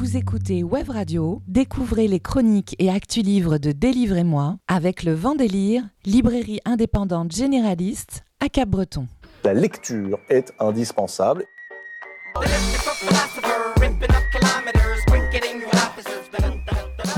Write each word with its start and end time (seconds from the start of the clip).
Vous 0.00 0.16
écoutez 0.16 0.62
Web 0.62 0.88
Radio, 0.88 1.42
découvrez 1.46 2.08
les 2.08 2.20
chroniques 2.20 2.74
et 2.78 2.88
actus 2.88 3.22
livres 3.22 3.58
de 3.58 3.70
Délivrez-moi 3.70 4.56
avec 4.66 5.02
le 5.02 5.12
Vendélire, 5.12 5.82
librairie 6.06 6.58
indépendante 6.64 7.32
généraliste 7.32 8.24
à 8.40 8.48
Cap-Breton. 8.48 9.08
La 9.44 9.52
lecture 9.52 10.18
est 10.30 10.54
indispensable. 10.58 11.44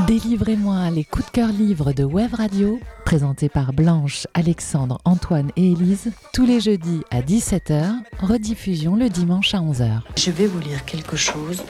Délivrez-moi 0.09 0.91
les 0.91 1.05
coups 1.05 1.27
de 1.27 1.31
cœur 1.31 1.51
livres 1.51 1.93
de 1.93 2.03
Web 2.03 2.35
Radio, 2.35 2.81
présentés 3.05 3.49
par 3.49 3.73
Blanche, 3.73 4.27
Alexandre, 4.35 4.99
Antoine 5.05 5.53
et 5.55 5.71
Élise, 5.71 6.11
tous 6.33 6.47
les 6.47 6.59
jeudis 6.59 7.03
à 7.13 7.21
17h, 7.21 7.93
rediffusion 8.19 8.97
le 8.97 9.09
dimanche 9.09 9.55
à 9.55 9.59
11h. 9.59 10.01
Je 10.17 10.33
vais 10.33 10.49
vous 10.49 10.59
lire 10.59 10.85
quelque 10.85 11.15
chose 11.15 11.63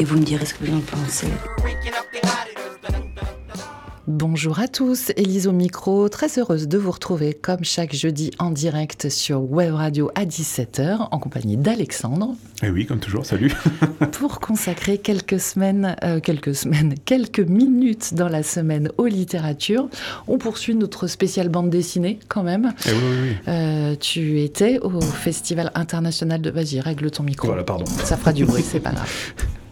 et 0.00 0.04
vous 0.04 0.16
me 0.16 0.24
direz 0.24 0.46
ce 0.46 0.54
que 0.54 0.64
vous 0.64 0.76
en 0.76 0.80
pensez. 0.80 1.26
Bonjour 4.06 4.58
à 4.58 4.66
tous, 4.66 5.12
Élise 5.16 5.46
au 5.46 5.52
micro, 5.52 6.08
très 6.08 6.38
heureuse 6.38 6.66
de 6.66 6.78
vous 6.78 6.90
retrouver 6.90 7.34
comme 7.34 7.64
chaque 7.64 7.94
jeudi 7.94 8.30
en 8.38 8.50
direct 8.50 9.08
sur 9.10 9.42
Web 9.42 9.74
Radio 9.74 10.10
à 10.14 10.24
17h 10.24 11.08
en 11.10 11.18
compagnie 11.18 11.56
d'Alexandre. 11.56 12.34
Et 12.62 12.66
Eh 12.66 12.70
oui, 12.70 12.86
comme 12.86 12.98
toujours, 12.98 13.26
salut. 13.26 13.52
pour 14.12 14.40
consacrer 14.40 14.98
quelques 14.98 15.38
semaines, 15.38 15.94
euh, 16.02 16.18
quelques 16.18 16.54
semaines, 16.54 16.94
quelques 17.04 17.40
minutes 17.40 18.14
dans 18.14 18.28
la 18.28 18.42
semaine 18.42 18.90
aux 18.96 19.06
littératures. 19.06 19.88
On 20.26 20.38
poursuit 20.38 20.74
notre 20.74 21.06
spéciale 21.06 21.50
bande 21.50 21.70
dessinée 21.70 22.18
quand 22.28 22.42
même. 22.42 22.72
Eh 22.86 22.90
oui, 22.90 22.96
oui, 22.98 23.16
oui. 23.22 23.36
Euh, 23.48 23.94
tu 23.96 24.40
étais 24.40 24.78
au 24.80 25.00
Festival 25.00 25.70
international 25.74 26.40
de... 26.40 26.50
Vas-y, 26.50 26.80
règle 26.80 27.10
ton 27.10 27.22
micro. 27.22 27.48
Voilà, 27.48 27.64
pardon. 27.64 27.84
Ça 27.86 28.16
fera 28.16 28.32
du 28.32 28.46
bruit, 28.46 28.64
c'est 28.66 28.80
pas 28.80 28.92
grave. 28.92 29.34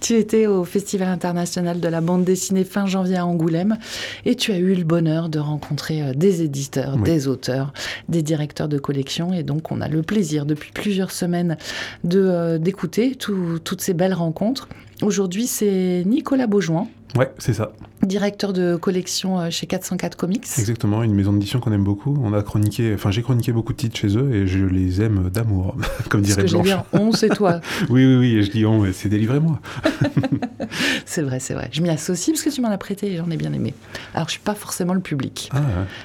Tu 0.00 0.14
étais 0.14 0.46
au 0.46 0.64
Festival 0.64 1.08
international 1.08 1.78
de 1.78 1.88
la 1.88 2.00
bande 2.00 2.24
dessinée 2.24 2.64
fin 2.64 2.86
janvier 2.86 3.16
à 3.16 3.26
Angoulême 3.26 3.76
et 4.24 4.34
tu 4.34 4.50
as 4.50 4.56
eu 4.58 4.74
le 4.74 4.84
bonheur 4.84 5.28
de 5.28 5.38
rencontrer 5.38 6.02
euh, 6.02 6.14
des 6.14 6.42
éditeurs, 6.42 6.94
Oui. 6.96 7.02
des 7.02 7.28
auteurs, 7.28 7.72
des 8.08 8.22
directeurs 8.22 8.68
de 8.68 8.78
collection 8.78 9.34
et 9.34 9.42
donc 9.42 9.70
on 9.70 9.80
a 9.82 9.88
le 9.88 10.02
plaisir 10.02 10.46
depuis 10.46 10.72
plusieurs 10.72 11.10
semaines 11.10 11.58
de 12.04 12.18
euh, 12.20 12.58
d'écouter 12.58 13.14
tout- 13.14 13.58
toutes 13.62 13.82
ces 13.82 13.92
belles 13.94 14.14
rencontres. 14.14 14.68
Aujourd'hui, 15.02 15.46
c'est 15.46 16.02
Nicolas 16.06 16.46
Beaujoin, 16.46 16.86
Ouais, 17.16 17.32
c'est 17.38 17.54
ça. 17.54 17.72
directeur 18.06 18.52
de 18.52 18.76
collection 18.76 19.40
euh, 19.40 19.50
chez 19.50 19.66
404 19.66 20.14
Comics. 20.16 20.46
Exactement, 20.58 21.02
une 21.02 21.14
maison 21.14 21.32
d'édition 21.32 21.58
qu'on 21.58 21.72
aime 21.72 21.82
beaucoup. 21.84 22.16
On 22.22 22.32
a 22.34 22.42
chroniqué, 22.42 22.92
enfin 22.94 23.10
j'ai 23.10 23.22
chroniqué 23.22 23.50
beaucoup 23.52 23.72
de 23.72 23.78
titres 23.78 23.98
chez 23.98 24.16
eux 24.16 24.30
et 24.34 24.46
je 24.46 24.64
les 24.64 25.00
aime 25.02 25.28
d'amour, 25.30 25.74
comme 26.10 26.20
dirait 26.20 26.42
que 26.42 26.48
j'ai 26.48 26.54
Blanche. 26.54 26.66
bien, 26.66 26.84
on, 26.92 27.12
c'est 27.12 27.30
toi. 27.30 27.60
Oui, 27.88 28.04
oui, 28.06 28.16
oui, 28.16 28.36
et 28.36 28.42
je 28.42 28.50
dis 28.50 28.64
on, 28.66 28.84
c'est 28.92 29.08
délivrez-moi. 29.08 29.58
C'est 31.04 31.22
vrai, 31.22 31.40
c'est 31.40 31.54
vrai. 31.54 31.68
Je 31.72 31.82
m'y 31.82 31.90
associe 31.90 32.32
parce 32.34 32.44
que 32.44 32.50
tu 32.50 32.60
m'en 32.60 32.68
as 32.70 32.78
prêté 32.78 33.12
et 33.12 33.16
j'en 33.16 33.28
ai 33.30 33.36
bien 33.36 33.52
aimé. 33.52 33.74
Alors, 34.14 34.28
je 34.28 34.32
suis 34.32 34.40
pas 34.40 34.54
forcément 34.54 34.94
le 34.94 35.00
public. 35.00 35.50
Ah, 35.52 35.60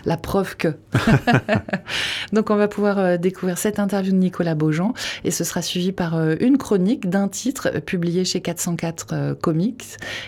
La 0.05 0.17
preuve 0.17 0.55
que. 0.57 0.69
Donc, 2.33 2.49
on 2.49 2.55
va 2.55 2.67
pouvoir 2.67 2.97
euh, 2.97 3.17
découvrir 3.17 3.57
cette 3.57 3.79
interview 3.79 4.11
de 4.11 4.17
Nicolas 4.17 4.55
Beaujean 4.55 4.93
et 5.23 5.31
ce 5.31 5.43
sera 5.43 5.61
suivi 5.61 5.91
par 5.91 6.15
euh, 6.15 6.35
une 6.39 6.57
chronique 6.57 7.09
d'un 7.09 7.27
titre 7.27 7.69
euh, 7.75 7.79
publié 7.79 8.25
chez 8.25 8.41
404 8.41 9.07
euh, 9.13 9.35
Comics 9.35 9.83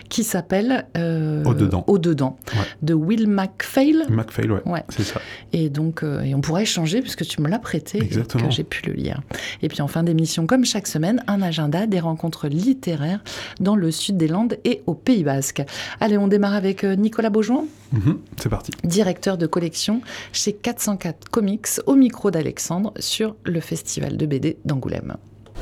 qui 0.08 0.22
s'appelle 0.24 0.86
euh, 0.96 1.42
Au-dedans. 1.44 1.84
Au-dedans 1.86 2.36
Ouais. 2.54 2.64
de 2.82 2.94
Will 2.94 3.26
MacPhail. 3.28 4.04
MacPhail, 4.08 4.50
ouais, 4.50 4.62
Ouais. 4.66 4.84
c'est 4.90 5.02
ça. 5.02 5.20
Et 5.52 5.68
donc, 5.70 6.02
euh, 6.02 6.22
et 6.22 6.34
on 6.34 6.40
pourra 6.40 6.62
échanger 6.62 7.00
puisque 7.00 7.24
tu 7.26 7.40
me 7.42 7.48
l'as 7.48 7.58
prêté 7.58 7.98
et 7.98 8.02
Exactement. 8.04 8.46
que 8.48 8.54
j'ai 8.54 8.64
pu 8.64 8.86
le 8.86 8.92
lire. 8.92 9.20
Et 9.62 9.68
puis 9.68 9.82
en 9.82 9.88
fin 9.88 10.02
d'émission, 10.02 10.46
comme 10.46 10.64
chaque 10.64 10.86
semaine, 10.86 11.22
un 11.26 11.42
agenda 11.42 11.86
des 11.86 12.00
rencontres 12.00 12.46
littéraires 12.48 13.20
dans 13.60 13.76
le 13.76 13.90
sud 13.90 14.16
des 14.16 14.28
Landes 14.28 14.58
et 14.64 14.82
au 14.86 14.94
Pays 14.94 15.24
Basque. 15.24 15.62
Allez, 16.00 16.18
on 16.18 16.28
démarre 16.28 16.54
avec 16.54 16.84
euh, 16.84 16.94
Nicolas 16.96 17.30
Beaujoin, 17.30 17.64
Mhm, 17.92 18.18
c'est 18.38 18.48
parti. 18.50 18.70
directeur 18.84 19.38
de 19.38 19.46
collection 19.46 20.02
chez 20.32 20.52
404 20.52 21.28
Comics, 21.30 21.66
au 21.86 21.94
micro 21.94 22.30
d'Alexandre 22.30 22.92
sur 22.98 23.34
le 23.44 23.60
festival 23.60 24.16
de 24.18 24.26
BD 24.26 24.58
d'Angoulême. 24.64 25.16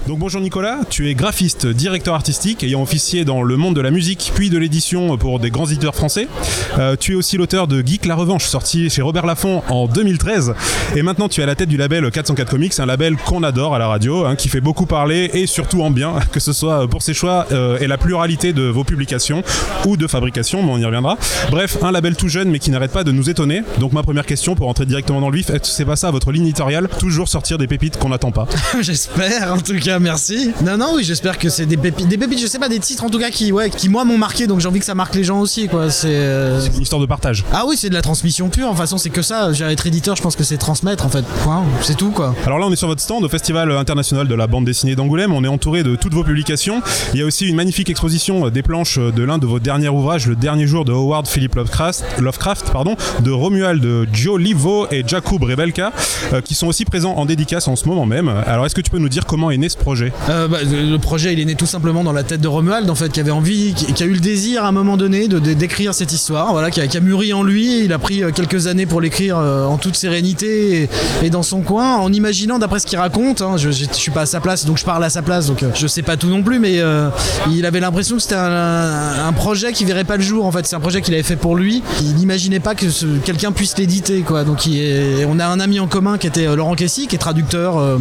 Donc 0.06 0.20
bonjour 0.20 0.40
Nicolas, 0.40 0.78
tu 0.88 1.10
es 1.10 1.14
graphiste, 1.14 1.66
directeur 1.66 2.14
artistique, 2.14 2.62
ayant 2.62 2.80
officié 2.80 3.24
dans 3.24 3.42
le 3.42 3.56
monde 3.56 3.74
de 3.74 3.80
la 3.80 3.90
musique 3.90 4.30
puis 4.36 4.50
de 4.50 4.58
l'édition 4.58 5.16
pour 5.16 5.40
des 5.40 5.50
grands 5.50 5.66
éditeurs 5.66 5.96
français. 5.96 6.28
Euh, 6.78 6.94
tu 6.98 7.12
es 7.12 7.14
aussi 7.16 7.36
l'auteur 7.36 7.66
de 7.66 7.84
Geek 7.84 8.06
La 8.06 8.14
Revanche, 8.14 8.44
sorti 8.44 8.88
chez 8.88 9.02
Robert 9.02 9.26
Laffont 9.26 9.64
en 9.68 9.88
2013. 9.88 10.54
Et 10.94 11.02
maintenant 11.02 11.28
tu 11.28 11.40
es 11.40 11.42
à 11.42 11.46
la 11.46 11.56
tête 11.56 11.68
du 11.68 11.76
label 11.76 12.08
404 12.08 12.48
Comics, 12.48 12.78
un 12.78 12.86
label 12.86 13.16
qu'on 13.16 13.42
adore 13.42 13.74
à 13.74 13.80
la 13.80 13.88
radio, 13.88 14.26
hein, 14.26 14.36
qui 14.36 14.48
fait 14.48 14.60
beaucoup 14.60 14.86
parler 14.86 15.28
et 15.34 15.48
surtout 15.48 15.82
en 15.82 15.90
bien, 15.90 16.14
que 16.32 16.38
ce 16.38 16.52
soit 16.52 16.86
pour 16.88 17.02
ses 17.02 17.12
choix 17.14 17.46
euh, 17.50 17.78
et 17.78 17.88
la 17.88 17.98
pluralité 17.98 18.52
de 18.52 18.62
vos 18.62 18.84
publications 18.84 19.42
ou 19.86 19.96
de 19.96 20.06
fabrication, 20.06 20.62
mais 20.62 20.70
on 20.70 20.78
y 20.78 20.84
reviendra. 20.84 21.18
Bref, 21.50 21.78
un 21.82 21.90
label 21.90 22.14
tout 22.14 22.28
jeune 22.28 22.48
mais 22.48 22.60
qui 22.60 22.70
n'arrête 22.70 22.92
pas 22.92 23.02
de 23.02 23.10
nous 23.10 23.28
étonner. 23.28 23.62
Donc 23.80 23.92
ma 23.92 24.04
première 24.04 24.26
question 24.26 24.54
pour 24.54 24.68
entrer 24.68 24.86
directement 24.86 25.20
dans 25.20 25.30
le 25.30 25.36
vif, 25.36 25.50
c'est 25.62 25.84
pas 25.84 25.96
ça 25.96 26.12
votre 26.12 26.30
ligne 26.30 26.44
éditoriale 26.44 26.88
Toujours 27.00 27.28
sortir 27.28 27.58
des 27.58 27.66
pépites 27.66 27.96
qu'on 27.96 28.10
n'attend 28.10 28.30
pas? 28.30 28.46
J'espère, 28.80 29.52
en 29.52 29.58
tout 29.58 29.78
cas, 29.78 29.85
merci. 30.00 30.52
Non, 30.64 30.76
non, 30.76 30.92
oui, 30.94 31.04
j'espère 31.04 31.38
que 31.38 31.48
c'est 31.48 31.66
des 31.66 31.76
pépites, 31.76 32.08
des 32.08 32.18
pépites, 32.18 32.40
je 32.40 32.46
sais 32.46 32.58
pas, 32.58 32.68
des 32.68 32.78
titres 32.78 33.04
en 33.04 33.10
tout 33.10 33.18
cas 33.18 33.30
qui, 33.30 33.52
ouais, 33.52 33.70
qui 33.70 33.88
moi 33.88 34.04
m'ont 34.04 34.18
marqué, 34.18 34.46
donc 34.46 34.60
j'ai 34.60 34.68
envie 34.68 34.78
que 34.80 34.84
ça 34.84 34.94
marque 34.94 35.14
les 35.14 35.24
gens 35.24 35.40
aussi, 35.40 35.68
quoi. 35.68 35.90
C'est. 35.90 36.08
euh, 36.10 36.60
Une 36.76 36.82
histoire 36.82 37.00
de 37.00 37.06
partage. 37.06 37.44
Ah 37.52 37.64
oui, 37.66 37.76
c'est 37.76 37.88
de 37.88 37.94
la 37.94 38.02
transmission 38.02 38.48
pure. 38.48 38.68
En 38.68 38.74
façon, 38.74 38.98
c'est 38.98 39.10
que 39.10 39.22
ça. 39.22 39.52
J'ai 39.52 39.64
être 39.64 39.86
éditeur, 39.86 40.16
je 40.16 40.22
pense 40.22 40.36
que 40.36 40.44
c'est 40.44 40.56
transmettre, 40.58 41.04
en 41.04 41.08
fait. 41.08 41.24
Point. 41.44 41.64
C'est 41.82 41.96
tout, 41.96 42.10
quoi. 42.10 42.34
Alors 42.46 42.58
là, 42.58 42.66
on 42.66 42.72
est 42.72 42.76
sur 42.76 42.88
votre 42.88 43.00
stand 43.02 43.24
au 43.24 43.28
Festival 43.28 43.70
international 43.72 44.28
de 44.28 44.34
la 44.34 44.46
bande 44.46 44.64
dessinée 44.64 44.94
d'Angoulême. 44.96 45.32
On 45.32 45.44
est 45.44 45.48
entouré 45.48 45.82
de 45.82 45.96
toutes 45.96 46.14
vos 46.14 46.24
publications. 46.24 46.82
Il 47.14 47.20
y 47.20 47.22
a 47.22 47.26
aussi 47.26 47.46
une 47.46 47.56
magnifique 47.56 47.90
exposition 47.90 48.46
euh, 48.46 48.50
des 48.50 48.62
planches 48.62 48.98
de 48.98 49.22
l'un 49.22 49.38
de 49.38 49.46
vos 49.46 49.58
derniers 49.58 49.88
ouvrages, 49.88 50.26
Le 50.26 50.36
dernier 50.36 50.66
jour 50.66 50.84
de 50.84 50.92
Howard 50.92 51.26
Philip 51.26 51.54
Lovecraft, 51.54 52.04
Lovecraft 52.20 52.70
pardon, 52.72 52.96
de 53.20 53.30
Romuald 53.30 54.06
Joe 54.12 54.40
Livo 54.40 54.86
et 54.90 55.02
Jakub 55.06 55.42
Rebelka, 55.42 55.92
euh, 56.32 56.40
qui 56.40 56.54
sont 56.54 56.66
aussi 56.66 56.84
présents 56.84 57.14
en 57.14 57.24
dédicace 57.26 57.68
en 57.68 57.76
ce 57.76 57.86
moment 57.86 58.06
même. 58.06 58.28
Alors, 58.46 58.66
est-ce 58.66 58.74
que 58.74 58.80
tu 58.80 58.90
peux 58.90 58.98
nous 58.98 59.08
dire 59.08 59.26
comment 59.26 59.50
est 59.50 59.56
né 59.58 59.68
projet? 59.76 60.12
Euh, 60.28 60.48
bah, 60.48 60.58
le 60.62 60.96
projet, 60.98 61.32
il 61.32 61.40
est 61.40 61.44
né 61.44 61.54
tout 61.54 61.66
simplement 61.66 62.04
dans 62.04 62.12
la 62.12 62.22
tête 62.22 62.40
de 62.40 62.48
Romuald, 62.48 62.88
en 62.90 62.94
fait, 62.94 63.10
qui 63.10 63.20
avait 63.20 63.30
envie, 63.30 63.74
qui, 63.74 64.02
a 64.02 64.06
eu 64.06 64.12
le 64.12 64.20
désir 64.20 64.64
à 64.64 64.68
un 64.68 64.72
moment 64.72 64.96
donné 64.96 65.28
de 65.28 65.38
d'écrire 65.38 65.94
cette 65.94 66.12
histoire, 66.12 66.52
voilà, 66.52 66.70
qui 66.70 66.80
a, 66.80 67.00
mûri 67.00 67.32
en 67.32 67.42
lui. 67.42 67.84
Il 67.84 67.92
a 67.92 67.98
pris 67.98 68.22
euh, 68.22 68.30
quelques 68.30 68.66
années 68.66 68.86
pour 68.86 69.00
l'écrire 69.00 69.38
euh, 69.38 69.64
en 69.64 69.78
toute 69.78 69.96
sérénité 69.96 70.88
et, 71.22 71.30
dans 71.30 71.42
son 71.42 71.60
coin, 71.60 71.96
en 71.96 72.12
imaginant, 72.12 72.58
d'après 72.58 72.80
ce 72.80 72.86
qu'il 72.86 72.98
raconte, 72.98 73.42
hein, 73.42 73.56
je, 73.56 73.70
je, 73.70 73.84
je 73.84 73.94
suis 73.94 74.10
pas 74.10 74.22
à 74.22 74.26
sa 74.26 74.40
place, 74.40 74.64
donc 74.64 74.78
je 74.78 74.84
parle 74.84 75.04
à 75.04 75.10
sa 75.10 75.22
place, 75.22 75.46
donc 75.46 75.64
je 75.74 75.86
sais 75.86 76.02
pas 76.02 76.16
tout 76.16 76.28
non 76.28 76.42
plus, 76.42 76.58
mais 76.58 76.80
il 77.50 77.66
avait 77.66 77.80
l'impression 77.80 78.16
que 78.16 78.22
c'était 78.22 78.36
un, 78.36 79.32
projet 79.36 79.72
qui 79.72 79.84
verrait 79.84 80.04
pas 80.04 80.16
le 80.16 80.22
jour. 80.22 80.46
En 80.46 80.52
fait, 80.52 80.66
c'est 80.66 80.76
un 80.76 80.80
projet 80.80 81.02
qu'il 81.02 81.12
avait 81.12 81.22
fait 81.22 81.36
pour 81.36 81.56
lui. 81.56 81.82
Il 82.00 82.14
n'imaginait 82.14 82.60
pas 82.60 82.74
que 82.74 82.86
quelqu'un 83.18 83.52
puisse 83.52 83.76
l'éditer, 83.76 84.22
quoi. 84.22 84.44
Donc, 84.44 84.68
on 85.28 85.38
a 85.38 85.46
un 85.46 85.60
ami 85.60 85.78
en 85.78 85.86
commun 85.86 86.16
qui 86.16 86.26
était 86.26 86.54
Laurent 86.56 86.74
Kessy, 86.74 87.06
qui 87.06 87.16
est 87.16 87.18
traducteur 87.18 87.98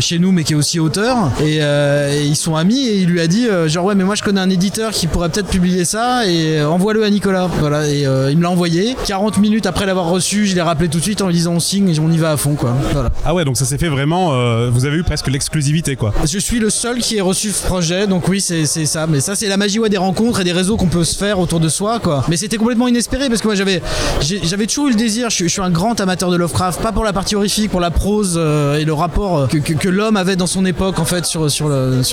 chez 0.00 0.18
nous, 0.18 0.32
mais 0.32 0.44
qui 0.44 0.54
est 0.54 0.56
aussi 0.56 0.80
auteur. 0.80 1.17
Et, 1.40 1.58
euh, 1.62 2.12
et 2.12 2.24
ils 2.24 2.36
sont 2.36 2.56
amis 2.56 2.86
et 2.86 2.96
il 2.98 3.08
lui 3.08 3.20
a 3.20 3.26
dit 3.26 3.46
euh, 3.48 3.68
genre 3.68 3.84
ouais, 3.86 3.94
mais 3.94 4.04
moi 4.04 4.14
je 4.14 4.22
connais 4.22 4.40
un 4.40 4.50
éditeur 4.50 4.90
qui 4.92 5.06
pourrait 5.06 5.28
peut-être 5.28 5.48
publier 5.48 5.84
ça 5.84 6.26
et 6.26 6.58
euh, 6.58 6.68
envoie-le 6.68 7.04
à 7.04 7.10
Nicolas. 7.10 7.48
Voilà. 7.60 7.88
Et 7.88 8.02
il 8.02 8.36
me 8.38 8.42
l'a 8.42 8.50
envoyé. 8.50 8.96
40 9.06 9.38
minutes 9.38 9.66
après 9.66 9.86
l'avoir 9.86 10.06
reçu, 10.06 10.46
je 10.46 10.54
l'ai 10.54 10.62
rappelé 10.62 10.88
tout 10.88 10.98
de 10.98 11.02
suite 11.02 11.20
en 11.22 11.26
lui 11.26 11.34
disant 11.34 11.52
on 11.54 11.60
signe 11.60 11.88
et 11.88 11.98
on 12.00 12.10
y 12.10 12.18
va 12.18 12.32
à 12.32 12.36
fond, 12.36 12.54
quoi. 12.54 12.74
Voilà. 12.92 13.10
Ah 13.24 13.34
ouais, 13.34 13.44
donc 13.44 13.56
ça 13.56 13.64
s'est 13.64 13.78
fait 13.78 13.88
vraiment. 13.88 14.32
vous 14.70 14.84
avez 14.86 14.96
eu 14.96 15.02
presque 15.02 15.28
l'exclusivité, 15.28 15.96
quoi. 15.96 16.12
Je 16.24 16.38
suis 16.38 16.58
le 16.58 16.70
seul 16.70 16.98
qui 16.98 17.16
ait 17.16 17.20
reçu 17.20 17.50
ce 17.50 17.64
projet, 17.66 18.06
donc 18.06 18.28
oui, 18.28 18.40
c'est 18.40 18.66
ça. 18.66 19.06
Mais 19.06 19.20
ça, 19.20 19.34
c'est 19.34 19.48
la 19.48 19.56
magie 19.56 19.78
ouais, 19.78 19.88
des 19.88 19.96
rencontres 19.98 20.40
et 20.40 20.44
des 20.44 20.52
réseaux 20.52 20.76
qu'on 20.76 20.86
peut 20.86 21.04
se 21.04 21.16
faire 21.16 21.38
autour 21.38 21.60
de 21.60 21.68
soi, 21.68 21.98
quoi. 22.00 22.24
Mais 22.28 22.36
c'était 22.36 22.56
complètement 22.56 22.88
inespéré 22.88 23.28
parce 23.28 23.40
que 23.40 23.46
moi, 23.46 23.54
j'avais 23.54 23.82
j'avais 24.20 24.66
toujours 24.66 24.88
eu 24.88 24.90
le 24.90 24.96
désir. 24.96 25.30
Je 25.30 25.34
suis, 25.36 25.44
je 25.44 25.52
suis 25.52 25.62
un 25.62 25.70
grand 25.70 26.00
amateur 26.00 26.30
de 26.30 26.36
Lovecraft, 26.36 26.80
pas 26.82 26.92
pour 26.92 27.04
la 27.04 27.12
partie 27.12 27.36
horrifique, 27.36 27.70
pour 27.70 27.80
la 27.80 27.90
prose 27.90 28.36
et 28.78 28.84
le 28.84 28.92
rapport 28.92 29.48
que, 29.48 29.58
que- 29.58 29.72
que 29.74 29.88
l'homme 29.88 30.16
avait 30.16 30.36
dans 30.36 30.46
son 30.46 30.64
époque, 30.64 30.98
en 30.98 31.04
fait, 31.08 31.24
sur, 31.24 31.50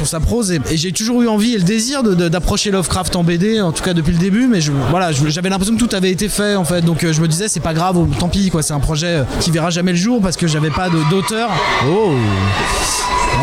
sa 0.07 0.19
prose. 0.19 0.51
Et, 0.51 0.59
j'ai 0.73 0.91
toujours 0.91 1.21
eu 1.21 1.27
envie 1.27 1.53
et 1.53 1.57
le 1.57 1.63
désir 1.63 2.03
d'approcher 2.03 2.71
Lovecraft 2.71 3.15
en 3.15 3.23
BD, 3.23 3.61
en 3.61 3.71
tout 3.71 3.83
cas 3.83 3.93
depuis 3.93 4.13
le 4.13 4.19
début. 4.19 4.47
Mais 4.47 4.59
voilà, 4.89 5.11
j'avais 5.11 5.49
l'impression 5.49 5.75
que 5.75 5.83
tout 5.83 5.95
avait 5.95 6.11
été 6.11 6.29
fait, 6.29 6.55
en 6.55 6.65
fait. 6.65 6.81
Donc 6.81 7.03
euh, 7.03 7.13
je 7.13 7.21
me 7.21 7.27
disais, 7.27 7.47
c'est 7.47 7.59
pas 7.59 7.73
grave, 7.73 7.97
tant 8.19 8.29
pis, 8.29 8.49
quoi. 8.49 8.63
C'est 8.63 8.73
un 8.73 8.79
projet 8.79 9.23
qui 9.41 9.51
verra 9.51 9.69
jamais 9.69 9.91
le 9.91 9.97
jour 9.97 10.21
parce 10.21 10.37
que 10.37 10.47
j'avais 10.47 10.71
pas 10.71 10.89
d'auteur. 10.89 11.49
Oh! 11.89 12.13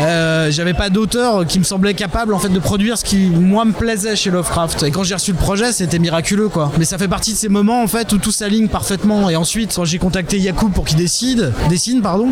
Euh, 0.01 0.51
j'avais 0.51 0.73
pas 0.73 0.89
d'auteur 0.89 1.45
qui 1.45 1.59
me 1.59 1.63
semblait 1.63 1.93
capable 1.93 2.33
en 2.33 2.39
fait 2.39 2.49
de 2.49 2.59
produire 2.59 2.97
ce 2.97 3.03
qui 3.03 3.27
moi 3.27 3.63
me 3.63 3.71
plaisait 3.71 4.15
chez 4.15 4.31
Lovecraft. 4.31 4.83
Et 4.83 4.91
quand 4.91 5.03
j'ai 5.03 5.13
reçu 5.13 5.31
le 5.31 5.37
projet 5.37 5.71
c'était 5.71 5.99
miraculeux 5.99 6.49
quoi. 6.49 6.71
Mais 6.77 6.85
ça 6.85 6.97
fait 6.97 7.07
partie 7.07 7.33
de 7.33 7.37
ces 7.37 7.49
moments 7.49 7.83
en 7.83 7.87
fait 7.87 8.11
où 8.11 8.17
tout 8.17 8.31
s'aligne 8.31 8.67
parfaitement. 8.67 9.29
Et 9.29 9.35
ensuite 9.35 9.73
quand 9.75 9.85
j'ai 9.85 9.99
contacté 9.99 10.39
Yacoub 10.39 10.69
pour 10.69 10.85
qu'il 10.85 10.97
décide 10.97 11.53
dessine 11.69 12.01
pardon 12.01 12.29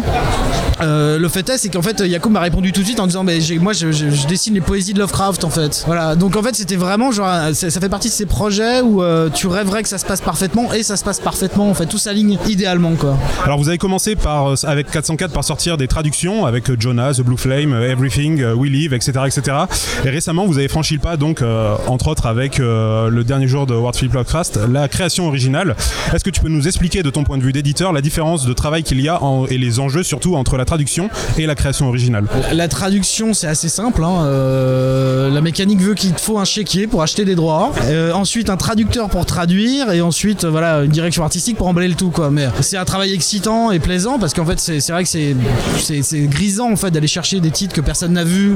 euh, 0.82 1.20
le 1.20 1.30
fait 1.30 1.48
est 1.50 1.58
c'est 1.58 1.70
qu'en 1.70 1.82
fait 1.82 2.00
Yacoub 2.00 2.32
m'a 2.32 2.40
répondu 2.40 2.72
tout 2.72 2.82
de 2.82 2.86
suite 2.86 3.00
en 3.00 3.08
disant 3.08 3.24
mais 3.24 3.40
moi 3.60 3.74
je, 3.74 3.88
dessine 4.28 4.56
les 4.56 4.62
poésies 4.62 4.94
de 4.94 5.00
Lovecraft 5.00 5.44
en 5.44 5.50
fait. 5.50 5.84
Voilà. 5.86 6.16
Donc 6.16 6.36
en 6.36 6.44
fait 6.44 6.56
c'était 6.56 6.76
vraiment 6.76 7.12
genre 7.12 7.54
ça, 7.54 7.70
fait 7.70 7.90
partie 7.90 8.10
de 8.10 8.14
ces 8.14 8.26
projets 8.26 8.82
où 8.82 9.04
euh, 9.04 9.30
tu 9.30 9.48
rêverais 9.48 9.84
que 9.84 9.90
ça 9.90 9.98
se 9.98 10.06
passe 10.06 10.22
parfaitement 10.22 10.74
et 10.74 10.84
ça 10.84 10.98
se 10.98 11.04
passe 11.04 11.20
parfaitement 11.20 11.70
en 11.70 11.74
fait. 11.74 11.86
Tout 11.86 12.00
s'aligne 12.00 12.38
idéalement 12.48 12.96
quoi. 12.96 13.18
Alors 13.46 13.60
vous 13.60 13.70
avez 13.70 13.78
commencé 13.78 14.16
par, 14.16 14.54
avec 14.64 14.90
404 14.90 15.32
par 15.32 15.44
sortir 15.44 15.78
des 15.78 15.88
traductions 15.88 16.46
avec 16.46 16.80
Jonas, 16.80 17.16
The 17.16 17.22
Blue 17.22 17.38
Flame, 17.38 17.61
Fame, 17.62 17.74
Everything, 17.74 18.44
We 18.44 18.72
Live, 18.72 18.94
etc., 18.94 19.12
etc. 19.26 19.58
Et 20.06 20.10
récemment, 20.10 20.46
vous 20.46 20.58
avez 20.58 20.68
franchi 20.68 20.96
le 20.96 21.00
pas, 21.00 21.18
donc, 21.18 21.44
entre 21.88 22.08
autres, 22.08 22.26
avec 22.26 22.58
le 22.60 23.24
dernier 23.24 23.48
jour 23.48 23.68
de 23.68 23.74
World 23.74 23.96
Philip 23.96 24.14
Lovecraft, 24.14 24.60
la 24.70 24.88
création 24.88 25.28
originale. 25.28 25.76
Est-ce 26.14 26.24
que 26.24 26.30
tu 26.30 26.42
peux 26.42 26.50
nous 26.50 26.68
expliquer, 26.68 27.04
de 27.04 27.10
ton 27.10 27.24
point 27.24 27.38
de 27.38 27.44
vue 27.44 27.52
d'éditeur, 27.52 27.94
la 27.94 28.02
différence 28.02 28.46
de 28.46 28.54
travail 28.54 28.84
qu'il 28.84 29.02
y 29.02 29.10
a 29.10 29.20
et 29.50 29.58
les 29.58 29.80
enjeux 29.80 30.04
surtout 30.04 30.36
entre 30.36 30.58
la 30.58 30.66
traduction 30.66 31.10
et 31.38 31.46
la 31.46 31.56
création 31.56 31.88
originale? 31.88 32.26
La 32.54 32.68
traduction, 32.68 33.34
c'est 33.34 33.48
assez 33.48 33.70
simple. 33.70 34.04
Hein. 34.04 35.30
la 35.32 35.42
mécanique 35.42 35.82
veut 35.82 35.94
qu'il 35.94 36.14
te 36.14 36.22
faut 36.22 36.40
un 36.40 36.46
chéquier 36.46 36.88
pour 36.88 37.04
acheter 37.04 37.26
des 37.26 37.36
droits, 37.36 37.72
ensuite 38.14 38.50
un 38.50 38.58
traducteur 38.58 39.10
pour 39.10 39.26
traduire, 39.26 39.92
et 39.92 40.02
ensuite, 40.02 40.46
voilà, 40.46 40.84
une 40.84 40.92
direction 40.92 41.24
artistique 41.24 41.58
pour 41.58 41.68
emballer 41.68 41.90
le 41.90 41.96
tout, 41.96 42.10
quoi. 42.10 42.32
Mais 42.32 42.48
c'est 42.62 42.78
un 42.78 42.86
travail 42.86 43.14
excitant 43.14 43.72
et 43.72 43.80
plaisant 43.80 44.18
parce 44.20 44.34
qu'en 44.34 44.46
fait, 44.46 44.60
c'est 44.60 44.92
vrai 44.92 45.04
que 45.04 45.10
c'est 45.10 46.28
grisant 46.28 46.72
en 46.72 46.76
fait 46.76 46.92
d'aller 46.92 47.08
chercher 47.08 47.41
des 47.42 47.52
titres 47.52 47.74
que 47.74 47.82
personne 47.82 48.14
n'a 48.14 48.24
vu 48.24 48.56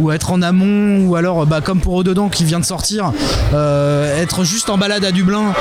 ou 0.00 0.10
être 0.10 0.30
en 0.32 0.42
amont 0.42 1.06
ou 1.06 1.16
alors, 1.16 1.46
bah, 1.46 1.60
comme 1.60 1.80
pour 1.80 2.00
eux 2.00 2.04
dedans 2.04 2.28
qui 2.28 2.44
vient 2.44 2.60
de 2.60 2.64
sortir, 2.64 3.12
euh, 3.52 4.20
être 4.20 4.44
juste 4.44 4.70
en 4.70 4.78
balade 4.78 5.04
à 5.04 5.12
Dublin 5.12 5.52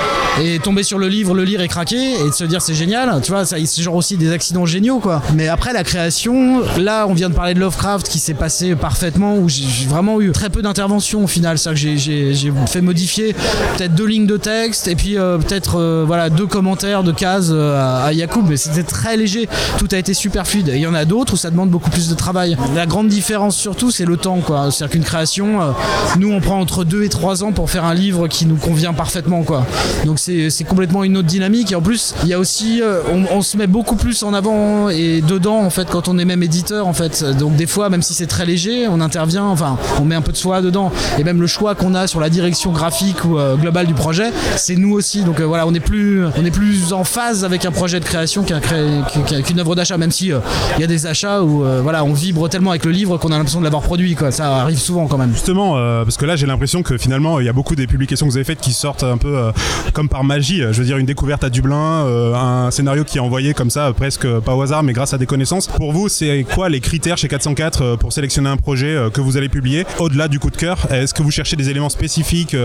et 0.41 0.59
tomber 0.59 0.83
sur 0.83 0.97
le 0.97 1.07
livre, 1.07 1.35
le 1.35 1.43
lire 1.43 1.61
et 1.61 1.67
craquer 1.67 2.13
et 2.13 2.29
de 2.29 2.33
se 2.33 2.43
dire 2.43 2.61
c'est 2.61 2.73
génial. 2.73 3.21
Tu 3.21 3.31
vois, 3.31 3.45
c'est 3.45 3.81
genre 3.81 3.95
aussi 3.95 4.17
des 4.17 4.31
accidents 4.31 4.65
géniaux, 4.65 4.99
quoi. 4.99 5.21
Mais 5.35 5.47
après 5.47 5.73
la 5.73 5.83
création, 5.83 6.61
là, 6.77 7.05
on 7.07 7.13
vient 7.13 7.29
de 7.29 7.35
parler 7.35 7.53
de 7.53 7.59
Lovecraft 7.59 8.07
qui 8.07 8.19
s'est 8.19 8.33
passé 8.33 8.75
parfaitement 8.75 9.37
où 9.37 9.47
j'ai 9.49 9.85
vraiment 9.87 10.19
eu 10.21 10.31
très 10.31 10.49
peu 10.49 10.61
d'intervention 10.61 11.23
au 11.23 11.27
final. 11.27 11.57
C'est-à-dire 11.57 11.93
que 11.93 11.99
j'ai 11.99 12.53
fait 12.67 12.81
modifier 12.81 13.33
peut-être 13.77 13.93
deux 13.95 14.05
lignes 14.07 14.27
de 14.27 14.37
texte 14.37 14.87
et 14.87 14.95
puis 14.95 15.17
euh, 15.17 15.37
peut-être 15.37 15.79
euh, 15.79 16.03
voilà 16.05 16.29
deux 16.29 16.47
commentaires 16.47 17.03
de 17.03 17.11
cases 17.11 17.51
à, 17.51 18.05
à 18.05 18.13
Yacoub, 18.13 18.45
mais 18.47 18.57
c'était 18.57 18.83
très 18.83 19.17
léger. 19.17 19.47
Tout 19.77 19.87
a 19.91 19.97
été 19.97 20.13
super 20.13 20.47
fluide. 20.47 20.69
Et 20.69 20.75
il 20.75 20.81
y 20.81 20.87
en 20.87 20.93
a 20.93 21.05
d'autres 21.05 21.33
où 21.33 21.37
ça 21.37 21.51
demande 21.51 21.69
beaucoup 21.69 21.89
plus 21.89 22.09
de 22.09 22.15
travail. 22.15 22.57
La 22.75 22.87
grande 22.87 23.07
différence 23.07 23.55
surtout, 23.55 23.91
c'est 23.91 24.05
le 24.05 24.17
temps, 24.17 24.39
quoi. 24.39 24.71
C'est-à-dire 24.71 24.93
qu'une 24.93 25.03
création, 25.03 25.61
euh, 25.61 25.71
nous, 26.17 26.31
on 26.31 26.39
prend 26.39 26.59
entre 26.59 26.83
2 26.83 27.03
et 27.03 27.09
3 27.09 27.43
ans 27.43 27.51
pour 27.51 27.69
faire 27.69 27.85
un 27.85 27.93
livre 27.93 28.27
qui 28.27 28.47
nous 28.47 28.55
convient 28.55 28.93
parfaitement, 28.93 29.43
quoi. 29.43 29.63
Donc 30.05 30.17
c'est 30.17 30.63
complètement 30.67 31.03
une 31.03 31.17
autre 31.17 31.27
dynamique. 31.27 31.71
Et 31.71 31.75
en 31.75 31.81
plus, 31.81 32.15
il 32.23 32.29
y 32.29 32.33
a 32.33 32.39
aussi, 32.39 32.81
euh, 32.81 33.01
on, 33.31 33.41
se 33.41 33.57
met 33.57 33.67
beaucoup 33.67 33.95
plus 33.95 34.23
en 34.23 34.33
avant 34.33 34.89
et 34.89 35.21
dedans, 35.21 35.59
en 35.59 35.69
fait, 35.69 35.87
quand 35.87 36.07
on 36.07 36.17
est 36.17 36.25
même 36.25 36.41
éditeur, 36.41 36.87
en 36.87 36.93
fait. 36.93 37.23
Donc 37.37 37.55
des 37.55 37.67
fois, 37.67 37.89
même 37.89 38.01
si 38.01 38.15
c'est 38.15 38.25
très 38.25 38.45
léger, 38.45 38.87
on 38.87 39.01
intervient, 39.01 39.45
enfin, 39.45 39.77
on 40.01 40.05
met 40.05 40.15
un 40.15 40.21
peu 40.21 40.31
de 40.31 40.37
soi 40.37 40.61
dedans. 40.61 40.91
Et 41.19 41.23
même 41.23 41.41
le 41.41 41.47
choix 41.47 41.75
qu'on 41.75 41.93
a 41.93 42.07
sur 42.07 42.19
la 42.19 42.29
direction 42.29 42.71
graphique 42.71 43.23
ou 43.25 43.37
euh, 43.37 43.55
globale 43.55 43.85
du 43.85 43.93
projet, 43.93 44.31
c'est 44.55 44.77
nous 44.77 44.93
aussi. 44.93 45.23
Donc 45.23 45.41
voilà, 45.41 45.67
on 45.67 45.73
est 45.75 45.79
plus, 45.79 46.25
on 46.25 46.45
est 46.45 46.51
plus 46.51 46.91
en 46.93 47.03
phase 47.03 47.45
avec 47.45 47.65
un 47.65 47.71
projet 47.71 47.99
de 47.99 48.05
création 48.05 48.43
qu'une 48.43 49.59
œuvre 49.59 49.75
d'achat, 49.75 49.97
même 49.97 50.11
si 50.11 50.27
il 50.27 50.81
y 50.81 50.83
a 50.83 50.87
des 50.87 51.05
achats 51.05 51.43
où 51.43 51.63
voilà, 51.83 52.03
on 52.03 52.13
vibre 52.13 52.49
tellement 52.53 52.69
avec 52.69 52.85
le 52.85 52.91
livre 52.91 53.17
qu'on 53.17 53.31
a 53.31 53.37
l'impression 53.37 53.61
de 53.61 53.63
l'avoir 53.63 53.81
produit. 53.81 54.13
Quoi. 54.13 54.31
Ça 54.31 54.57
arrive 54.57 54.77
souvent 54.77 55.07
quand 55.07 55.17
même. 55.17 55.33
Justement, 55.33 55.73
parce 56.03 56.17
que 56.17 56.25
là 56.25 56.35
j'ai 56.35 56.45
l'impression 56.45 56.83
que 56.83 56.99
finalement 56.99 57.39
il 57.39 57.47
y 57.47 57.49
a 57.49 57.53
beaucoup 57.53 57.75
des 57.75 57.87
publications 57.87 58.27
que 58.27 58.31
vous 58.31 58.37
avez 58.37 58.43
faites 58.43 58.61
qui 58.61 58.73
sortent 58.73 59.01
un 59.01 59.17
peu 59.17 59.51
comme 59.93 60.07
par 60.07 60.23
magie. 60.23 60.59
Je 60.59 60.79
veux 60.79 60.85
dire 60.85 60.97
une 60.97 61.07
découverte 61.07 61.43
à 61.43 61.49
Dublin, 61.49 62.05
un 62.35 62.69
scénario 62.69 63.03
qui 63.05 63.17
est 63.17 63.21
envoyé 63.21 63.55
comme 63.55 63.71
ça, 63.71 63.91
presque 63.93 64.27
pas 64.41 64.53
au 64.53 64.61
hasard, 64.61 64.83
mais 64.83 64.93
grâce 64.93 65.15
à 65.15 65.17
des 65.17 65.25
connaissances. 65.25 65.65
Pour 65.65 65.93
vous, 65.93 66.09
c'est 66.09 66.45
quoi 66.53 66.69
les 66.69 66.79
critères 66.79 67.17
chez 67.17 67.27
404 67.27 67.95
pour 67.95 68.13
sélectionner 68.13 68.49
un 68.49 68.57
projet 68.57 68.95
que 69.11 69.19
vous 69.19 69.35
allez 69.35 69.49
publier? 69.49 69.87
Au-delà 69.97 70.27
du 70.27 70.39
coup 70.39 70.51
de 70.51 70.57
cœur 70.57 70.77
Est-ce 70.91 71.15
que 71.15 71.23
vous 71.23 71.31
cherchez 71.31 71.55
des 71.55 71.71
éléments 71.71 71.89
spécifiques 71.89 72.55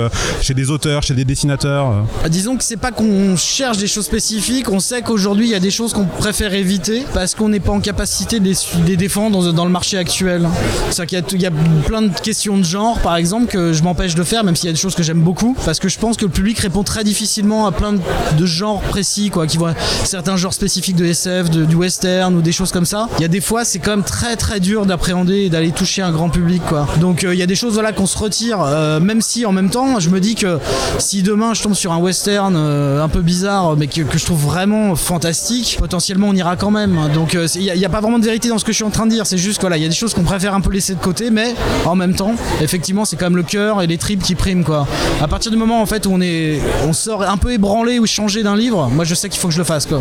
chez 0.43 0.53
des 0.53 0.71
auteurs, 0.71 1.03
chez 1.03 1.15
des 1.15 1.25
dessinateurs 1.25 2.05
ah, 2.23 2.29
Disons 2.29 2.59
que 2.59 2.65
c'est 2.65 2.77
pas 2.77 2.93
qu'on 2.93 3.37
cherche 3.39 3.79
des 3.79 3.87
choses 3.87 4.05
spécifiques, 4.05 4.71
on 4.71 4.81
sait 4.81 5.01
qu'aujourd'hui 5.01 5.47
il 5.47 5.51
y 5.51 5.55
a 5.55 5.61
des 5.61 5.71
choses 5.71 5.95
qu'on 5.95 6.05
préfère 6.05 6.53
éviter 6.53 7.05
parce 7.15 7.35
qu'on 7.35 7.49
n'est 7.49 7.61
pas 7.61 7.73
en 7.73 7.81
capacité 7.81 8.39
de 8.39 8.53
les 8.87 8.97
défendre 8.97 9.53
dans 9.53 9.65
le 9.65 9.71
marché 9.71 9.78
actuel. 9.97 10.49
C'est-à-dire 10.91 11.25
qu'il 11.25 11.41
y, 11.41 11.47
a 11.47 11.51
plein 11.87 12.03
de 12.03 12.21
questions 12.21 12.59
de 12.59 12.65
genre, 12.65 12.99
par 13.01 13.17
exemple, 13.17 13.47
que 13.47 13.73
je 13.73 13.83
m'empêche 13.83 14.15
de 14.15 14.23
faire, 14.23 14.45
même 14.45 14.57
s'il 14.57 14.67
y 14.67 14.71
a 14.71 14.73
des 14.73 14.79
choses 14.79 14.95
que 14.95 15.03
j'aime 15.03 15.21
beaucoup, 15.21 15.57
parce 15.65 15.79
que 15.79 15.89
je 15.89 15.99
pense 15.99 16.17
que 16.17 16.25
le 16.25 16.31
public 16.31 16.59
répond 16.59 16.83
très 16.83 17.05
difficilement 17.05 17.67
à 17.67 17.73
plein 17.73 17.95
de, 17.95 18.47
genres 18.47 18.81
précis, 18.81 19.31
quoi, 19.31 19.47
qui 19.47 19.59
voient 19.59 19.75
certains 20.05 20.37
genres 20.37 20.55
spécifiques 20.55 20.97
de 20.97 21.05
SF, 21.05 21.51
du 21.51 21.75
western 21.75 22.35
ou 22.35 22.43
des 22.43 22.53
choses 22.53 22.73
comme 22.73 22.87
ça. 22.87 23.09
Il 23.19 23.23
y 23.23 23.25
a 23.25 23.29
des 23.29 23.41
fois, 23.41 23.65
c'est 23.65 23.79
quand 23.79 23.91
même 23.91 24.05
très 24.05 24.37
très 24.37 24.61
dur 24.61 24.87
d'appréhender 24.87 25.43
et 25.43 25.51
d'aller 25.51 25.71
toucher 25.71 26.03
un 26.03 26.11
grand 26.11 26.31
public, 26.31 26.63
quoi. 26.69 26.87
Donc 27.01 27.25
euh, 27.25 27.35
il 27.35 27.39
y 27.39 27.43
a 27.43 27.47
des 27.47 27.55
choses 27.55 27.75
voilà 27.75 27.93
qu'on 27.93 28.07
se 28.07 28.19
retire, 28.19 28.61
euh, 28.63 29.01
même 29.01 29.21
si 29.21 29.47
en 29.47 29.53
même 29.53 29.71
temps, 29.71 30.01
je 30.01 30.11
me 30.11 30.21
dis 30.21 30.35
que 30.35 30.59
si 30.99 31.23
demain 31.23 31.55
je 31.55 31.63
tombe 31.63 31.75
sur 31.75 31.93
un 31.93 31.99
western 31.99 32.55
euh, 32.57 33.03
un 33.03 33.09
peu 33.09 33.21
bizarre, 33.21 33.77
mais 33.77 33.87
que, 33.87 34.03
je 34.13 34.25
trouve 34.25 34.41
vraiment 34.41 34.97
fantastique, 34.97 35.77
potentiellement 35.79 36.29
on 36.29 36.35
ira 36.35 36.57
quand 36.57 36.71
même. 36.71 36.99
Donc 37.15 37.37
il 37.55 37.61
n'y 37.61 37.85
a, 37.85 37.89
pas 37.89 38.01
vraiment 38.01 38.19
de 38.19 38.25
vérité 38.25 38.49
dans 38.49 38.59
ce 38.59 38.65
que 38.65 38.73
je 38.73 38.77
suis 38.77 38.85
en 38.85 38.91
train 38.91 39.07
de 39.07 39.11
dire. 39.11 39.27
C'est 39.27 39.39
juste 39.39 39.61
il 39.77 39.83
y 39.83 39.87
a 39.87 39.89
des 39.89 39.95
choses 39.95 40.15
qu'on 40.15 40.23
préfère 40.23 40.55
un 40.55 40.61
peu 40.61 40.71
laisser 40.71 40.95
de 40.95 41.01
côté, 41.01 41.31
mais 41.31 41.55
en 41.85 41.95
même 41.95 42.15
temps, 42.15 42.35
effectivement, 42.61 43.05
c'est 43.05 43.17
quand 43.17 43.27
même 43.27 43.37
le 43.37 43.43
cœur 43.43 43.83
et 43.83 43.87
les 43.87 43.99
tripes 43.99 44.23
qui 44.23 44.35
priment 44.35 44.65
quoi. 44.65 44.87
À 45.21 45.29
partir 45.29 45.51
du 45.51 45.57
moment 45.57 45.83
en 45.83 45.87
fait 45.87 46.07
où 46.07 46.11
on 46.13 46.21
est, 46.21 46.61
on 46.87 46.93
sort 46.93 47.23
un 47.23 47.37
peu 47.37 47.53
ébranlé 47.53 47.99
ou 47.99 48.07
changé 48.07 48.43
d'un 48.43 48.57
livre, 48.57 48.89
moi 48.89 49.05
je 49.05 49.15
sais 49.15 49.29
qu'il 49.29 49.41
faut 49.41 49.49
que 49.49 49.55
je 49.55 49.59
le 49.59 49.65
fasse 49.65 49.87
quoi. 49.87 50.01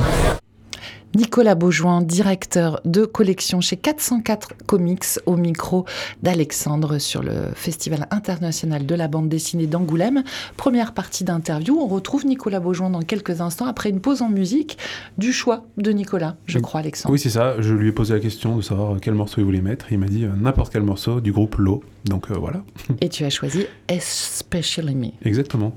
Nicolas 1.15 1.55
Beaujoin, 1.55 2.01
directeur 2.01 2.81
de 2.85 3.05
collection 3.05 3.61
chez 3.61 3.77
404 3.77 4.53
Comics, 4.65 5.19
au 5.25 5.35
micro 5.35 5.85
d'Alexandre 6.21 6.99
sur 6.99 7.23
le 7.23 7.51
Festival 7.55 8.07
international 8.11 8.85
de 8.85 8.95
la 8.95 9.07
bande 9.07 9.29
dessinée 9.29 9.67
d'Angoulême. 9.67 10.23
Première 10.57 10.93
partie 10.93 11.23
d'interview. 11.23 11.79
On 11.79 11.87
retrouve 11.87 12.25
Nicolas 12.25 12.59
Beaujoin 12.59 12.89
dans 12.89 13.01
quelques 13.01 13.41
instants 13.41 13.65
après 13.65 13.89
une 13.89 14.01
pause 14.01 14.21
en 14.21 14.29
musique 14.29 14.77
du 15.17 15.33
choix 15.33 15.65
de 15.77 15.91
Nicolas, 15.91 16.35
je 16.45 16.59
crois, 16.59 16.81
Alexandre. 16.81 17.13
Oui, 17.13 17.19
c'est 17.19 17.29
ça. 17.29 17.59
Je 17.59 17.73
lui 17.73 17.89
ai 17.89 17.91
posé 17.91 18.13
la 18.13 18.19
question 18.19 18.57
de 18.57 18.61
savoir 18.61 18.97
quel 19.01 19.13
morceau 19.13 19.41
il 19.41 19.45
voulait 19.45 19.61
mettre. 19.61 19.91
Il 19.91 19.99
m'a 19.99 20.07
dit 20.07 20.25
euh, 20.25 20.29
n'importe 20.35 20.73
quel 20.73 20.83
morceau 20.83 21.21
du 21.21 21.31
groupe 21.31 21.55
Low. 21.55 21.83
Donc 22.05 22.29
euh, 22.29 22.35
voilà. 22.35 22.63
Et 23.01 23.09
tu 23.09 23.23
as 23.23 23.29
choisi 23.29 23.65
Especially 23.87 24.95
Me. 24.95 25.07
Exactement. 25.23 25.75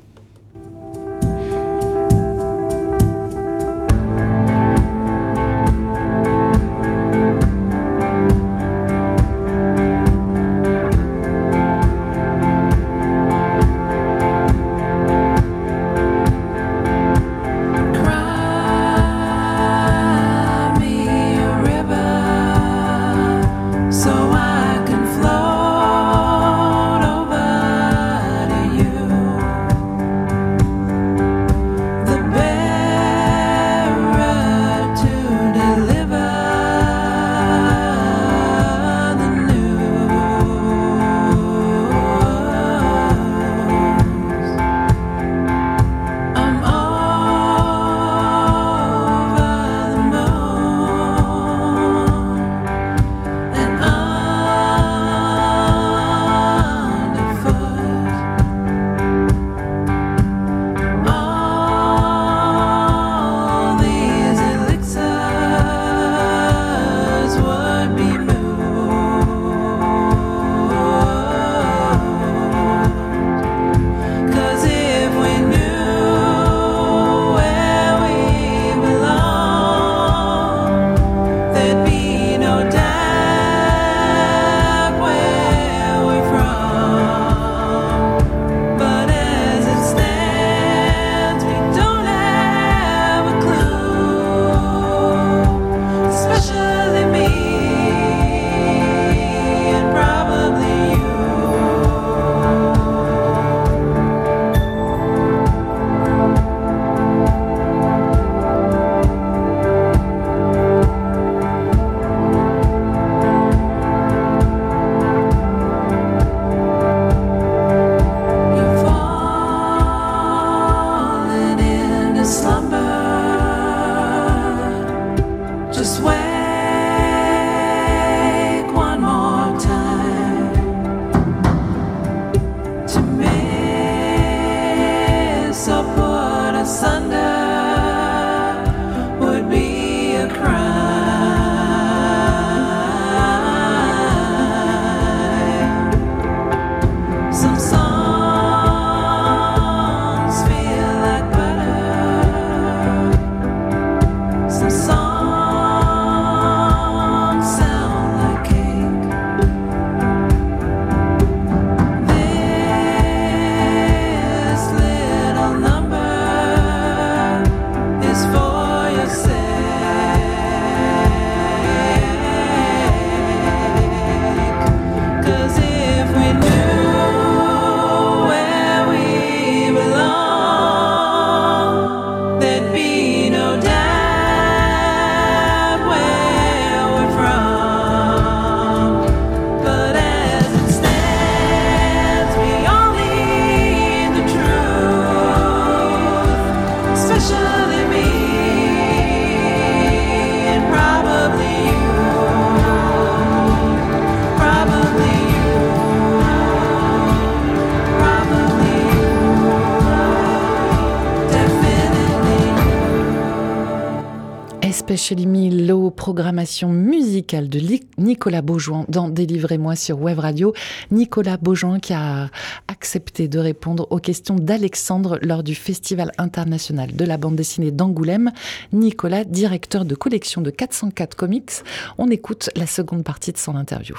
Specially 215.01 215.67
Low, 215.67 215.91
programmation 215.91 216.69
musicale 216.69 217.49
de 217.49 217.59
Nicolas 217.97 218.43
Beaujoin 218.43 218.85
dans 218.91 219.09
Délivrez-moi 219.09 219.75
sur 219.75 219.99
Web 219.99 220.19
Radio. 220.19 220.53
Nicolas 220.91 221.39
Beaujoin 221.39 221.81
qui 221.81 221.95
a 221.95 222.29
accepté 222.69 223.27
de 223.27 223.39
répondre 223.39 223.87
aux 223.89 223.99
questions 223.99 224.37
d'Alexandre 224.37 225.19
lors 225.23 225.43
du 225.43 225.55
Festival 225.55 226.13
international 226.19 226.95
de 226.95 227.05
la 227.07 227.17
bande 227.17 227.35
dessinée 227.35 227.71
d'Angoulême. 227.71 228.31
Nicolas, 228.75 229.25
directeur 229.25 229.87
de 229.87 229.95
collection 229.95 230.43
de 230.43 230.51
404 230.51 231.17
Comics. 231.17 231.63
On 231.97 232.11
écoute 232.11 232.51
la 232.55 232.67
seconde 232.67 233.03
partie 233.03 233.33
de 233.33 233.39
son 233.39 233.57
interview. 233.57 233.97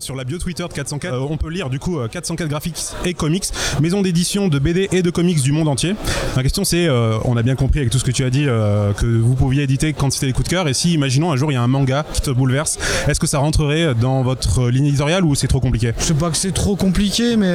Sur 0.00 0.16
la 0.16 0.24
bio 0.24 0.38
Twitter 0.38 0.64
de 0.66 0.72
404, 0.72 1.12
euh, 1.12 1.26
on 1.28 1.36
peut 1.36 1.50
lire 1.50 1.68
du 1.68 1.78
coup 1.78 1.98
404 2.10 2.46
euh, 2.46 2.48
graphics 2.48 2.78
et 3.04 3.12
comics, 3.12 3.44
maison 3.82 4.00
d'édition 4.00 4.48
de 4.48 4.58
BD 4.58 4.88
et 4.92 5.02
de 5.02 5.10
comics 5.10 5.42
du 5.42 5.52
monde 5.52 5.68
entier. 5.68 5.94
La 6.36 6.42
question 6.42 6.64
c'est, 6.64 6.86
euh, 6.86 7.18
on 7.26 7.36
a 7.36 7.42
bien 7.42 7.54
compris 7.54 7.80
avec 7.80 7.90
tout 7.90 7.98
ce 7.98 8.04
que 8.04 8.10
tu 8.10 8.24
as 8.24 8.30
dit, 8.30 8.44
que 8.44 9.04
vous 9.04 9.34
pouviez 9.34 9.64
éditer 9.64 9.92
quand 9.92 10.10
c'était 10.10 10.24
les 10.24 10.32
coups 10.32 10.48
de 10.48 10.54
cœur, 10.54 10.68
et 10.68 10.72
si, 10.72 10.94
imaginons 10.94 11.30
un 11.32 11.36
jour 11.36 11.52
il 11.52 11.54
y 11.54 11.58
a 11.58 11.62
un 11.62 11.68
manga 11.68 12.06
qui 12.14 12.22
te 12.22 12.30
bouleverse, 12.30 12.78
est-ce 13.08 13.20
que 13.20 13.26
ça 13.26 13.40
rentrerait 13.40 13.94
dans 13.94 14.22
votre 14.22 14.70
ligne 14.70 14.86
éditoriale 14.86 15.22
ou 15.22 15.34
c'est 15.34 15.48
trop 15.48 15.60
compliqué? 15.60 15.92
Je 15.98 16.04
sais 16.04 16.14
pas 16.14 16.30
que 16.30 16.36
c'est 16.38 16.52
trop 16.52 16.76
compliqué, 16.76 17.36
mais, 17.36 17.52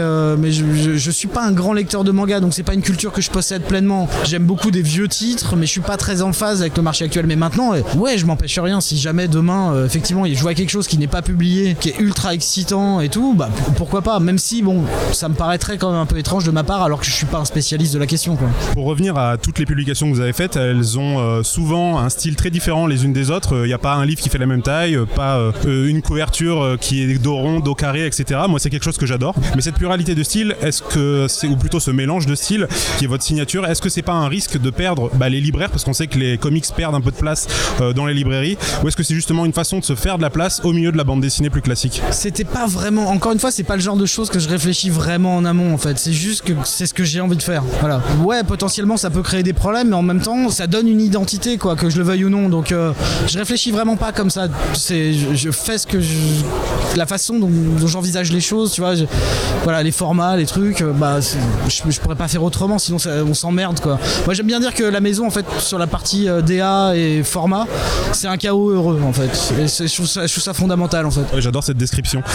je, 0.52 1.12
suis 1.12 1.28
pas 1.28 1.44
un 1.44 1.52
grand 1.52 1.74
lecteur 1.74 2.04
de 2.04 2.12
manga, 2.12 2.40
donc 2.42 2.54
c'est 2.54 2.64
pas 2.64 2.76
une 2.76 2.84
culture 2.84 3.12
que 3.12 3.22
je 3.22 3.32
possède 3.32 3.64
pleinement. 3.64 4.08
J'aime 4.24 4.46
beaucoup 4.46 4.70
des 4.70 4.84
vieux 4.84 5.08
titres, 5.08 5.56
mais 5.56 5.66
je 5.66 5.72
suis 5.72 5.82
pas 5.82 5.98
très 5.98 6.22
en 6.22 6.32
phase 6.32 6.62
avec 6.62 6.78
le 6.78 6.84
marché 6.84 7.06
actuel. 7.06 7.26
Mais 7.26 7.36
maintenant, 7.36 7.74
ouais, 7.96 8.18
je 8.20 8.26
m'empêche 8.28 8.60
rien. 8.60 8.82
Si 8.82 9.00
jamais 9.00 9.28
demain, 9.28 9.84
effectivement, 9.84 10.26
je 10.28 10.42
vois 10.42 10.54
quelque 10.54 10.70
chose 10.70 10.88
qui 10.88 11.00
n'est 11.00 11.08
pas 11.08 11.24
publié, 11.24 11.76
qui 11.80 11.90
est 11.90 12.00
ultra 12.00 12.35
excitant 12.36 13.00
et 13.02 13.10
tout, 13.10 13.34
bah 13.34 13.50
pourquoi 13.78 14.02
pas, 14.02 14.20
même 14.20 14.38
si 14.38 14.62
bon, 14.62 14.84
ça 15.12 15.30
me 15.30 15.34
paraîtrait 15.34 15.78
quand 15.78 15.92
même 15.92 16.02
un 16.02 16.06
peu 16.06 16.18
étrange 16.18 16.44
de 16.44 16.52
ma 16.52 16.64
part 16.64 16.84
alors 16.84 17.00
que 17.00 17.06
je 17.06 17.12
suis 17.12 17.26
pas 17.26 17.40
un 17.40 17.46
spécialiste 17.46 17.94
de 17.94 18.00
la 18.00 18.08
question. 18.08 18.38
Pour 18.74 18.86
revenir 18.86 19.18
à 19.18 19.38
toutes 19.38 19.58
les 19.58 19.66
publications 19.66 20.10
que 20.10 20.16
vous 20.16 20.22
avez 20.22 20.34
faites, 20.34 20.56
elles 20.56 21.00
ont 21.00 21.20
euh, 21.20 21.44
souvent 21.44 21.98
un 21.98 22.10
style 22.10 22.36
très 22.36 22.50
différent 22.50 22.88
les 22.88 23.06
unes 23.06 23.14
des 23.14 23.32
autres. 23.32 23.64
Il 23.64 23.68
n'y 23.68 23.74
a 23.74 23.80
pas 23.80 23.96
un 23.96 24.06
livre 24.06 24.22
qui 24.22 24.30
fait 24.30 24.38
la 24.38 24.46
même 24.46 24.62
taille, 24.62 25.00
pas 25.16 25.38
euh, 25.38 25.88
une 25.88 26.02
couverture 26.02 26.78
qui 26.80 27.02
est 27.02 27.18
dos 27.18 27.36
rond, 27.36 27.60
dos 27.60 27.76
carré, 27.76 28.06
etc. 28.06 28.42
Moi, 28.48 28.60
c'est 28.60 28.70
quelque 28.70 28.84
chose 28.84 28.98
que 28.98 29.06
j'adore. 29.06 29.36
Mais 29.56 29.62
cette 29.62 29.76
pluralité 29.76 30.14
de 30.14 30.24
styles, 30.24 30.56
est-ce 30.62 30.82
que 30.82 31.28
c'est, 31.30 31.48
ou 31.48 31.56
plutôt 31.56 31.80
ce 31.80 31.92
mélange 31.92 32.26
de 32.26 32.36
styles 32.36 32.68
qui 32.98 33.06
est 33.06 33.08
votre 33.08 33.24
signature, 33.24 33.66
est-ce 33.66 33.82
que 33.82 33.90
c'est 33.90 34.02
pas 34.02 34.14
un 34.14 34.28
risque 34.28 34.60
de 34.60 34.70
perdre 34.70 35.10
bah, 35.16 35.30
les 35.30 35.42
libraires 35.42 35.70
parce 35.70 35.84
qu'on 35.84 35.94
sait 35.94 36.08
que 36.08 36.18
les 36.18 36.38
comics 36.38 36.66
perdent 36.76 36.96
un 36.96 37.02
peu 37.02 37.12
de 37.12 37.16
place 37.16 37.48
euh, 37.82 37.94
dans 37.94 38.06
les 38.06 38.14
librairies, 38.14 38.58
ou 38.84 38.88
est-ce 38.88 38.96
que 38.96 39.04
c'est 39.04 39.16
justement 39.16 39.46
une 39.46 39.54
façon 39.54 39.80
de 39.80 39.84
se 39.84 39.96
faire 39.96 40.18
de 40.18 40.22
la 40.22 40.30
place 40.30 40.62
au 40.64 40.74
milieu 40.74 40.92
de 40.92 40.98
la 40.98 41.04
bande 41.04 41.22
dessinée 41.22 41.50
plus 41.50 41.62
classique? 41.62 42.02
C'était 42.26 42.44
pas 42.44 42.66
vraiment. 42.66 43.10
Encore 43.10 43.34
une 43.34 43.40
fois, 43.40 43.52
c'est 43.52 43.62
pas 43.62 43.76
le 43.76 43.84
genre 43.84 43.98
de 43.98 44.08
choses 44.08 44.32
que 44.32 44.40
je 44.40 44.50
réfléchis 44.50 44.90
vraiment 44.90 45.36
en 45.36 45.46
amont 45.46 45.72
en 45.72 45.78
fait. 45.78 46.00
C'est 46.00 46.12
juste 46.12 46.42
que 46.42 46.54
c'est 46.64 46.88
ce 46.88 46.94
que 46.96 47.04
j'ai 47.04 47.22
envie 47.22 47.38
de 47.38 47.44
faire. 47.44 47.62
Voilà. 47.82 48.02
Ouais, 48.24 48.44
potentiellement 48.44 48.98
ça 48.98 49.12
peut 49.12 49.22
créer 49.22 49.44
des 49.44 49.54
problèmes, 49.54 49.90
mais 49.90 49.96
en 49.96 50.02
même 50.02 50.22
temps 50.22 50.50
ça 50.50 50.66
donne 50.66 50.88
une 50.88 51.02
identité 51.02 51.60
quoi, 51.60 51.76
que 51.76 51.88
je 51.88 51.98
le 51.98 52.04
veuille 52.04 52.26
ou 52.26 52.32
non. 52.32 52.50
Donc 52.50 52.72
euh, 52.72 52.94
je 53.28 53.38
réfléchis 53.38 53.70
vraiment 53.70 53.96
pas 53.96 54.12
comme 54.12 54.32
ça. 54.32 54.48
C'est 54.74 55.14
je, 55.14 55.52
fais 55.52 55.78
ce 55.78 55.86
que 55.86 56.02
je, 56.02 56.16
la 56.96 57.06
façon 57.06 57.38
dont, 57.38 57.52
j'envisage 57.86 58.32
les 58.32 58.42
choses. 58.42 58.72
Tu 58.72 58.82
vois, 58.82 58.96
voilà 59.64 59.84
les 59.84 59.92
formats, 59.92 60.36
les 60.36 60.48
trucs. 60.48 60.82
Euh, 60.82 60.94
bah 60.94 61.20
je, 61.20 62.00
pourrais 62.00 62.16
pas 62.16 62.28
faire 62.28 62.42
autrement, 62.42 62.80
sinon 62.80 62.98
on 63.30 63.36
s'emmerde 63.36 63.80
quoi. 63.82 64.00
Moi 64.26 64.34
j'aime 64.34 64.48
bien 64.48 64.60
dire 64.60 64.74
que 64.74 64.84
la 64.84 65.00
maison 65.00 65.28
en 65.28 65.32
fait 65.32 65.46
sur 65.60 65.78
la 65.78 65.86
partie 65.86 66.28
euh, 66.28 66.42
DA 66.42 66.96
et 66.96 67.22
format, 67.22 67.68
c'est 68.14 68.28
un 68.28 68.38
chaos 68.38 68.72
heureux 68.72 69.00
en 69.06 69.14
fait. 69.14 69.30
Je 69.60 69.94
trouve 69.94 70.08
ça 70.08 70.54
fondamental 70.56 71.06
en 71.06 71.12
fait. 71.12 71.26
J'adore 71.38 71.64
cette 71.64 71.78
description. 71.78 72.15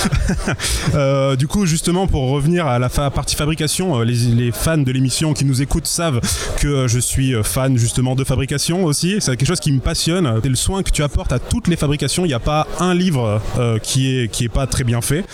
Euh, 0.94 1.36
du 1.36 1.46
coup, 1.46 1.66
justement, 1.66 2.06
pour 2.06 2.30
revenir 2.30 2.66
à 2.66 2.78
la 2.78 2.88
partie 2.88 3.36
fabrication, 3.36 4.00
euh, 4.00 4.04
les, 4.04 4.50
fans 4.52 4.78
de 4.78 4.90
l'émission 4.90 5.32
qui 5.32 5.44
nous 5.44 5.62
écoutent 5.62 5.86
savent 5.86 6.20
que 6.56 6.66
euh, 6.66 6.88
je 6.88 6.98
suis 6.98 7.34
fan 7.44 7.76
justement 7.76 8.14
de 8.14 8.24
fabrication 8.24 8.84
aussi. 8.84 9.16
C'est 9.20 9.36
quelque 9.36 9.46
chose 9.46 9.60
qui 9.60 9.72
me 9.72 9.80
passionne. 9.80 10.40
C'est 10.42 10.48
le 10.48 10.56
soin 10.56 10.82
que 10.82 10.90
tu 10.90 11.02
apportes 11.02 11.32
à 11.32 11.38
toutes 11.38 11.68
les 11.68 11.76
fabrications. 11.76 12.24
Il 12.24 12.28
n'y 12.28 12.34
a 12.34 12.40
pas 12.40 12.66
un 12.80 12.94
livre 12.94 13.40
qui 13.82 14.16
est 14.16 14.28
qui 14.28 14.44
est 14.44 14.48
pas 14.48 14.66
très 14.66 14.84
bien 14.84 15.00
fait. 15.00 15.24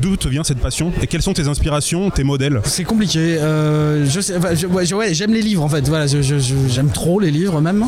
D'où 0.00 0.16
te 0.16 0.28
vient 0.28 0.44
cette 0.44 0.58
passion? 0.58 0.92
Et 1.00 1.06
quelles 1.06 1.22
sont 1.22 1.32
tes 1.34 1.48
inspirations, 1.48 2.10
tes 2.10 2.24
modèles? 2.24 2.60
C'est 2.64 2.84
compliqué. 2.84 3.38
je 3.38 5.12
j'aime 5.12 5.34
les 5.34 5.42
livres 5.42 5.62
en 5.62 5.68
fait. 5.68 5.88
Voilà, 5.88 6.06
j'aime 6.06 6.90
trop 6.90 7.20
les 7.20 7.30
livres 7.30 7.60
même. 7.60 7.84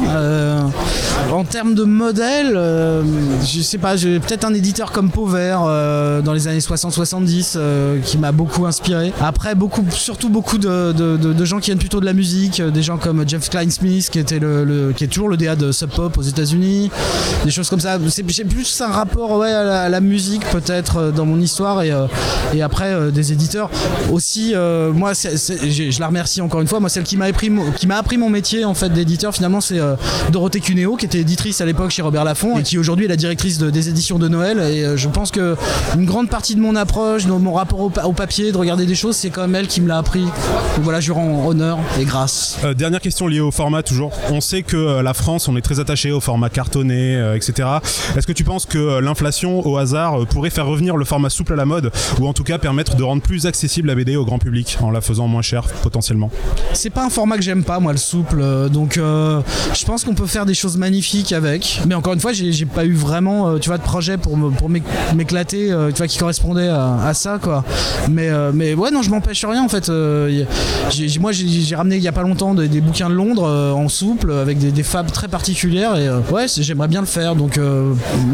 en 1.30 1.44
termes 1.44 1.74
de 1.74 1.84
modèles, 1.84 2.54
je 2.54 3.60
sais 3.60 3.78
pas, 3.78 3.96
peut-être 3.96 4.44
un 4.44 4.54
éditeur 4.54 4.92
comme 4.92 5.10
Pauvert 5.10 5.62
dans 6.22 6.32
les 6.32 6.48
années 6.48 6.58
60-70 6.58 7.54
euh, 7.56 7.98
qui 8.00 8.18
m'a 8.18 8.32
beaucoup 8.32 8.66
inspiré. 8.66 9.12
Après, 9.20 9.54
beaucoup, 9.54 9.84
surtout 9.90 10.28
beaucoup 10.28 10.58
de, 10.58 11.44
gens 11.44 11.58
qui 11.58 11.66
viennent 11.66 11.78
plutôt 11.78 12.00
de 12.00 12.04
la 12.04 12.12
musique, 12.12 12.60
euh, 12.60 12.70
des 12.70 12.82
gens 12.82 12.98
comme 12.98 13.28
Jeff 13.28 13.50
Klein-Smith 13.50 14.08
qui, 14.10 14.18
était 14.18 14.38
le, 14.38 14.92
qui 14.96 15.04
est 15.04 15.08
toujours 15.08 15.28
le 15.28 15.36
DA 15.36 15.56
de 15.56 15.72
Sub 15.72 15.90
Pop 15.90 16.16
aux 16.18 16.22
États-Unis, 16.22 16.90
des 17.44 17.50
choses 17.50 17.68
comme 17.68 17.80
ça. 17.80 17.98
J'ai 18.28 18.44
plus 18.44 18.80
un 18.80 18.88
rapport 18.88 19.38
ouais, 19.38 19.52
à, 19.52 19.88
la, 19.88 20.00
musique 20.00 20.44
peut-être 20.50 20.96
euh, 20.96 21.10
dans 21.10 21.26
mon 21.26 21.40
histoire 21.40 21.82
et, 21.82 21.92
et 22.54 22.62
après 22.62 23.10
des 23.12 23.32
éditeurs. 23.32 23.70
Aussi, 24.10 24.54
moi, 24.94 25.12
je 25.14 26.00
la 26.00 26.06
remercie 26.06 26.40
encore 26.40 26.60
une 26.60 26.66
fois. 26.66 26.80
Moi, 26.80 26.88
celle 26.88 27.04
qui 27.04 27.16
m'a 27.16 27.26
appris, 27.26 27.50
appris 27.90 28.18
mon 28.18 28.30
métier 28.30 28.64
en 28.64 28.74
fait 28.74 28.90
d'éditeur, 28.90 29.34
finalement, 29.34 29.60
c'est 29.60 29.78
Dorothée 30.30 30.60
Cuneo 30.60 30.96
qui 30.96 31.06
était 31.06 31.20
éditrice 31.20 31.60
à 31.60 31.64
l'époque 31.64 31.90
chez 31.90 32.02
Robert 32.02 32.24
Laffont 32.24 32.58
et 32.58 32.62
qui 32.62 32.78
aujourd'hui 32.78 33.06
est 33.06 33.08
la 33.08 33.16
directrice 33.16 33.58
des 33.58 33.88
éditions 33.88 34.18
de 34.18 34.28
Noël. 34.28 34.58
Et 34.58 34.96
je 34.96 35.08
pense 35.08 35.30
que 35.30 35.56
une 35.96 36.06
grande 36.06 36.28
partie 36.28 36.54
de 36.54 36.60
mon 36.60 36.74
approche, 36.76 37.26
de 37.26 37.32
mon 37.32 37.52
rapport 37.52 37.80
au, 37.80 38.12
papier, 38.12 38.52
de 38.52 38.56
regarder 38.56 38.86
des 38.86 38.94
choses, 38.94 39.16
c'est 39.16 39.30
quand 39.30 39.42
même 39.42 39.54
elle 39.54 39.66
qui 39.66 39.80
me 39.80 39.88
l'a 39.88 39.98
appris. 39.98 40.22
Donc 40.22 40.84
voilà, 40.84 41.00
je 41.00 41.06
lui 41.06 41.14
rends 41.14 41.46
honneur 41.46 41.78
et 42.00 42.04
grâce. 42.04 42.58
Euh, 42.64 42.74
dernière 42.74 43.00
question 43.00 43.26
liée 43.26 43.40
au 43.40 43.50
format 43.50 43.82
toujours. 43.82 44.12
On 44.30 44.40
sait 44.40 44.62
que 44.62 44.76
euh, 44.76 45.02
la 45.02 45.14
France, 45.14 45.48
on 45.48 45.56
est 45.56 45.60
très 45.60 45.80
attaché 45.80 46.12
au 46.12 46.20
format 46.20 46.48
cartonné, 46.48 47.16
euh, 47.16 47.36
etc. 47.36 47.68
Est-ce 48.16 48.26
que 48.26 48.32
tu 48.32 48.44
penses 48.44 48.66
que 48.66 49.00
l'inflation 49.00 49.66
au 49.66 49.76
hasard 49.76 50.26
pourrait 50.26 50.50
faire 50.50 50.66
revenir 50.66 50.96
le 50.96 51.04
format 51.04 51.30
souple 51.30 51.52
à 51.52 51.56
la 51.56 51.64
mode 51.64 51.90
ou 52.20 52.26
en 52.26 52.32
tout 52.32 52.44
cas 52.44 52.58
permettre 52.58 52.96
de 52.96 53.02
rendre 53.02 53.22
plus 53.22 53.46
accessible 53.46 53.88
la 53.88 53.94
BD 53.94 54.16
au 54.16 54.24
grand 54.24 54.38
public 54.38 54.78
en 54.80 54.90
la 54.90 55.00
faisant 55.00 55.28
moins 55.28 55.42
chère 55.42 55.64
potentiellement? 55.82 56.30
C'est 56.72 56.90
pas 56.90 57.04
un 57.04 57.10
format 57.10 57.36
que 57.36 57.42
j'aime 57.42 57.64
pas 57.64 57.80
moi 57.80 57.92
le 57.92 57.98
souple, 57.98 58.42
donc 58.70 58.94
je 58.96 59.84
pense 59.84 60.04
qu'on 60.04 60.14
peut 60.14 60.26
faire 60.26 60.46
des 60.46 60.54
choses 60.54 60.76
magnifiques 60.76 61.32
avec. 61.32 61.80
Mais 61.86 61.94
encore 61.94 62.14
une 62.14 62.20
fois, 62.20 62.32
j'ai 62.32 62.66
pas 62.66 62.84
eu 62.84 62.94
vraiment 62.94 63.58
tu 63.58 63.68
vois 63.68 63.78
de 63.78 63.82
projet 63.82 64.16
pour 64.16 64.38
pour 64.56 64.70
vois 65.72 66.06
qui 66.06 66.18
correspondait 66.18 66.68
à, 66.68 67.12
ça 67.14 67.38
quoi. 67.40 67.64
Mais, 68.08 68.28
euh, 68.28 68.52
mais 68.54 68.74
ouais 68.74 68.90
non 68.90 69.02
je 69.02 69.10
m'empêche 69.10 69.44
rien 69.44 69.62
en 69.62 69.68
fait. 69.68 69.88
Euh, 69.88 70.44
moi 71.20 71.32
j'ai 71.32 71.76
ramené 71.76 71.96
il 71.96 72.02
y 72.02 72.08
a 72.08 72.12
pas 72.12 72.22
longtemps 72.22 72.54
des, 72.54 72.80
bouquins 72.80 73.08
de 73.08 73.14
Londres 73.14 73.44
euh, 73.46 73.72
en 73.72 73.88
souple 73.88 74.32
avec 74.32 74.58
des, 74.58 74.70
des 74.70 74.82
fabs 74.82 75.10
très 75.10 75.28
particulières 75.28 75.96
et 75.96 76.08
ouais 76.32 76.46
j'aimerais 76.48 76.88
bien 76.88 77.00
le 77.00 77.06
faire. 77.06 77.36
Donc 77.36 77.58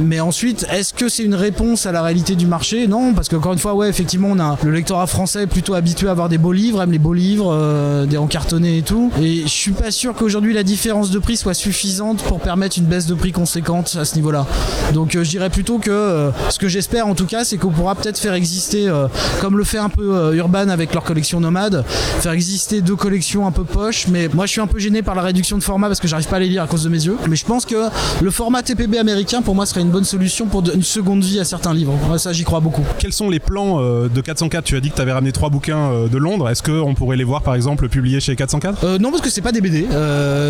mais 0.05 0.21
ensuite 0.21 0.67
est-ce 0.73 0.95
que 0.95 1.09
c'est 1.09 1.25
une 1.25 1.35
réponse 1.35 1.87
à 1.87 1.93
la 1.93 2.03
réalité 2.03 2.35
du 2.37 2.47
marché? 2.47 2.87
Non 2.87 3.15
parce 3.15 3.29
qu'encore 3.29 3.53
une 3.53 3.59
fois 3.59 3.75
ouais 3.75 3.89
effectivement 3.89 4.29
on 4.31 4.39
a 4.39 4.57
le 4.63 4.71
lectorat 4.71 5.07
français 5.07 5.47
plutôt 5.47 5.75
habitué 5.75 6.09
à 6.09 6.13
avoir 6.13 6.29
des 6.29 6.39
beaux 6.39 6.53
livres, 6.53 6.83
aime 6.83 6.93
les 6.93 6.99
beaux 6.99 7.15
livres, 7.15 8.07
des 8.07 8.17
encartonnés 8.17 8.79
et 8.79 8.83
tout. 8.83 9.11
Et 9.21 9.43
je 9.43 9.49
suis 9.49 9.73
pas 9.73 9.91
sûr 9.91 10.15
qu'aujourd'hui 10.15 10.55
la 10.55 10.63
différence 10.63 11.11
de 11.11 11.19
prix 11.19 11.37
soit 11.37 11.55
suffisante 11.55 12.23
pour 12.23 12.41
permettre 12.41 12.79
une 12.79 12.85
baisse 12.85 13.07
de 13.07 13.15
prix 13.15 13.33
conséquente 13.33 13.97
à 14.01 14.05
ce 14.05 14.15
niveau-là. 14.17 14.47
Donc 14.95 15.13
je 15.13 15.29
dirais 15.29 15.51
plutôt 15.51 15.79
que 15.79 16.31
ce 16.51 16.59
que 16.59 16.69
j'espère 16.69 17.08
en 17.09 17.15
tout 17.15 17.27
cas 17.27 17.45
c'est 17.45 17.57
qu'on 17.57 17.71
pourra 17.71 17.95
peut-être 17.95 18.19
faire 18.19 18.35
exister, 18.35 18.89
euh, 18.89 19.09
comme 19.41 19.57
le 19.57 19.65
fait 19.65 19.79
un 19.79 19.89
peu 19.89 20.15
euh, 20.15 20.35
Urban 20.35 20.69
avec 20.69 20.93
leur 20.95 21.05
collection 21.05 21.41
nomade, 21.41 21.85
faire 22.21 22.33
exister 22.33 22.81
deux 22.81 22.97
collections 22.97 23.47
un 23.47 23.51
peu 23.53 23.65
poches. 23.65 24.07
Mais 24.09 24.29
moi, 24.33 24.47
je 24.47 24.53
suis 24.53 24.61
un 24.61 24.67
peu 24.67 24.79
gêné 24.79 25.03
par 25.03 25.15
la 25.15 25.23
réduction 25.23 25.59
de 25.59 25.63
format 25.63 25.89
parce 25.89 26.01
que 26.01 26.09
j'arrive 26.09 26.29
pas 26.29 26.37
à 26.37 26.41
les 26.41 26.49
lire 26.49 26.63
à 26.63 26.67
cause 26.67 26.85
de 26.85 26.89
mes 26.89 27.05
yeux. 27.05 27.17
Mais 27.29 27.37
je 27.37 27.45
pense 27.45 27.65
que 27.65 27.89
le 28.23 28.31
format 28.31 28.63
TPB 28.63 28.99
américain, 28.99 29.43
pour 29.43 29.55
moi, 29.55 29.67
serait 29.67 29.81
une 29.81 29.91
bonne 29.91 30.05
solution 30.05 30.47
pour 30.47 30.63
une 30.73 30.83
seconde 30.83 31.23
vie 31.23 31.41
à 31.41 31.45
certains 31.45 31.75
livres. 31.75 31.95
ça, 32.19 32.33
j'y 32.33 32.45
crois 32.45 32.61
beaucoup. 32.61 32.85
Quels 32.99 33.13
sont 33.13 33.31
les 33.31 33.41
plans 33.41 33.81
euh, 33.81 34.09
de 34.09 34.21
404 34.21 34.65
Tu 34.65 34.77
as 34.77 34.81
dit 34.81 34.91
que 34.91 34.97
tu 34.97 35.03
avais 35.03 35.13
ramené 35.13 35.33
trois 35.33 35.51
bouquins 35.51 36.07
de 36.11 36.19
Londres. 36.19 36.49
Est-ce 36.49 36.63
qu'on 36.63 36.95
pourrait 36.95 37.17
les 37.17 37.25
voir, 37.25 37.43
par 37.43 37.55
exemple, 37.55 37.89
publiés 37.89 38.21
chez 38.21 38.37
404 38.37 38.99
Non, 38.99 39.11
parce 39.11 39.23
que 39.23 39.31
c'est 39.31 39.41
pas 39.41 39.53
des 39.53 39.61
BD. 39.61 39.87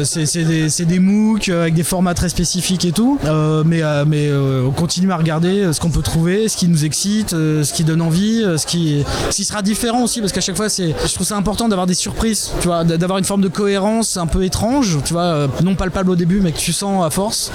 c'est 0.04 0.44
des, 0.44 0.68
des 0.68 0.98
MOOC 0.98 1.48
avec 1.48 1.74
des 1.74 1.84
formats 1.84 2.14
très 2.14 2.28
spécifiques 2.28 2.84
et 2.84 2.92
tout. 2.92 3.18
mais 3.64 3.82
mais 4.06 4.30
on 4.32 4.70
continue 4.70 5.12
à 5.12 5.16
regarder 5.16 5.72
ce 5.72 5.80
qu'on 5.80 5.90
peut 5.90 6.02
trouver, 6.02 6.47
ce 6.48 6.56
qui 6.56 6.68
nous 6.68 6.84
excite, 6.84 7.30
ce 7.30 7.72
qui 7.72 7.84
donne 7.84 8.02
envie, 8.02 8.42
euh, 8.42 8.58
ce 8.58 8.66
qui, 8.66 9.04
sera 9.44 9.62
différent 9.62 10.02
aussi, 10.02 10.20
parce 10.20 10.32
qu'à 10.32 10.40
chaque 10.40 10.56
fois, 10.56 10.68
c'est, 10.68 10.94
je 11.06 11.14
trouve 11.14 11.26
ça 11.26 11.36
important 11.36 11.68
d'avoir 11.68 11.86
des 11.86 11.94
surprises, 11.94 12.50
tu 12.60 12.66
vois, 12.66 12.84
d'avoir 12.84 13.18
une 13.18 13.24
forme 13.24 13.40
de 13.40 13.48
cohérence 13.48 14.16
un 14.16 14.26
peu 14.26 14.44
étrange, 14.44 14.98
tu 15.04 15.12
vois, 15.12 15.22
euh, 15.22 15.48
non 15.62 15.74
palpable 15.74 16.10
au 16.10 16.16
début, 16.16 16.40
mais 16.40 16.52
que 16.52 16.58
tu 16.58 16.72
sens 16.72 17.04
à 17.04 17.10
force. 17.10 17.50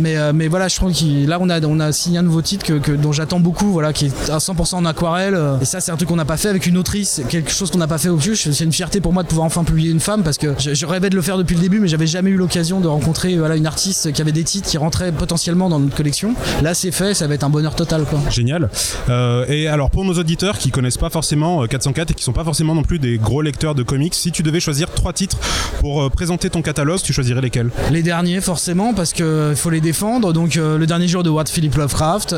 Mais, 0.00 0.16
euh, 0.16 0.32
mais 0.34 0.48
voilà, 0.48 0.68
je 0.68 0.76
trouve 0.76 0.92
que 0.92 1.26
là, 1.26 1.38
on 1.40 1.48
a, 1.48 1.60
on 1.64 1.80
a 1.80 1.92
signé 1.92 2.18
un 2.18 2.22
nouveau 2.22 2.42
titre 2.42 2.66
que, 2.66 2.92
dont 2.92 3.12
j'attends 3.12 3.40
beaucoup, 3.40 3.72
voilà, 3.72 3.92
qui 3.92 4.06
est 4.06 4.30
à 4.30 4.38
100% 4.38 4.74
en 4.74 4.84
aquarelle. 4.84 5.38
Et 5.60 5.64
ça, 5.64 5.80
c'est 5.80 5.90
un 5.90 5.96
truc 5.96 6.08
qu'on 6.08 6.16
n'a 6.16 6.24
pas 6.24 6.36
fait 6.36 6.48
avec 6.48 6.66
une 6.66 6.76
autrice, 6.76 7.22
quelque 7.28 7.50
chose 7.50 7.70
qu'on 7.70 7.78
n'a 7.78 7.86
pas 7.86 7.98
fait 7.98 8.08
au 8.08 8.16
plus. 8.16 8.50
C'est 8.50 8.64
une 8.64 8.72
fierté 8.72 9.00
pour 9.00 9.12
moi 9.12 9.22
de 9.22 9.28
pouvoir 9.28 9.46
enfin 9.46 9.64
publier 9.64 9.90
une 9.90 10.00
femme, 10.00 10.22
parce 10.22 10.38
que 10.38 10.54
je, 10.58 10.86
rêvais 10.86 11.10
de 11.10 11.16
le 11.16 11.22
faire 11.22 11.38
depuis 11.38 11.54
le 11.54 11.62
début, 11.62 11.80
mais 11.80 11.88
j'avais 11.88 12.06
jamais 12.06 12.30
eu 12.30 12.36
l'occasion 12.36 12.80
de 12.80 12.88
rencontrer 12.88 13.36
voilà, 13.36 13.56
une 13.56 13.66
artiste 13.66 14.12
qui 14.12 14.20
avait 14.20 14.32
des 14.32 14.44
titres 14.44 14.68
qui 14.68 14.76
rentraient 14.76 15.12
potentiellement 15.12 15.68
dans 15.68 15.78
notre 15.78 15.96
collection. 15.96 16.34
Là, 16.62 16.74
c'est 16.74 16.90
fait, 16.90 17.14
ça 17.14 17.26
va 17.26 17.34
être 17.34 17.44
un 17.44 17.50
bonheur 17.50 17.74
total. 17.74 18.04
Génial. 18.30 18.68
Euh, 19.08 19.44
et 19.48 19.68
alors 19.68 19.90
pour 19.90 20.04
nos 20.04 20.14
auditeurs 20.14 20.58
qui 20.58 20.70
connaissent 20.70 20.96
pas 20.96 21.10
forcément 21.10 21.66
404 21.66 22.10
et 22.10 22.14
qui 22.14 22.24
sont 22.24 22.32
pas 22.32 22.44
forcément 22.44 22.74
non 22.74 22.82
plus 22.82 22.98
des 22.98 23.18
gros 23.18 23.42
lecteurs 23.42 23.74
de 23.74 23.82
comics, 23.82 24.14
si 24.14 24.32
tu 24.32 24.42
devais 24.42 24.60
choisir 24.60 24.90
trois 24.90 25.12
titres 25.12 25.36
pour 25.80 26.10
présenter 26.10 26.50
ton 26.50 26.62
catalogue, 26.62 27.00
tu 27.02 27.12
choisirais 27.12 27.40
lesquels? 27.40 27.70
Les 27.90 28.02
derniers 28.02 28.40
forcément 28.40 28.94
parce 28.94 29.12
qu'il 29.12 29.54
faut 29.56 29.70
les 29.70 29.80
défendre. 29.80 30.32
Donc 30.32 30.54
le 30.54 30.84
dernier 30.86 31.08
jour 31.08 31.22
de 31.22 31.30
What 31.30 31.46
Philip 31.46 31.74
Lovecraft, 31.74 32.34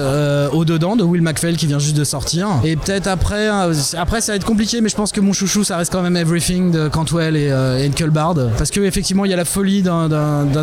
Au 0.53 0.65
dedans 0.65 0.97
de 0.97 1.03
Will 1.03 1.23
McPhail 1.23 1.57
qui 1.57 1.67
vient 1.67 1.79
juste 1.79 1.97
de 1.97 2.05
sortir. 2.05 2.49
Et 2.65 2.77
peut-être 2.77 3.07
après, 3.07 3.49
après 3.97 4.21
ça 4.21 4.33
va 4.33 4.37
être 4.37 4.47
compliqué, 4.47 4.81
mais 4.81 4.89
je 4.89 4.97
pense 4.97 5.13
que 5.13 5.21
mon 5.21 5.33
chouchou 5.33 5.65
ça 5.65 5.77
reste 5.77 5.93
quand 5.93 6.03
même 6.03 6.17
Everything 6.17 6.71
de 6.71 6.89
Cantwell 6.89 7.37
et, 7.37 7.49
et 7.85 8.05
Bard 8.09 8.35
parce 8.59 8.71
que 8.71 8.81
effectivement 8.81 9.25
il 9.25 9.31
y 9.31 9.35
a 9.35 9.37
la 9.37 9.45
folie 9.45 9.83
d'un 9.83 10.09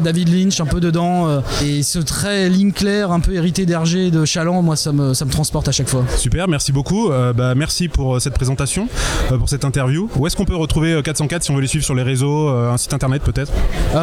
David 0.02 0.30
Lynch 0.34 0.60
un 0.60 0.66
peu 0.66 0.80
dedans 0.80 1.42
et 1.64 1.84
ce 1.84 2.00
trait 2.00 2.50
ligne 2.50 2.72
claire 2.72 3.12
un 3.12 3.20
peu 3.20 3.34
hérité 3.34 3.66
d'Hergé 3.66 4.12
de 4.12 4.26
Chaland, 4.26 4.62
moi 4.62 4.76
ça 4.76 4.92
me, 4.92 5.11
ça 5.14 5.26
me 5.26 5.32
transporte 5.32 5.68
à 5.68 5.72
chaque 5.72 5.90
fois. 5.90 6.06
Super, 6.18 6.48
merci 6.48 6.72
beaucoup. 6.72 7.12
Euh, 7.12 7.34
bah, 7.34 7.56
merci 7.56 7.88
pour 7.88 8.16
euh, 8.16 8.20
cette 8.20 8.34
présentation, 8.34 8.88
euh, 9.32 9.38
pour 9.38 9.50
cette 9.50 9.66
interview. 9.66 10.10
Où 10.16 10.28
est-ce 10.28 10.36
qu'on 10.36 10.46
peut 10.46 10.56
retrouver 10.56 11.02
404 11.04 11.44
si 11.44 11.52
on 11.52 11.56
veut 11.56 11.62
les 11.62 11.68
suivre 11.68 11.86
sur 11.86 11.96
les 11.96 12.04
réseaux, 12.04 12.50
un 12.50 12.78
site 12.78 12.94
internet 12.94 13.24
peut-être? 13.24 13.52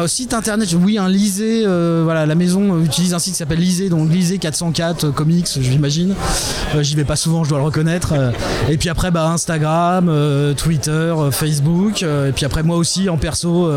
Site 0.07 0.33
internet, 0.33 0.73
oui, 0.79 0.97
un 0.97 1.09
Lisée. 1.09 1.63
voilà, 2.03 2.25
la 2.25 2.35
maison 2.35 2.81
utilise 2.83 3.13
un 3.13 3.19
site 3.19 3.33
qui 3.33 3.37
s'appelle 3.37 3.59
Lisée, 3.59 3.89
donc 3.89 4.09
Lisée 4.09 4.37
404 4.37 5.09
Comics, 5.11 5.47
j'imagine. 5.59 6.15
J'y 6.79 6.95
vais 6.95 7.03
pas 7.03 7.15
souvent, 7.15 7.43
je 7.43 7.49
dois 7.49 7.59
le 7.59 7.65
reconnaître. 7.65 8.13
et 8.69 8.77
puis 8.77 8.89
après, 8.89 9.11
bah, 9.11 9.27
Instagram, 9.29 10.11
Twitter, 10.57 11.15
Facebook. 11.31 12.03
et 12.03 12.31
puis 12.35 12.45
après, 12.45 12.63
moi 12.63 12.77
aussi 12.77 13.09
en 13.09 13.17
perso 13.17 13.71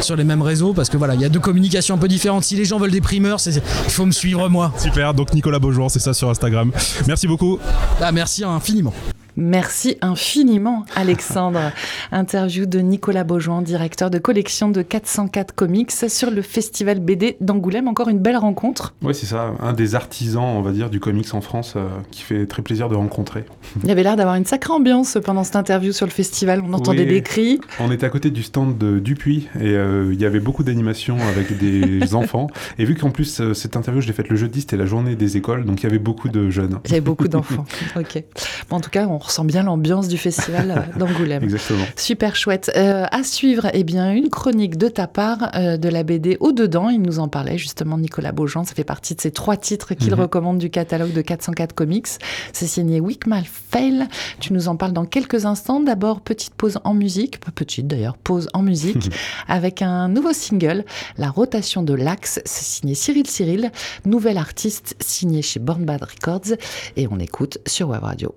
sur 0.00 0.16
les 0.16 0.24
mêmes 0.24 0.42
réseaux 0.42 0.72
parce 0.72 0.88
que 0.88 0.96
voilà, 0.96 1.14
il 1.14 1.20
y 1.20 1.24
a 1.24 1.28
deux 1.28 1.40
communications 1.40 1.94
un 1.94 1.98
peu 1.98 2.08
différentes. 2.08 2.44
Si 2.44 2.56
les 2.56 2.64
gens 2.64 2.78
veulent 2.78 2.90
des 2.90 3.00
primeurs, 3.00 3.38
il 3.46 3.90
faut 3.90 4.06
me 4.06 4.12
suivre 4.12 4.48
moi. 4.48 4.72
Super, 4.78 5.14
donc 5.14 5.32
Nicolas 5.34 5.58
Beaujour, 5.58 5.90
c'est 5.90 5.98
ça 5.98 6.14
sur 6.14 6.30
Instagram. 6.30 6.57
Merci 7.06 7.26
beaucoup. 7.26 7.58
Bah, 8.00 8.12
merci 8.12 8.44
infiniment. 8.44 8.94
Merci 9.40 9.96
infiniment, 10.00 10.84
Alexandre. 10.96 11.70
Interview 12.10 12.66
de 12.66 12.80
Nicolas 12.80 13.22
Beaujoin, 13.22 13.62
directeur 13.62 14.10
de 14.10 14.18
collection 14.18 14.68
de 14.68 14.82
404 14.82 15.54
Comics 15.54 15.92
sur 15.92 16.32
le 16.32 16.42
festival 16.42 16.98
BD 16.98 17.36
d'Angoulême. 17.40 17.86
Encore 17.86 18.08
une 18.08 18.18
belle 18.18 18.36
rencontre. 18.36 18.94
Oui, 19.00 19.14
c'est 19.14 19.26
ça. 19.26 19.54
Un 19.60 19.74
des 19.74 19.94
artisans, 19.94 20.42
on 20.42 20.60
va 20.60 20.72
dire, 20.72 20.90
du 20.90 20.98
comics 20.98 21.32
en 21.34 21.40
France 21.40 21.74
euh, 21.76 21.86
qui 22.10 22.22
fait 22.22 22.46
très 22.46 22.62
plaisir 22.62 22.88
de 22.88 22.96
rencontrer. 22.96 23.44
Il 23.84 23.88
y 23.88 23.92
avait 23.92 24.02
l'air 24.02 24.16
d'avoir 24.16 24.34
une 24.34 24.44
sacrée 24.44 24.72
ambiance 24.72 25.18
pendant 25.24 25.44
cette 25.44 25.54
interview 25.54 25.92
sur 25.92 26.06
le 26.06 26.10
festival. 26.10 26.60
On 26.66 26.72
entendait 26.72 27.06
des 27.06 27.22
cris. 27.22 27.60
On 27.78 27.92
était 27.92 28.06
à 28.06 28.10
côté 28.10 28.30
du 28.30 28.42
stand 28.42 28.76
de 28.76 28.98
Dupuis 28.98 29.46
et 29.60 29.68
euh, 29.68 30.10
il 30.12 30.20
y 30.20 30.26
avait 30.26 30.40
beaucoup 30.40 30.64
d'animations 30.64 31.16
avec 31.28 31.56
des 31.56 32.12
enfants. 32.14 32.48
Et 32.76 32.84
vu 32.84 32.96
qu'en 32.96 33.10
plus, 33.10 33.40
euh, 33.40 33.54
cette 33.54 33.76
interview, 33.76 34.00
je 34.00 34.08
l'ai 34.08 34.12
faite 34.12 34.30
le 34.30 34.36
jeudi, 34.36 34.62
c'était 34.62 34.76
la 34.76 34.86
journée 34.86 35.14
des 35.14 35.36
écoles, 35.36 35.64
donc 35.64 35.80
il 35.80 35.84
y 35.84 35.86
avait 35.86 36.00
beaucoup 36.00 36.28
de 36.28 36.50
jeunes. 36.50 36.80
Il 36.86 36.90
y 36.90 36.94
avait 36.94 37.00
beaucoup 37.00 37.28
d'enfants. 37.28 37.66
ok. 37.94 38.24
en 38.70 38.80
tout 38.80 38.90
cas, 38.90 39.06
on 39.06 39.18
ressent 39.28 39.44
bien 39.44 39.62
l'ambiance 39.62 40.08
du 40.08 40.18
festival 40.18 40.70
euh, 40.70 40.98
d'Angoulême. 40.98 41.44
Exactement. 41.44 41.84
Super 41.96 42.34
chouette. 42.36 42.70
Euh, 42.76 43.06
à 43.10 43.22
suivre, 43.22 43.68
eh 43.72 43.84
bien, 43.84 44.12
une 44.12 44.28
chronique 44.28 44.76
de 44.76 44.88
ta 44.88 45.06
part 45.06 45.50
euh, 45.54 45.76
de 45.76 45.88
la 45.88 46.02
BD 46.02 46.36
Au-dedans. 46.40 46.88
Il 46.88 47.02
nous 47.02 47.18
en 47.18 47.28
parlait 47.28 47.58
justement, 47.58 47.98
Nicolas 47.98 48.32
Beaujean. 48.32 48.64
Ça 48.64 48.74
fait 48.74 48.84
partie 48.84 49.14
de 49.14 49.20
ces 49.20 49.30
trois 49.30 49.56
titres 49.56 49.94
qu'il 49.94 50.12
mhm. 50.12 50.20
recommande 50.20 50.58
du 50.58 50.70
catalogue 50.70 51.12
de 51.12 51.20
404 51.20 51.74
Comics. 51.74 52.08
C'est 52.52 52.66
signé 52.66 53.00
Wickmal 53.00 53.44
Fail. 53.44 54.06
Tu 54.40 54.52
nous 54.52 54.68
en 54.68 54.76
parles 54.76 54.92
dans 54.92 55.06
quelques 55.06 55.44
instants. 55.44 55.80
D'abord, 55.80 56.20
petite 56.20 56.54
pause 56.54 56.78
en 56.84 56.94
musique, 56.94 57.40
pas 57.40 57.52
petite 57.52 57.86
d'ailleurs, 57.86 58.16
pause 58.16 58.48
en 58.54 58.62
musique, 58.62 59.10
avec 59.46 59.82
un 59.82 60.08
nouveau 60.08 60.32
single, 60.32 60.84
La 61.18 61.30
rotation 61.30 61.82
de 61.82 61.94
l'axe. 61.94 62.40
C'est 62.44 62.64
signé 62.64 62.94
Cyril 62.94 63.26
Cyril, 63.26 63.70
nouvel 64.04 64.38
artiste 64.38 64.96
signé 65.00 65.42
chez 65.42 65.60
Born 65.60 65.84
Bad 65.84 66.02
Records. 66.02 66.56
Et 66.96 67.06
on 67.10 67.18
écoute 67.18 67.58
sur 67.66 67.90
Web 67.90 68.02
Radio. 68.02 68.34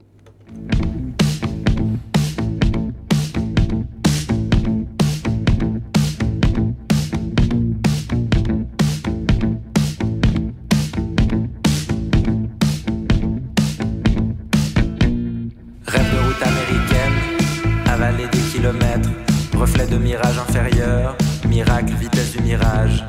Rêve 15.88 16.12
de 16.12 16.18
route 16.20 16.42
américaine, 16.42 17.14
avaler 17.88 18.28
des 18.32 18.38
kilomètres, 18.38 19.10
reflet 19.58 19.88
de 19.88 19.98
mirage 19.98 20.38
inférieur, 20.38 21.16
miracle, 21.48 21.94
vitesse 22.00 22.32
du 22.34 22.42
mirage, 22.44 23.04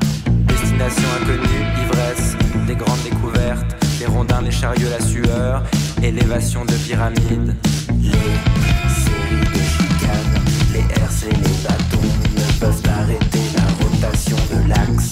destination 0.47 1.07
inconnue, 1.21 1.65
ivresse, 1.83 2.35
des 2.67 2.75
grandes 2.75 3.03
découvertes, 3.03 3.75
les 3.99 4.05
rondins, 4.05 4.41
les 4.41 4.51
chariots, 4.51 4.89
la 4.89 4.99
sueur, 4.99 5.63
élévation 6.03 6.65
de 6.65 6.73
pyramide. 6.73 7.55
Les 8.01 8.11
séries 8.11 9.47
de 9.53 9.63
chicanes, 9.63 10.43
les 10.73 11.01
herses 11.01 11.23
et 11.23 11.33
les 11.33 11.57
bâtons 11.63 12.09
ne 12.35 12.59
peuvent 12.59 12.83
arrêter 12.89 13.39
la 13.55 13.85
rotation 13.85 14.37
de 14.51 14.69
l'axe. 14.69 15.09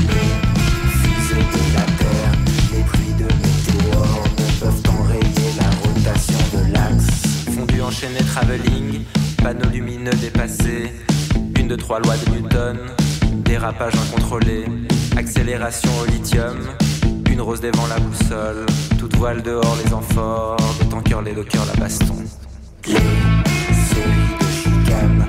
Les 0.00 0.32
fusées 1.00 1.46
de 1.54 1.74
la 1.74 1.84
Terre, 1.96 2.32
les 2.72 2.82
pluies 2.82 3.14
de 3.18 3.24
météores 3.24 4.24
ne 4.38 4.60
peuvent 4.60 4.82
enrayer 5.00 5.50
la 5.58 5.70
rotation 5.86 6.38
de 6.54 6.72
l'axe. 6.72 7.54
Fondu 7.54 7.80
enchaîné 7.80 8.18
travelling, 8.18 9.04
panneaux 9.42 9.70
lumineux 9.70 10.14
dépassés, 10.20 10.92
une 11.58 11.68
de 11.68 11.76
trois 11.76 12.00
lois 12.00 12.16
de 12.16 12.30
Newton, 12.32 12.78
dérapage 13.44 13.94
incontrôlé, 13.94 14.64
accélération 15.16 15.90
au 16.02 16.06
lithium 16.06 16.56
rose 17.42 17.60
des 17.60 17.70
vents 17.72 17.86
la 17.88 17.98
boussole, 17.98 18.66
toute 18.98 19.16
voile 19.16 19.42
dehors 19.42 19.76
les 19.84 19.92
amphores, 19.92 20.56
de 20.80 21.08
cœur 21.08 21.22
les 21.22 21.34
dockers 21.34 21.66
la 21.66 21.80
baston. 21.80 22.14
Les 22.86 22.94
séries 22.94 24.36
de 24.40 24.46
chicanes, 24.62 25.26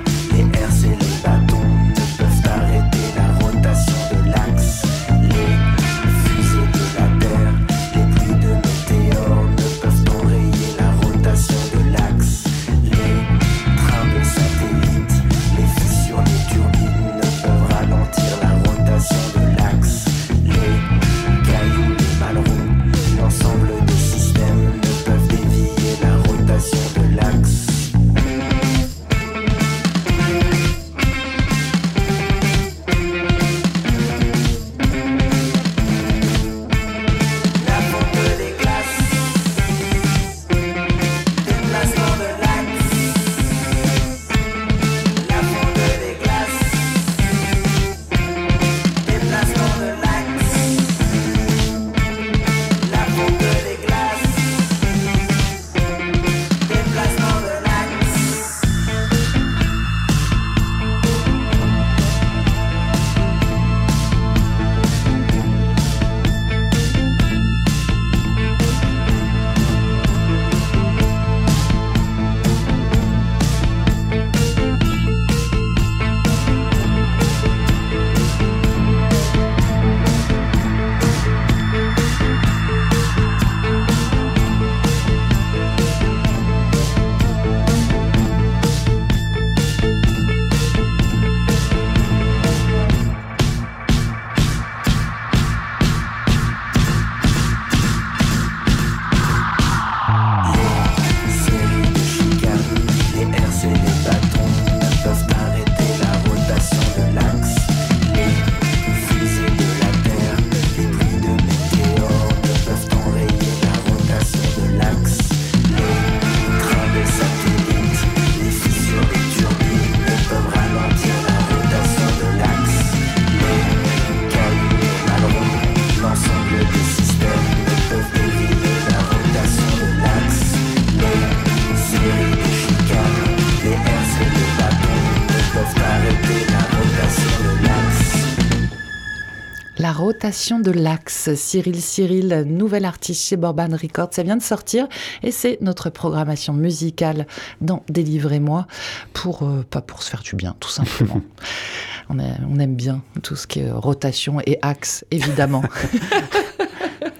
La 140.24 140.28
rotation 140.28 140.58
de 140.58 140.70
l'axe. 140.70 141.34
Cyril 141.34 141.82
Cyril, 141.82 142.44
nouvel 142.46 142.86
artiste 142.86 143.26
chez 143.26 143.36
Borban 143.36 143.68
Records, 143.72 144.08
ça 144.12 144.22
vient 144.22 144.38
de 144.38 144.42
sortir 144.42 144.88
et 145.22 145.30
c'est 145.30 145.58
notre 145.60 145.90
programmation 145.90 146.54
musicale 146.54 147.26
dans 147.60 147.82
Délivrez-moi 147.90 148.66
pour, 149.12 149.42
euh, 149.42 149.66
pas 149.68 149.82
pour 149.82 150.02
se 150.02 150.08
faire 150.08 150.22
du 150.22 150.34
bien, 150.34 150.56
tout 150.60 150.70
simplement. 150.70 151.20
on, 152.08 152.18
on 152.18 152.58
aime 152.58 152.74
bien 152.74 153.02
tout 153.22 153.36
ce 153.36 153.46
qui 153.46 153.60
est 153.60 153.70
rotation 153.70 154.40
et 154.46 154.58
axe, 154.62 155.04
évidemment. 155.10 155.62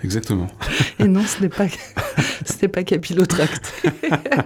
Exactement. 0.05 0.49
Et 0.99 1.09
non, 1.09 1.23
ce 1.23 1.41
n'est 1.41 1.49
pas, 1.49 1.67
ce 2.45 2.67
pas. 2.67 2.83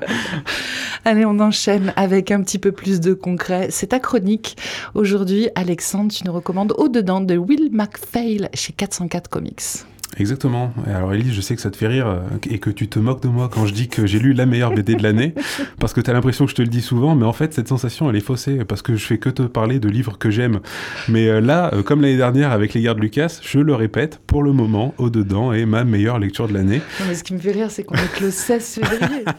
Allez, 1.05 1.25
on 1.25 1.41
enchaîne 1.41 1.93
avec 1.97 2.31
un 2.31 2.43
petit 2.43 2.59
peu 2.59 2.71
plus 2.71 3.01
de 3.01 3.13
concret. 3.13 3.69
C'est 3.71 3.89
ta 3.89 3.99
chronique. 3.99 4.57
Aujourd'hui, 4.95 5.49
Alexandre, 5.57 6.13
tu 6.13 6.25
nous 6.25 6.33
recommandes 6.33 6.75
Au-dedans 6.79 7.21
de 7.21 7.37
Will 7.37 7.71
McPhail 7.73 8.49
chez 8.55 8.73
404 8.73 9.29
Comics. 9.29 9.85
Exactement. 10.17 10.73
Alors 10.87 11.13
Elise, 11.13 11.33
je 11.33 11.41
sais 11.41 11.55
que 11.55 11.61
ça 11.61 11.71
te 11.71 11.77
fait 11.77 11.87
rire 11.87 12.07
euh, 12.09 12.19
et 12.51 12.59
que 12.59 12.71
tu 12.71 12.89
te 12.89 12.99
moques 12.99 13.23
de 13.23 13.29
moi 13.29 13.49
quand 13.53 13.67
je 13.67 13.75
dis 13.75 13.89
que 13.89 14.07
j'ai 14.07 14.19
lu 14.19 14.33
la 14.33 14.47
meilleure 14.47 14.73
BD 14.73 14.95
de 14.95 15.03
l'année, 15.03 15.35
parce 15.79 15.93
que 15.93 16.01
tu 16.01 16.11
as 16.11 16.13
l'impression 16.13 16.47
que 16.47 16.51
je 16.51 16.57
te 16.57 16.63
le 16.63 16.69
dis 16.69 16.81
souvent, 16.81 17.15
mais 17.15 17.27
en 17.27 17.33
fait 17.33 17.53
cette 17.53 17.69
sensation 17.69 18.09
elle 18.09 18.17
est 18.17 18.21
faussée, 18.21 18.65
parce 18.65 18.83
que 18.83 18.97
je 18.97 19.05
fais 19.05 19.19
que 19.19 19.29
te 19.29 19.43
parler 19.43 19.79
de 19.79 19.89
livres 19.89 20.19
que 20.19 20.31
j'aime. 20.31 20.61
Mais 21.09 21.29
euh, 21.29 21.41
là, 21.41 21.71
euh, 21.75 21.83
comme 21.83 22.01
l'année 22.01 22.17
dernière 22.17 22.53
avec 22.53 22.75
Les 22.75 22.81
Gardes 22.81 22.99
Lucas, 22.99 23.39
je 23.43 23.61
le 23.61 23.75
répète, 23.75 24.21
pour 24.27 24.43
le 24.43 24.53
moment, 24.53 24.95
Au-dedans 24.99 25.53
est 25.53 25.67
ma 25.67 25.85
meilleure 25.85 26.19
lecture 26.19 26.49
de 26.49 26.55
l'année. 26.55 26.81
Ce 27.13 27.23
qui 27.23 27.35
me 27.35 27.39
fait 27.39 27.53
rire, 27.53 27.71
c'est 27.71 27.85
qu'on 27.85 27.95
est 27.95 28.13
que 28.17 28.25
le 28.25 28.31
16 28.31 28.81
février. 28.81 29.25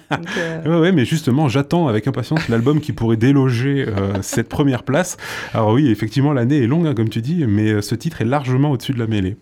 Ouais, 0.65 0.79
ouais, 0.79 0.91
mais 0.91 1.05
justement, 1.05 1.47
j'attends 1.47 1.87
avec 1.87 2.07
impatience 2.07 2.47
l'album 2.49 2.81
qui 2.81 2.91
pourrait 2.91 3.17
déloger 3.17 3.85
cette 4.21 4.49
première 4.49 4.83
place. 4.83 5.17
Alors 5.53 5.71
oui, 5.71 5.89
effectivement, 5.89 6.33
l'année 6.33 6.63
est 6.63 6.67
longue, 6.67 6.87
hein, 6.87 6.93
comme 6.93 7.09
tu 7.09 7.21
dis, 7.21 7.45
mais 7.47 7.81
ce 7.81 7.95
titre 7.95 8.21
est 8.21 8.25
largement 8.25 8.71
au-dessus 8.71 8.93
de 8.93 8.99
la 8.99 9.07
mêlée. 9.07 9.37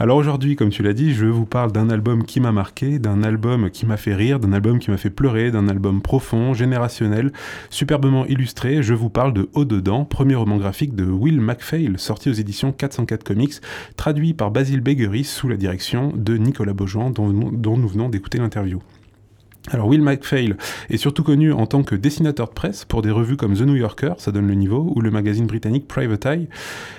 Alors 0.00 0.16
aujourd'hui, 0.16 0.54
comme 0.54 0.70
tu 0.70 0.84
l'as 0.84 0.92
dit, 0.92 1.12
je 1.12 1.26
vous 1.26 1.44
parle 1.44 1.72
d'un 1.72 1.90
album 1.90 2.24
qui 2.24 2.38
m'a 2.38 2.52
marqué, 2.52 3.00
d'un 3.00 3.24
album 3.24 3.68
qui 3.68 3.84
m'a 3.84 3.96
fait 3.96 4.14
rire, 4.14 4.38
d'un 4.38 4.52
album 4.52 4.78
qui 4.78 4.92
m'a 4.92 4.96
fait 4.96 5.10
pleurer, 5.10 5.50
d'un 5.50 5.66
album 5.66 6.02
profond, 6.02 6.54
générationnel, 6.54 7.32
superbement 7.68 8.24
illustré. 8.26 8.80
Je 8.80 8.94
vous 8.94 9.10
parle 9.10 9.32
de 9.32 9.48
Au-dedans, 9.54 10.04
premier 10.04 10.36
roman 10.36 10.56
graphique 10.56 10.94
de 10.94 11.02
Will 11.02 11.40
MacPhail, 11.40 11.94
sorti 11.96 12.30
aux 12.30 12.34
éditions 12.34 12.70
404 12.70 13.24
Comics, 13.24 13.54
traduit 13.96 14.34
par 14.34 14.52
Basile 14.52 14.82
Beguery 14.82 15.24
sous 15.24 15.48
la 15.48 15.56
direction 15.56 16.12
de 16.14 16.36
Nicolas 16.36 16.74
Beaujean, 16.74 17.10
dont 17.10 17.32
nous 17.32 17.88
venons 17.88 18.08
d'écouter 18.08 18.38
l'interview. 18.38 18.78
Alors 19.70 19.86
Will 19.88 20.00
MacPhail 20.00 20.54
est 20.88 20.96
surtout 20.96 21.22
connu 21.22 21.52
en 21.52 21.66
tant 21.66 21.82
que 21.82 21.94
dessinateur 21.94 22.48
de 22.48 22.54
presse 22.54 22.86
pour 22.86 23.02
des 23.02 23.10
revues 23.10 23.36
comme 23.36 23.54
The 23.54 23.62
New 23.62 23.76
Yorker, 23.76 24.14
ça 24.16 24.32
donne 24.32 24.48
le 24.48 24.54
niveau, 24.54 24.90
ou 24.96 25.02
le 25.02 25.10
magazine 25.10 25.46
britannique 25.46 25.86
Private 25.86 26.24
Eye, 26.26 26.48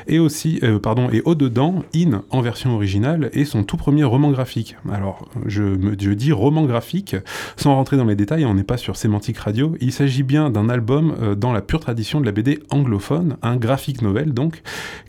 et 0.07 0.19
aussi, 0.19 0.59
euh, 0.61 0.77
pardon, 0.77 1.09
et 1.11 1.21
au-dedans, 1.25 1.83
In, 1.95 2.21
en 2.29 2.41
version 2.41 2.75
originale, 2.75 3.31
est 3.33 3.45
son 3.45 3.63
tout 3.63 3.77
premier 3.77 4.03
roman 4.03 4.29
graphique. 4.29 4.75
Alors, 4.91 5.27
je, 5.47 5.63
me, 5.63 5.95
je 5.99 6.11
dis 6.11 6.31
roman 6.31 6.65
graphique, 6.65 7.15
sans 7.57 7.73
rentrer 7.75 7.97
dans 7.97 8.05
les 8.05 8.15
détails, 8.15 8.45
on 8.45 8.53
n'est 8.53 8.63
pas 8.63 8.77
sur 8.77 8.97
sémantique 8.97 9.37
radio, 9.37 9.75
il 9.81 9.91
s'agit 9.91 10.23
bien 10.23 10.51
d'un 10.51 10.69
album 10.69 11.15
euh, 11.21 11.35
dans 11.35 11.51
la 11.51 11.61
pure 11.61 11.79
tradition 11.79 12.21
de 12.21 12.25
la 12.25 12.31
BD 12.31 12.59
anglophone, 12.69 13.37
un 13.41 13.55
graphique 13.55 14.03
novel 14.03 14.33
donc, 14.33 14.61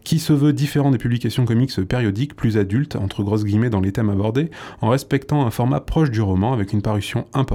qui 0.02 0.18
se 0.18 0.32
veut 0.32 0.54
différent 0.54 0.90
des 0.90 0.98
publications 0.98 1.44
comics 1.44 1.84
périodiques, 1.86 2.34
plus 2.34 2.56
adultes, 2.56 2.96
entre 2.96 3.22
grosses 3.22 3.44
guillemets 3.44 3.70
dans 3.70 3.80
les 3.80 3.92
thèmes 3.92 4.08
abordés, 4.08 4.50
en 4.80 4.88
respectant 4.88 5.44
un 5.44 5.50
format 5.50 5.80
proche 5.80 6.10
du 6.10 6.22
roman, 6.22 6.54
avec 6.54 6.72
une 6.72 6.80
parution 6.80 7.26
importante, 7.34 7.49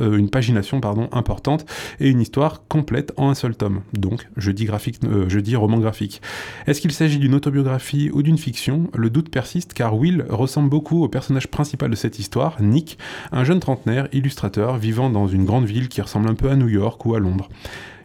euh, 0.00 0.16
une 0.16 0.30
pagination 0.30 0.80
pardon, 0.80 1.08
importante, 1.12 1.66
et 2.00 2.08
une 2.08 2.20
histoire 2.20 2.66
complète 2.68 3.12
en 3.16 3.30
un 3.30 3.34
seul 3.34 3.56
tome. 3.56 3.82
Donc, 3.92 4.28
je 4.36 4.50
dis, 4.50 4.68
euh, 5.04 5.28
je 5.28 5.40
dis 5.40 5.56
roman 5.56 5.78
graphique. 5.78 6.22
Est-ce 6.66 6.80
qu'il 6.80 6.92
s'agit 6.92 7.18
d'une 7.18 7.34
autobiographie 7.34 8.10
ou 8.12 8.22
d'une 8.22 8.38
fiction? 8.38 8.90
Le 8.94 9.10
doute 9.10 9.30
persiste 9.30 9.72
car 9.72 9.96
Will 9.96 10.24
ressemble 10.28 10.68
beaucoup 10.68 11.02
au 11.02 11.08
personnage 11.08 11.48
principal 11.48 11.90
de 11.90 11.96
cette 11.96 12.18
histoire, 12.18 12.60
Nick, 12.60 12.98
un 13.32 13.44
jeune 13.44 13.60
trentenaire, 13.60 14.08
illustrateur, 14.12 14.76
vivant 14.76 15.10
dans 15.10 15.26
une 15.26 15.44
grande 15.44 15.66
ville 15.66 15.88
qui 15.88 16.00
ressemble 16.00 16.28
un 16.28 16.34
peu 16.34 16.50
à 16.50 16.56
New 16.56 16.68
York 16.68 17.04
ou 17.06 17.14
à 17.14 17.18
Londres. 17.18 17.48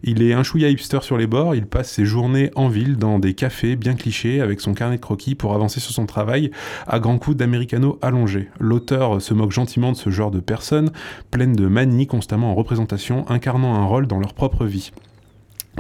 Il 0.04 0.24
est 0.24 0.34
un 0.34 0.42
chouïa 0.42 0.70
hipster 0.70 1.00
sur 1.02 1.18
les 1.18 1.28
bords, 1.28 1.56
il 1.56 1.68
passe 1.68 1.92
ses 1.92 2.06
journées 2.06 2.50
en 2.56 2.70
ville 2.70 2.98
dans 2.98 3.20
des 3.20 3.36
cafés 3.36 3.76
bien 3.76 3.94
clichés 3.94 4.42
avec 4.42 4.60
son 4.60 4.74
carnet 4.74 4.96
de 4.96 5.02
croquis 5.02 5.36
pour 5.36 5.54
avancer 5.54 5.80
sur 5.80 5.92
son 5.92 6.08
travail 6.08 6.50
à 6.88 7.00
grands 7.00 7.20
coups 7.20 7.38
d'americano 7.38 8.00
allongé. 8.02 8.50
L'auteur 8.60 9.22
se 9.22 9.34
moque 9.36 9.52
gentiment 9.52 9.92
de 9.92 9.98
ce 9.98 10.10
genre 10.10 10.32
de 10.32 10.40
personnes, 10.40 10.92
pleines 11.30 11.56
de 11.56 11.68
manies 11.68 12.08
constamment 12.08 12.52
en 12.52 12.56
représentation, 12.56 13.30
incarnant 13.30 13.76
un 13.76 13.86
rôle 13.86 14.08
dans 14.08 14.20
leur 14.20 14.34
propre 14.34 14.66
vie. 14.66 14.92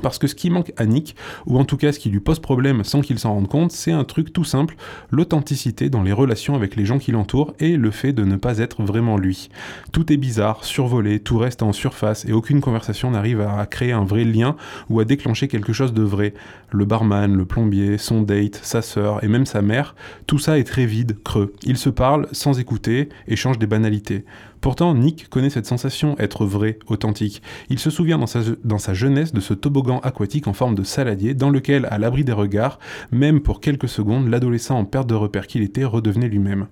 Parce 0.02 0.18
que 0.18 0.28
ce 0.28 0.36
qui 0.36 0.50
manque 0.50 0.72
à 0.78 0.86
Nick, 0.86 1.16
ou 1.46 1.60
en 1.60 1.66
tout 1.66 1.78
cas 1.78 1.92
ce 1.92 2.00
qui 2.00 2.10
lui 2.10 2.22
pose 2.22 2.40
problème 2.40 2.84
sans 2.84 3.02
qu'il 3.02 3.20
s'en 3.20 3.34
rende 3.34 3.50
compte, 3.50 3.72
c'est 3.72 3.92
un 3.92 4.06
truc 4.06 4.32
tout 4.32 4.46
simple, 4.46 4.76
l'authenticité 5.12 5.90
dans 5.90 6.02
les 6.02 6.14
relations 6.14 6.56
avec 6.56 6.76
les 6.76 6.86
gens 6.86 6.98
qui 6.98 7.12
l'entourent 7.12 7.54
et 7.60 7.76
le 7.76 7.92
fait 7.92 8.14
de 8.14 8.24
ne 8.24 8.38
pas 8.38 8.60
être 8.60 8.84
vraiment 8.84 9.18
lui. 9.18 9.50
Tout 9.92 10.12
est 10.12 10.18
bizarre, 10.18 10.64
survolé, 10.64 11.20
tout 11.20 11.38
reste 11.38 11.62
en 11.62 11.74
surface 11.74 12.26
et 12.26 12.32
aucune 12.32 12.62
conversation 12.62 13.12
n'arrive 13.12 13.42
à 13.42 13.66
créer 13.66 13.92
un 13.92 14.06
vrai 14.06 14.24
lien 14.24 14.56
ou 14.90 15.00
à 15.02 15.06
déclencher 15.06 15.48
quelque 15.48 15.74
chose 15.74 15.94
de 15.94 16.04
vrai. 16.04 16.34
Le 16.72 16.86
barman, 16.86 17.36
le 17.36 17.46
plombier, 17.46 17.98
son 17.98 18.22
date, 18.22 18.60
sa 18.64 18.82
sœur 18.82 19.24
et 19.24 19.28
même 19.28 19.46
sa 19.46 19.62
mère, 19.62 19.96
tout 20.26 20.40
ça 20.40 20.58
est 20.58 20.64
très 20.64 20.86
vide, 20.86 21.18
creux. 21.24 21.54
Ils 21.64 21.78
se 21.78 21.90
parlent 21.90 22.28
sans 22.32 22.60
écouter, 22.60 23.10
échangent 23.28 23.60
des 23.60 23.68
banalités. 23.68 24.24
Pourtant, 24.62 24.94
Nick 24.94 25.28
connaît 25.28 25.50
cette 25.50 25.66
sensation, 25.66 26.16
être 26.20 26.46
vrai, 26.46 26.78
authentique. 26.86 27.42
Il 27.70 27.80
se 27.80 27.90
souvient 27.90 28.20
dans 28.20 28.78
sa, 28.78 28.94
jeunesse 28.94 29.34
de 29.34 29.40
ce 29.40 29.56
toboggan 29.56 30.00
aquatique 30.04 30.48
en 30.48 30.54
forme 30.54 30.76
de 30.76 30.84
saladier 30.84 31.34
dans 31.34 31.50
lequel, 31.50 31.88
à 31.90 31.98
l'abri 31.98 32.24
des 32.24 32.32
regards, 32.32 32.78
même 33.12 33.42
pour 33.42 33.60
quelques 33.60 33.90
secondes, 33.90 34.28
l'adolescent 34.28 34.78
en 34.78 34.86
perte 34.86 35.08
de 35.08 35.16
repère 35.16 35.48
qu'il 35.48 35.64
était 35.64 35.84
redevenait 35.84 36.28
lui-même. 36.28 36.68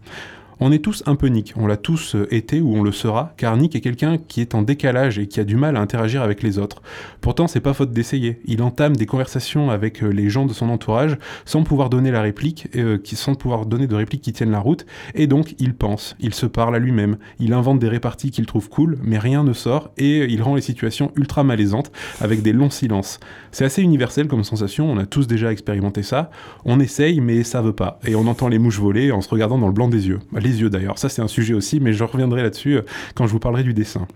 On 0.61 0.73
est 0.73 0.79
tous 0.79 1.03
un 1.05 1.15
peu 1.15 1.27
Nick, 1.27 1.53
on 1.55 1.67
l'a 1.67 1.77
tous 1.77 2.15
euh, 2.15 2.27
été 2.33 2.59
ou 2.59 2.75
on 2.75 2.83
le 2.83 2.91
sera, 2.91 3.33
car 3.37 3.55
Nick 3.55 3.77
est 3.77 3.81
quelqu'un 3.81 4.17
qui 4.17 4.41
est 4.41 4.55
en 4.55 4.61
décalage 4.61 5.17
et 5.17 5.25
qui 5.25 5.39
a 5.39 5.45
du 5.45 5.55
mal 5.55 5.77
à 5.77 5.79
interagir 5.79 6.21
avec 6.21 6.43
les 6.43 6.59
autres. 6.59 6.81
Pourtant, 7.21 7.47
c'est 7.47 7.61
pas 7.61 7.73
faute 7.73 7.93
d'essayer. 7.93 8.41
Il 8.43 8.61
entame 8.61 8.97
des 8.97 9.05
conversations 9.05 9.69
avec 9.69 10.03
euh, 10.03 10.09
les 10.09 10.29
gens 10.29 10.45
de 10.45 10.51
son 10.51 10.69
entourage 10.69 11.17
sans 11.45 11.63
pouvoir 11.63 11.89
donner 11.89 12.11
la 12.11 12.21
réplique, 12.21 12.67
euh, 12.75 12.97
sans 13.05 13.35
pouvoir 13.35 13.67
donner 13.67 13.87
de 13.87 13.95
répliques 13.95 14.21
qui 14.21 14.33
tiennent 14.33 14.51
la 14.51 14.59
route, 14.59 14.85
et 15.15 15.27
donc 15.27 15.55
il 15.59 15.75
pense, 15.75 16.17
il 16.19 16.33
se 16.33 16.45
parle 16.45 16.75
à 16.75 16.79
lui-même, 16.79 17.17
il 17.39 17.53
invente 17.53 17.79
des 17.79 17.87
réparties 17.87 18.31
qu'il 18.31 18.45
trouve 18.45 18.67
cool, 18.67 18.97
mais 19.01 19.17
rien 19.17 19.45
ne 19.45 19.53
sort 19.53 19.91
et 19.97 20.25
il 20.25 20.41
rend 20.41 20.55
les 20.55 20.61
situations 20.61 21.13
ultra 21.15 21.45
malaisantes 21.45 21.89
avec 22.19 22.41
des 22.41 22.51
longs 22.51 22.69
silences. 22.69 23.21
C'est 23.51 23.63
assez 23.63 23.81
universel 23.81 24.27
comme 24.27 24.43
sensation, 24.43 24.91
on 24.91 24.97
a 24.97 25.05
tous 25.05 25.25
déjà 25.25 25.53
expérimenté 25.53 26.03
ça. 26.03 26.31
On 26.65 26.81
essaye, 26.81 27.21
mais 27.21 27.43
ça 27.43 27.61
veut 27.61 27.71
pas, 27.71 27.99
et 28.05 28.15
on 28.15 28.27
entend 28.27 28.49
les 28.49 28.59
mouches 28.59 28.79
voler 28.79 29.13
en 29.13 29.21
se 29.21 29.29
regardant 29.29 29.57
dans 29.57 29.67
le 29.67 29.73
blanc 29.73 29.87
des 29.87 30.09
yeux 30.09 30.19
yeux 30.51 30.69
d'ailleurs. 30.69 30.97
Ça, 30.97 31.09
c'est 31.09 31.21
un 31.21 31.27
sujet 31.27 31.53
aussi, 31.53 31.79
mais 31.79 31.93
je 31.93 32.03
reviendrai 32.03 32.43
là-dessus 32.43 32.77
euh, 32.77 32.81
quand 33.15 33.27
je 33.27 33.31
vous 33.31 33.39
parlerai 33.39 33.63
du 33.63 33.73
dessin. 33.73 34.07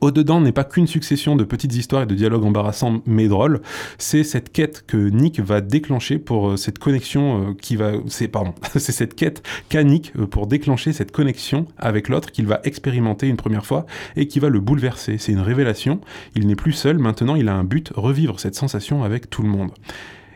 Au-dedans 0.00 0.40
n'est 0.40 0.52
pas 0.52 0.64
qu'une 0.64 0.86
succession 0.86 1.36
de 1.36 1.44
petites 1.44 1.74
histoires 1.74 2.04
et 2.04 2.06
de 2.06 2.14
dialogues 2.14 2.44
embarrassants 2.44 3.02
mais 3.04 3.28
drôles, 3.28 3.60
c'est 3.98 4.24
cette 4.24 4.50
quête 4.50 4.84
que 4.86 4.96
Nick 4.96 5.40
va 5.40 5.60
déclencher 5.60 6.18
pour 6.18 6.50
euh, 6.50 6.56
cette 6.56 6.78
connexion 6.78 7.50
euh, 7.50 7.54
qui 7.60 7.76
va... 7.76 7.92
C'est, 8.06 8.28
pardon, 8.28 8.54
c'est 8.72 8.92
cette 8.92 9.14
quête 9.14 9.42
qu'a 9.68 9.84
Nick 9.84 10.12
pour 10.30 10.46
déclencher 10.46 10.92
cette 10.94 11.12
connexion 11.12 11.66
avec 11.76 12.08
l'autre 12.08 12.32
qu'il 12.32 12.46
va 12.46 12.60
expérimenter 12.64 13.28
une 13.28 13.36
première 13.36 13.66
fois 13.66 13.84
et 14.16 14.26
qui 14.26 14.38
va 14.38 14.48
le 14.48 14.60
bouleverser. 14.60 15.18
C'est 15.18 15.32
une 15.32 15.40
révélation, 15.40 16.00
il 16.34 16.46
n'est 16.46 16.56
plus 16.56 16.72
seul, 16.72 16.98
maintenant 16.98 17.34
il 17.34 17.48
a 17.48 17.54
un 17.54 17.64
but, 17.64 17.92
revivre 17.94 18.40
cette 18.40 18.54
sensation 18.54 19.04
avec 19.04 19.28
tout 19.28 19.42
le 19.42 19.48
monde 19.48 19.70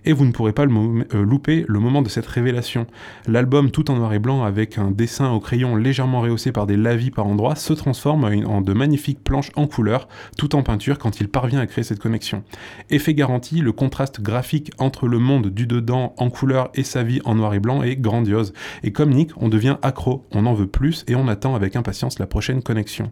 et 0.05 0.13
vous 0.13 0.25
ne 0.25 0.33
pourrez 0.33 0.53
pas 0.53 0.65
euh, 0.65 1.25
louper 1.25 1.65
le 1.69 1.79
moment 1.79 2.03
de 2.03 2.09
cette 2.09 2.27
révélation. 2.27 2.87
L'album 3.27 3.71
tout 3.71 3.91
en 3.91 3.97
noir 3.97 4.13
et 4.13 4.19
blanc 4.19 4.43
avec 4.43 4.79
un 4.79 4.91
dessin 4.91 5.31
au 5.31 5.41
crayon 5.41 5.77
légèrement 5.77 6.21
rehaussé 6.21 6.53
par 6.53 6.67
des 6.67 6.77
lavis 6.77 7.11
par 7.11 7.27
endroits 7.27 7.57
se 7.57 7.73
transforme 7.73 8.25
en, 8.25 8.61
de 8.61 8.73
magnifiques 8.73 9.23
planches 9.23 9.51
en 9.57 9.67
couleur 9.67 10.09
tout 10.37 10.57
en 10.57 10.63
peinture 10.63 10.99
quand 10.99 11.21
il 11.21 11.29
parvient 11.29 11.61
à 11.61 11.67
créer 11.67 11.85
cette 11.85 12.01
connexion. 12.01 12.45
Effet 12.91 13.15
garanti, 13.15 13.61
le 13.61 13.73
contraste 13.73 14.21
graphique 14.21 14.73
entre 14.79 15.07
le 15.09 15.19
monde 15.19 15.49
du 15.49 15.67
dedans 15.67 16.15
en 16.17 16.31
couleur 16.31 16.71
et 16.75 16.85
sa 16.85 17.03
vie 17.03 17.21
en 17.25 17.35
noir 17.35 17.55
et 17.55 17.61
blanc 17.61 17.83
est 17.83 17.97
grandiose. 17.97 18.53
Et 18.83 18.93
comme 18.93 19.11
Nick, 19.11 19.31
on 19.37 19.49
devient 19.49 19.77
accro, 19.83 20.27
on 20.33 20.47
en 20.47 20.55
veut 20.55 20.67
plus 20.67 21.05
et 21.09 21.15
on 21.15 21.29
attend 21.29 21.55
avec 21.55 21.77
impatience 21.77 22.19
la 22.19 22.27
prochaine 22.27 22.63
connexion. 22.63 23.11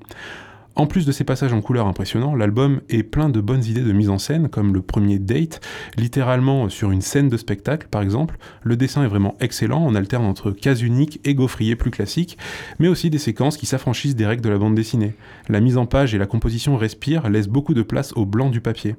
En 0.76 0.86
plus 0.86 1.06
de 1.06 1.12
ces 1.12 1.24
passages 1.24 1.54
en 1.54 1.62
couleur 1.62 1.86
impressionnants, 1.86 2.34
l'album 2.34 2.82
est 2.90 3.02
plein 3.02 3.30
de 3.30 3.40
bonnes 3.40 3.64
idées 3.64 3.80
de 3.80 3.92
mise 3.92 4.10
en 4.10 4.18
scène, 4.18 4.50
comme 4.50 4.74
le 4.74 4.82
premier 4.82 5.18
date, 5.18 5.62
littéralement 5.96 6.68
sur 6.68 6.90
une 6.90 7.00
scène 7.00 7.30
de 7.30 7.38
spectacle 7.38 7.88
par 7.90 8.02
exemple. 8.02 8.36
Le 8.62 8.76
dessin 8.76 9.02
est 9.02 9.08
vraiment 9.08 9.36
excellent, 9.40 9.82
on 9.82 9.94
alterne 9.94 10.26
entre 10.26 10.50
cases 10.50 10.82
uniques 10.82 11.18
et 11.24 11.34
gaufriers 11.34 11.76
plus 11.76 11.90
classiques, 11.90 12.36
mais 12.78 12.88
aussi 12.88 13.08
des 13.08 13.16
séquences 13.16 13.56
qui 13.56 13.64
s'affranchissent 13.64 14.16
des 14.16 14.26
règles 14.26 14.42
de 14.42 14.50
la 14.50 14.58
bande 14.58 14.74
dessinée. 14.74 15.14
La 15.48 15.60
mise 15.60 15.78
en 15.78 15.86
page 15.86 16.14
et 16.14 16.18
la 16.18 16.26
composition 16.26 16.76
respirent, 16.76 17.30
laissent 17.30 17.48
beaucoup 17.48 17.72
de 17.72 17.82
place 17.82 18.12
au 18.12 18.26
blanc 18.26 18.50
du 18.50 18.60
papier. 18.60 18.96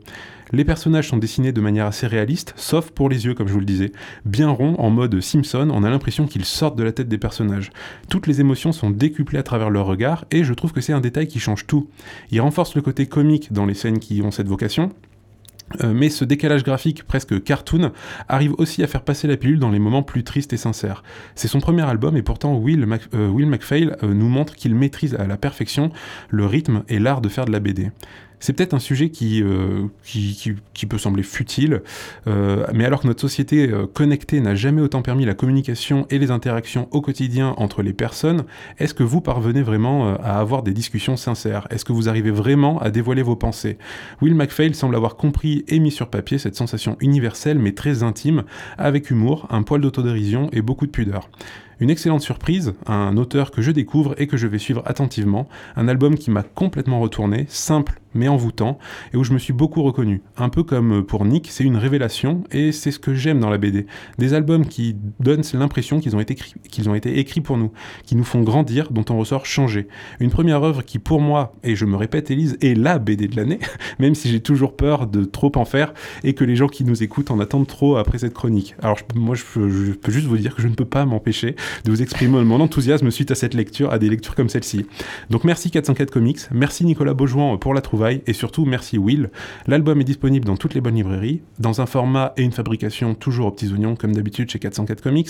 Les 0.54 0.64
personnages 0.64 1.10
sont 1.10 1.18
dessinés 1.18 1.52
de 1.52 1.60
manière 1.62 1.86
assez 1.86 2.08
réaliste, 2.08 2.54
sauf 2.56 2.92
pour 2.92 3.10
les 3.10 3.26
yeux, 3.26 3.34
comme 3.34 3.48
je 3.48 3.54
vous 3.54 3.60
le 3.60 3.66
disais. 3.66 3.92
Bien 4.26 4.50
ronds, 4.50 4.76
en 4.80 4.90
mode 4.90 5.20
Simpson, 5.20 5.70
on 5.74 5.84
a 5.84 5.90
l'impression 5.90 6.26
qu'ils 6.26 6.46
sortent 6.46 6.78
de 6.78 6.84
la 6.84 6.94
tête 6.94 7.10
des 7.10 7.18
personnages. 7.18 7.72
Toutes 8.10 8.28
les 8.28 8.40
émotions 8.40 8.72
sont 8.72 8.90
décuplées 8.90 9.40
à 9.40 9.44
travers 9.44 9.70
leur 9.70 9.86
regard, 9.86 10.26
et 10.32 10.44
je 10.46 10.54
trouve 10.54 10.72
que 10.72 10.80
c'est 10.82 10.94
un 10.94 11.02
détail 11.02 11.28
qui 11.28 11.40
change 11.40 11.68
tout. 11.68 11.90
Il 12.32 12.40
renforce 12.40 12.76
le 12.76 12.82
côté 12.82 13.08
comique 13.08 13.52
dans 13.52 13.66
les 13.66 13.74
scènes 13.74 14.00
qui 14.00 14.22
ont 14.22 14.32
cette 14.32 14.48
vocation, 14.48 14.92
Euh, 15.84 15.92
mais 15.94 16.08
ce 16.08 16.24
décalage 16.24 16.64
graphique 16.64 17.04
presque 17.04 17.44
cartoon 17.44 17.92
arrive 18.30 18.54
aussi 18.58 18.84
à 18.84 18.88
faire 18.88 19.02
passer 19.02 19.28
la 19.28 19.36
pilule 19.36 19.60
dans 19.60 19.70
les 19.70 19.80
moments 19.80 20.02
plus 20.02 20.24
tristes 20.24 20.54
et 20.54 20.58
sincères. 20.58 21.04
C'est 21.36 21.50
son 21.50 21.60
premier 21.60 21.82
album 21.82 22.16
et 22.16 22.22
pourtant 22.22 22.56
Will, 22.56 22.86
Mac- 22.86 23.10
euh, 23.14 23.46
MacPhail 23.46 23.92
euh, 24.02 24.14
nous 24.14 24.30
montre 24.30 24.56
qu'il 24.56 24.74
maîtrise 24.76 25.16
à 25.16 25.28
la 25.28 25.36
perfection 25.36 25.92
le 26.30 26.46
rythme 26.46 26.84
et 26.88 27.00
l'art 27.00 27.20
de 27.20 27.28
faire 27.28 27.44
de 27.44 27.52
la 27.52 27.60
BD. 27.60 27.92
C'est 28.40 28.54
peut-être 28.54 28.74
un 28.74 28.80
sujet 28.80 29.10
qui, 29.10 29.42
euh, 29.42 29.88
peut 30.90 30.98
sembler 30.98 31.24
futile, 31.24 31.82
euh, 32.28 32.66
mais 32.74 32.86
alors 32.86 33.02
que 33.02 33.08
notre 33.08 33.22
société 33.22 33.70
euh, 33.70 33.88
connectée 33.88 34.40
n'a 34.40 34.56
jamais 34.56 34.82
autant 34.82 35.02
permis 35.02 35.26
la 35.26 35.34
communication 35.34 36.06
et 36.10 36.20
les 36.20 36.32
interactions 36.32 36.88
au 36.92 37.02
quotidien 37.02 37.56
entre 37.58 37.82
les 37.82 37.94
personnes, 37.94 38.46
est-ce 38.78 38.94
que 38.94 39.04
vous 39.04 39.22
parvenez 39.22 39.64
vraiment 39.64 40.16
à 40.16 40.40
avoir 40.40 40.64
des 40.64 40.72
discussions 40.72 41.18
sincères? 41.18 41.68
Est-ce 41.72 41.84
que 41.84 41.94
vous 41.94 42.10
arrivez 42.10 42.32
vraiment 42.32 42.80
à 42.80 42.92
dévoiler 42.92 43.24
vos 43.24 43.36
pensées? 43.36 43.78
Will 44.22 44.36
MacPhail 44.36 44.76
semble 44.76 44.96
avoir 44.96 45.16
compris 45.16 45.66
et 45.68 45.80
mis 45.80 45.92
sur 45.92 46.10
papier 46.10 46.38
cette 46.38 46.56
sensation 46.56 46.96
universelle 47.00 47.60
mais 47.60 47.74
très 47.74 48.04
intime, 48.04 48.44
avec 48.78 49.10
humour, 49.10 49.48
un 49.50 49.64
poil 49.64 49.82
d'autodérision 49.82 50.50
et 50.54 50.62
beaucoup 50.62 50.86
de 50.86 50.92
pudeur. 50.92 51.30
Une 51.80 51.90
excellente 51.90 52.22
surprise, 52.22 52.74
un 52.88 53.18
auteur 53.18 53.52
que 53.52 53.62
je 53.62 53.72
découvre 53.72 54.16
et 54.18 54.28
que 54.28 54.38
je 54.38 54.48
vais 54.48 54.58
suivre 54.58 54.82
attentivement, 54.86 55.48
un 55.76 55.88
album 55.88 56.16
qui 56.16 56.32
m'a 56.32 56.44
complètement 56.44 57.00
retourné, 57.00 57.46
simple 57.50 58.02
mais 58.18 58.28
envoûtant, 58.28 58.78
et 59.14 59.18
où 59.18 59.24
je 59.24 59.32
me 59.32 59.38
suis 59.38 59.54
beaucoup 59.54 59.84
reconnu. 59.84 60.22
Un 60.38 60.50
peu 60.50 60.64
comme 60.64 61.04
pour 61.04 61.24
Nick, 61.24 61.50
c'est 61.52 61.64
une 61.64 61.78
révélation, 61.78 62.44
et 62.52 62.72
c'est 62.72 62.92
ce 62.92 63.00
que 63.00 63.14
j'aime 63.14 63.40
dans 63.40 63.50
la 63.50 63.58
BD. 63.58 63.86
Des 64.18 64.34
albums 64.34 64.66
qui 64.66 64.96
donnent 65.20 65.44
l'impression 65.54 66.00
qu'ils 66.00 66.16
ont, 66.16 66.20
été 66.20 67.20
écrits- 67.20 67.42
pour 67.42 67.58
nous, 67.58 67.72
qui 68.04 68.16
nous 68.16 68.24
font 68.24 68.42
grandir, 68.42 68.92
dont 68.92 69.06
on 69.10 69.18
ressort 69.18 69.46
changé. 69.46 69.88
Une 70.20 70.32
première 70.32 70.64
œuvre 70.64 70.82
qui, 70.82 71.00
pour 71.00 71.22
moi, 71.22 71.54
et 71.64 71.76
je 71.76 71.86
me 71.86 71.96
répète, 71.96 72.32
Élise, 72.32 72.58
est 72.62 72.76
la 72.76 72.98
BD 72.98 73.28
de 73.28 73.36
l'année, 73.36 73.60
même 74.00 74.16
si 74.16 74.30
j'ai 74.30 74.42
toujours 74.42 74.76
peur 74.76 75.08
de 75.08 75.24
trop 75.24 75.52
en 75.56 75.66
faire, 75.66 75.94
et 76.24 76.34
que 76.34 76.44
les 76.44 76.56
gens 76.56 76.68
qui 76.68 76.84
nous 76.84 77.04
écoutent 77.04 77.32
en 77.32 77.40
attendent 77.40 77.68
trop 77.68 77.98
après 77.98 78.18
cette 78.18 78.34
chronique. 78.34 78.76
Alors 78.82 78.98
moi, 79.16 79.36
je 79.36 79.44
peux 79.94 80.12
juste 80.12 80.28
vous 80.28 80.38
dire 80.38 80.56
que 80.56 80.62
je 80.62 80.68
ne 80.68 80.74
peux 80.76 80.86
pas 80.86 81.06
m'empêcher 81.06 81.56
de 81.86 81.92
vous 81.92 82.02
exprimer 82.02 82.44
mon 82.44 82.60
enthousiasme 82.60 83.12
suite 83.12 83.32
à 83.32 83.36
cette 83.36 83.54
lecture, 83.54 83.92
à 83.92 84.00
des 84.00 84.10
lectures 84.10 84.36
comme 84.36 84.50
celle-ci. 84.50 84.86
Donc 85.30 85.44
merci 85.44 85.72
404 85.72 86.12
Comics, 86.12 86.40
merci 86.52 86.86
Nicolas 86.86 87.14
Beaujouan 87.14 87.58
pour 87.58 87.74
la 87.74 87.82
trouvaille, 87.82 88.22
et 88.28 88.34
surtout 88.34 88.66
merci 88.66 88.98
Will. 88.98 89.30
L'album 89.68 90.00
est 90.02 90.06
disponible 90.06 90.46
dans 90.46 90.58
toutes 90.58 90.74
les 90.74 90.82
bonnes 90.82 90.96
librairies, 90.96 91.42
dans 91.60 91.82
un 91.82 91.86
format 91.86 92.34
et 92.38 92.44
une 92.44 92.52
fabrication 92.52 93.16
toujours 93.16 93.48
aux 93.48 93.52
petits 93.52 93.72
oignons, 93.72 93.96
comme 93.96 94.14
d'habitude 94.14 94.50
chez 94.50 94.60
404 94.60 95.02
Comics, 95.02 95.30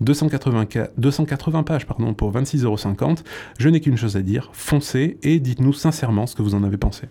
280, 0.00 0.66
280 0.96 1.62
pages 1.62 1.86
pardon, 1.86 2.14
pour 2.14 2.32
26,50€. 2.32 3.18
Je 3.58 3.68
n'ai 3.68 3.80
qu'une 3.80 3.96
chose 3.96 4.16
à 4.16 4.22
dire, 4.22 4.50
foncez 4.52 5.18
et 5.22 5.40
dites-nous 5.40 5.72
sincèrement 5.72 6.26
ce 6.26 6.34
que 6.34 6.42
vous 6.42 6.54
en 6.54 6.62
avez 6.62 6.76
pensé. 6.76 7.08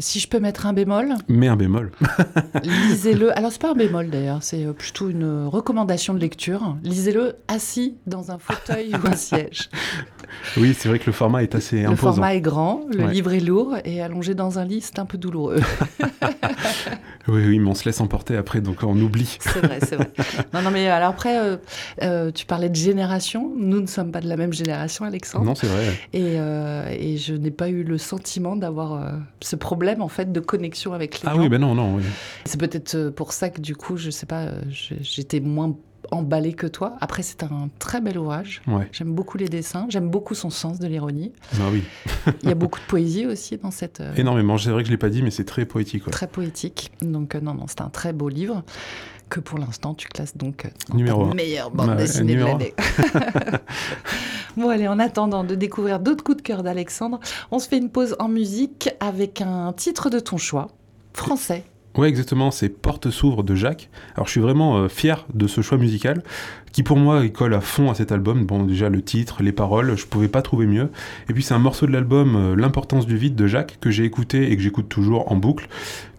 Si 0.00 0.20
je 0.20 0.28
peux 0.28 0.38
mettre 0.40 0.66
un 0.66 0.72
bémol, 0.72 1.14
Mais 1.28 1.48
un 1.48 1.56
bémol. 1.56 1.90
lisez-le. 2.62 3.36
Alors, 3.36 3.50
c'est 3.52 3.60
pas 3.60 3.70
un 3.72 3.74
bémol 3.74 4.10
d'ailleurs, 4.10 4.42
c'est 4.42 4.64
euh, 4.64 4.72
plutôt 4.72 5.08
une 5.08 5.24
euh, 5.24 5.48
recommandation 5.48 6.14
de 6.14 6.18
lecture. 6.20 6.76
Lisez-le 6.84 7.36
assis 7.48 7.96
dans 8.06 8.30
un 8.30 8.38
fauteuil 8.38 8.92
ou 8.94 9.06
un 9.06 9.12
siège. 9.16 9.70
Oui, 10.56 10.74
c'est 10.78 10.88
vrai 10.88 10.98
que 10.98 11.06
le 11.06 11.12
format 11.12 11.42
est 11.42 11.54
assez 11.54 11.80
Le 11.82 11.86
imposant. 11.88 12.12
format 12.14 12.34
est 12.34 12.40
grand, 12.40 12.82
le 12.92 13.04
Ouais. 13.06 13.12
livre 13.12 13.32
est 13.32 13.40
lourd 13.40 13.76
et 13.84 14.02
allongé 14.02 14.34
dans 14.34 14.58
un 14.58 14.64
lit, 14.64 14.80
c'est 14.82 14.98
un 14.98 15.06
peu 15.06 15.18
douloureux. 15.18 15.60
Oui, 17.30 17.42
oui, 17.46 17.58
mais 17.58 17.68
on 17.68 17.74
se 17.74 17.84
laisse 17.84 18.00
emporter 18.00 18.36
après, 18.38 18.62
donc 18.62 18.78
on 18.82 18.98
oublie. 18.98 19.36
C'est 19.40 19.60
vrai, 19.60 19.80
c'est 19.86 19.96
vrai. 19.96 20.10
Non, 20.54 20.62
non, 20.62 20.70
mais 20.70 20.88
alors 20.88 21.10
après, 21.10 21.38
euh, 21.38 21.56
euh, 22.02 22.30
tu 22.30 22.46
parlais 22.46 22.70
de 22.70 22.74
génération. 22.74 23.52
Nous 23.54 23.82
ne 23.82 23.86
sommes 23.86 24.12
pas 24.12 24.20
de 24.22 24.28
la 24.28 24.38
même 24.38 24.54
génération, 24.54 25.04
Alexandre. 25.04 25.44
Non, 25.44 25.54
c'est 25.54 25.66
vrai. 25.66 25.88
Et, 26.14 26.36
euh, 26.38 26.88
et 26.88 27.18
je 27.18 27.34
n'ai 27.34 27.50
pas 27.50 27.68
eu 27.68 27.82
le 27.82 27.98
sentiment 27.98 28.56
d'avoir 28.56 29.12
ce 29.42 29.56
problème 29.56 29.87
en 30.00 30.08
fait 30.08 30.30
de 30.32 30.40
connexion 30.40 30.92
avec 30.92 31.20
les 31.20 31.28
Ah 31.28 31.34
gens. 31.34 31.40
oui, 31.40 31.48
ben 31.48 31.58
non, 31.60 31.74
non. 31.74 31.96
oui. 31.96 32.02
C'est 32.44 32.58
peut-être 32.60 32.94
euh, 32.94 33.10
pour 33.10 33.32
ça 33.32 33.50
que 33.50 33.60
du 33.60 33.74
coup, 33.76 33.96
je 33.96 34.10
sais 34.10 34.26
pas, 34.26 34.42
euh, 34.44 34.60
j'étais 35.00 35.40
moins 35.40 35.74
emballée 36.10 36.54
que 36.54 36.66
toi. 36.66 36.96
Après, 37.00 37.22
c'est 37.22 37.42
un 37.42 37.68
très 37.78 38.00
bel 38.00 38.16
ouvrage. 38.18 38.62
Ouais, 38.66 38.88
J'aime 38.92 39.12
beaucoup 39.12 39.36
les 39.36 39.48
dessins, 39.48 39.86
j'aime 39.90 40.08
beaucoup 40.08 40.34
son 40.34 40.48
sens 40.48 40.78
de 40.78 40.86
l'ironie. 40.86 41.32
bah 41.54 41.64
oui. 41.70 41.82
Il 42.42 42.48
y 42.48 42.52
a 42.52 42.54
beaucoup 42.54 42.78
de 42.80 42.84
poésie 42.86 43.26
aussi 43.26 43.58
dans 43.58 43.70
cette 43.70 44.00
euh, 44.00 44.14
Énormément. 44.16 44.56
C'est 44.56 44.70
vrai 44.70 44.82
que 44.82 44.86
je 44.86 44.92
l'ai 44.92 44.96
pas 44.98 45.10
dit, 45.10 45.22
mais 45.22 45.30
c'est 45.30 45.44
très 45.44 45.66
poétique. 45.66 46.06
ouais. 46.06 46.12
très 46.12 46.26
poétique. 46.28 46.92
Donc 47.02 47.34
euh, 47.34 47.40
non, 47.40 47.52
non, 47.54 47.66
c'est 47.66 47.80
un 47.82 47.90
très 47.90 48.12
beau 48.14 48.28
livre 48.30 48.62
que 49.28 49.40
pour 49.40 49.58
l'instant 49.58 49.94
tu 49.94 50.08
classes 50.08 50.36
donc 50.36 50.64
euh, 50.64 50.94
Numéro 50.94 51.28
ta 51.28 51.34
meilleure 51.34 51.70
bande 51.70 51.96
dessinée 51.96 52.36
de 52.36 52.44
l'année. 52.44 52.74
bon 54.56 54.68
allez, 54.68 54.88
en 54.88 54.98
attendant 54.98 55.44
de 55.44 55.54
découvrir 55.54 56.00
d'autres 56.00 56.24
coups 56.24 56.38
de 56.38 56.42
cœur 56.42 56.62
d'Alexandre, 56.62 57.20
on 57.50 57.58
se 57.58 57.68
fait 57.68 57.78
une 57.78 57.90
pause 57.90 58.16
en 58.18 58.28
musique 58.28 58.90
avec 59.00 59.40
un 59.40 59.72
titre 59.72 60.10
de 60.10 60.20
ton 60.20 60.36
choix, 60.36 60.68
français. 61.12 61.64
Ouais, 61.98 62.08
exactement, 62.08 62.52
c'est 62.52 62.68
Porte 62.68 63.10
s'ouvre 63.10 63.42
de 63.42 63.56
Jacques. 63.56 63.90
Alors 64.14 64.26
je 64.26 64.30
suis 64.30 64.40
vraiment 64.40 64.78
euh, 64.78 64.88
fier 64.88 65.26
de 65.34 65.48
ce 65.48 65.62
choix 65.62 65.78
musical, 65.78 66.22
qui 66.70 66.84
pour 66.84 66.96
moi 66.96 67.22
il 67.24 67.32
colle 67.32 67.54
à 67.54 67.60
fond 67.60 67.90
à 67.90 67.94
cet 67.94 68.12
album. 68.12 68.44
Bon, 68.44 68.62
déjà 68.62 68.88
le 68.88 69.02
titre, 69.02 69.42
les 69.42 69.50
paroles, 69.50 69.96
je 69.96 70.06
pouvais 70.06 70.28
pas 70.28 70.40
trouver 70.40 70.66
mieux. 70.66 70.90
Et 71.28 71.32
puis 71.32 71.42
c'est 71.42 71.54
un 71.54 71.58
morceau 71.58 71.86
de 71.86 71.92
l'album 71.92 72.36
euh, 72.36 72.54
L'importance 72.54 73.04
du 73.04 73.16
vide 73.16 73.34
de 73.34 73.48
Jacques, 73.48 73.78
que 73.80 73.90
j'ai 73.90 74.04
écouté 74.04 74.52
et 74.52 74.56
que 74.56 74.62
j'écoute 74.62 74.88
toujours 74.88 75.32
en 75.32 75.34
boucle, 75.34 75.68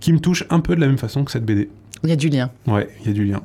qui 0.02 0.12
me 0.12 0.20
touche 0.20 0.44
un 0.50 0.60
peu 0.60 0.76
de 0.76 0.82
la 0.82 0.88
même 0.88 0.98
façon 0.98 1.24
que 1.24 1.32
cette 1.32 1.46
BD. 1.46 1.70
Il 2.04 2.10
y 2.10 2.14
a 2.14 2.16
du 2.16 2.30
lien. 2.30 2.50
Ouais, 2.66 2.88
il 3.02 3.08
y 3.08 3.10
a 3.10 3.14
du 3.14 3.26
lien. 3.26 3.42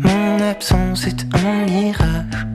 Mon 0.00 0.42
absence 0.42 1.06
est 1.06 1.24
un 1.32 1.64
mirage. 1.66 2.46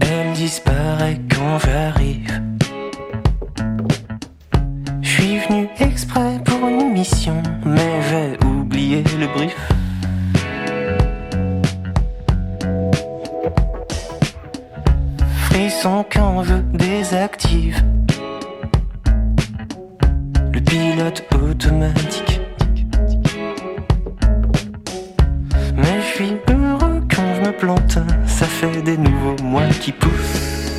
Elle 0.00 0.32
disparaît 0.34 1.20
quand 1.30 1.58
j'arrive. 1.60 2.42
Je 5.02 5.08
suis 5.08 5.38
venu 5.38 5.68
exprès 5.78 6.40
pour 6.44 6.68
une 6.68 6.92
mission, 6.92 7.40
mais 7.64 8.02
j'ai 8.10 8.44
oublié 8.44 9.04
le 9.20 9.28
brief. 9.28 9.75
Frisson 15.86 16.04
quand 16.12 16.42
je 16.42 16.54
désactive 16.76 17.80
le 20.52 20.60
pilote 20.60 21.24
automatique. 21.34 22.40
Mais 25.76 26.00
je 26.00 26.14
suis 26.14 26.32
heureux 26.48 27.02
quand 27.14 27.34
je 27.36 27.40
me 27.48 27.52
plante, 27.52 27.98
ça 28.26 28.46
fait 28.46 28.82
des 28.82 28.96
nouveaux 28.96 29.40
mois 29.44 29.68
qui 29.80 29.92
poussent. 29.92 30.72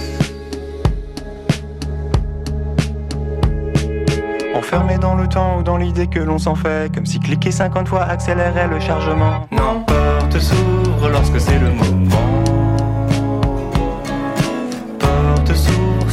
Enfermé 4.56 4.98
dans 4.98 5.16
le 5.16 5.28
temps 5.28 5.60
ou 5.60 5.64
dans 5.64 5.78
l'idée 5.78 6.08
que 6.08 6.20
l'on 6.20 6.38
s'en 6.38 6.56
fait, 6.56 6.94
comme 6.94 7.06
si 7.06 7.20
cliquer 7.20 7.52
50 7.52 7.88
fois 7.88 8.04
accélérait 8.04 8.68
le 8.68 8.80
chargement. 8.82 9.48
Non, 9.52 9.86
porte 9.86 10.40
s'ouvre 10.40 11.10
lorsque 11.10 11.40
c'est 11.40 11.60
le 11.60 11.72
moment. 11.72 12.47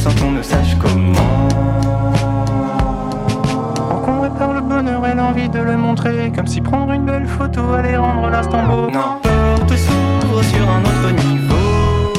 Sans 0.05 0.13
qu'on 0.21 0.31
ne 0.33 0.43
sache 0.43 0.77
comment. 0.79 1.47
Encombré 3.91 4.29
par 4.37 4.53
le 4.53 4.61
bonheur 4.61 5.03
et 5.07 5.15
l'envie 5.15 5.49
de 5.49 5.59
le 5.59 5.75
montrer, 5.77 6.31
comme 6.35 6.45
si 6.45 6.61
prendre 6.61 6.93
une 6.93 7.05
belle 7.05 7.25
photo 7.25 7.73
allait 7.73 7.97
rendre 7.97 8.29
l'instant 8.29 8.67
beau. 8.67 8.91
Non, 8.91 9.17
porte 9.23 9.75
s'ouvre 9.75 10.43
sur 10.43 10.69
un 10.69 10.81
autre 10.81 11.09
niveau. 11.25 12.11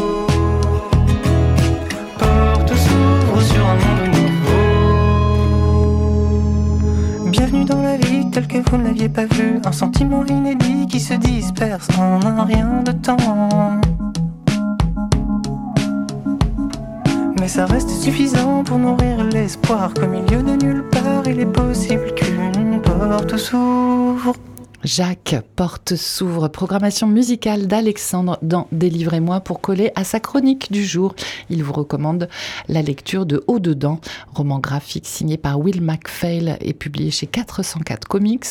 Porte 2.19 2.75
s'ouvre 2.75 3.41
sur 3.43 3.65
un 3.65 3.77
monde 3.85 4.09
nouveau. 4.17 4.67
Bienvenue 7.31 7.67
dans 7.67 7.83
la 7.83 7.99
vie 7.99 8.29
telle 8.33 8.49
que 8.49 8.59
vous 8.69 8.79
ne 8.79 8.85
l'aviez 8.85 9.09
pas 9.09 9.27
vue. 9.27 9.61
Un 9.65 9.71
sentiment 9.71 10.25
inédit 10.27 10.89
qui 10.89 10.99
se 10.99 11.15
disperse 11.15 11.87
en 12.01 12.21
un 12.27 12.43
rien 12.43 12.83
de 12.85 12.91
temps. 12.91 13.17
Mais 17.47 17.53
ça 17.53 17.65
reste 17.65 17.91
suffisant 17.91 18.65
pour 18.65 18.77
nourrir 18.77 19.23
l'espoir 19.23 19.95
qu'au 19.95 20.09
milieu 20.09 20.43
de 20.43 20.65
nulle 20.65 20.83
part, 20.83 21.23
il 21.29 21.39
est 21.39 21.47
possible 21.47 22.13
qu'une 22.17 22.83
porte 22.83 23.37
s'ouvre. 23.37 23.86
Jacques 24.87 25.35
Porte 25.57 25.97
s'ouvre, 25.97 26.47
programmation 26.47 27.09
musicale 27.09 27.67
d'Alexandre 27.67 28.39
dans 28.41 28.69
Délivrez-moi 28.71 29.41
pour 29.41 29.61
coller 29.61 29.91
à 29.97 30.05
sa 30.05 30.21
chronique 30.21 30.71
du 30.71 30.85
jour. 30.85 31.17
Il 31.51 31.65
vous 31.65 31.73
recommande 31.73 32.29
la 32.69 32.83
lecture 32.83 33.27
de 33.27 33.43
Haut 33.49 33.59
dedans, 33.59 34.01
roman 34.33 34.61
graphique 34.61 35.07
signé 35.09 35.39
par 35.39 35.59
Will 35.59 35.83
MacPhail 35.83 36.57
et 36.61 36.73
publié 36.73 37.11
chez 37.11 37.27
404 37.27 38.07
Comics, 38.07 38.47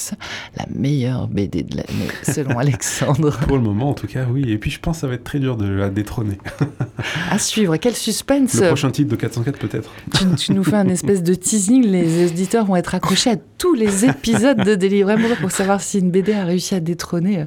la 0.57 0.65
meilleure 0.75 1.29
BD 1.29 1.63
de 1.63 1.77
l'année 1.77 2.09
selon 2.23 2.59
Alexandre. 2.59 3.39
Pour 3.47 3.55
le 3.55 3.63
moment, 3.63 3.91
en 3.91 3.93
tout 3.93 4.07
cas, 4.07 4.25
oui. 4.29 4.51
Et 4.51 4.57
puis 4.57 4.71
je 4.71 4.81
pense 4.81 4.97
que 4.97 5.01
ça 5.01 5.07
va 5.07 5.13
être 5.13 5.23
très 5.23 5.39
dur 5.39 5.55
de 5.55 5.69
la 5.69 5.89
détrôner. 5.89 6.37
À 7.31 7.37
suivre, 7.39 7.77
quel 7.77 7.95
suspense 7.95 8.55
Le 8.55 8.67
prochain 8.67 8.91
titre 8.91 9.09
de 9.09 9.15
404 9.15 9.57
peut-être. 9.57 9.91
tu, 10.13 10.25
tu 10.35 10.53
nous 10.53 10.63
fais 10.63 10.75
un 10.75 10.87
espèce 10.89 11.23
de 11.23 11.33
teasing, 11.33 11.85
les 11.85 12.25
auditeurs 12.29 12.65
vont 12.65 12.75
être 12.75 12.95
accrochés 12.95 13.31
à 13.31 13.35
tous 13.57 13.73
les 13.73 14.05
épisodes 14.05 14.57
de 14.57 14.75
Délivrez-moi 14.75 15.35
pour 15.39 15.51
savoir 15.51 15.81
si 15.81 15.99
une 15.99 16.11
BD 16.11 16.24
A 16.33 16.45
réussi 16.45 16.75
à 16.75 16.79
détrôner 16.79 17.41
euh, 17.41 17.45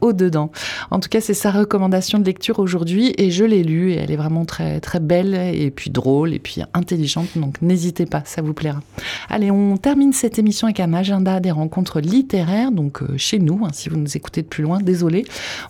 au-dedans. 0.00 0.50
En 0.90 1.00
tout 1.00 1.08
cas, 1.08 1.20
c'est 1.20 1.34
sa 1.34 1.50
recommandation 1.50 2.18
de 2.18 2.24
lecture 2.24 2.58
aujourd'hui 2.58 3.14
et 3.16 3.30
je 3.30 3.44
l'ai 3.44 3.62
lue 3.62 3.92
et 3.92 3.96
elle 3.96 4.10
est 4.10 4.16
vraiment 4.16 4.44
très, 4.44 4.80
très 4.80 5.00
belle 5.00 5.34
et 5.34 5.70
puis 5.70 5.90
drôle 5.90 6.34
et 6.34 6.38
puis 6.38 6.62
intelligente. 6.74 7.28
Donc 7.36 7.60
n'hésitez 7.62 8.06
pas, 8.06 8.22
ça 8.24 8.42
vous 8.42 8.54
plaira. 8.54 8.80
Allez, 9.28 9.50
on 9.50 9.76
termine 9.76 10.12
cette 10.12 10.38
émission 10.38 10.66
avec 10.66 10.80
un 10.80 10.92
agenda 10.92 11.40
des 11.40 11.50
rencontres 11.50 12.00
littéraires, 12.00 12.72
donc 12.72 13.02
euh, 13.02 13.16
chez 13.16 13.38
nous, 13.38 13.60
hein, 13.64 13.70
si 13.72 13.88
vous 13.88 13.96
nous 13.96 14.16
écoutez 14.16 14.42
de 14.42 14.46
plus 14.46 14.62
loin, 14.62 14.78
désolé, 14.80 15.24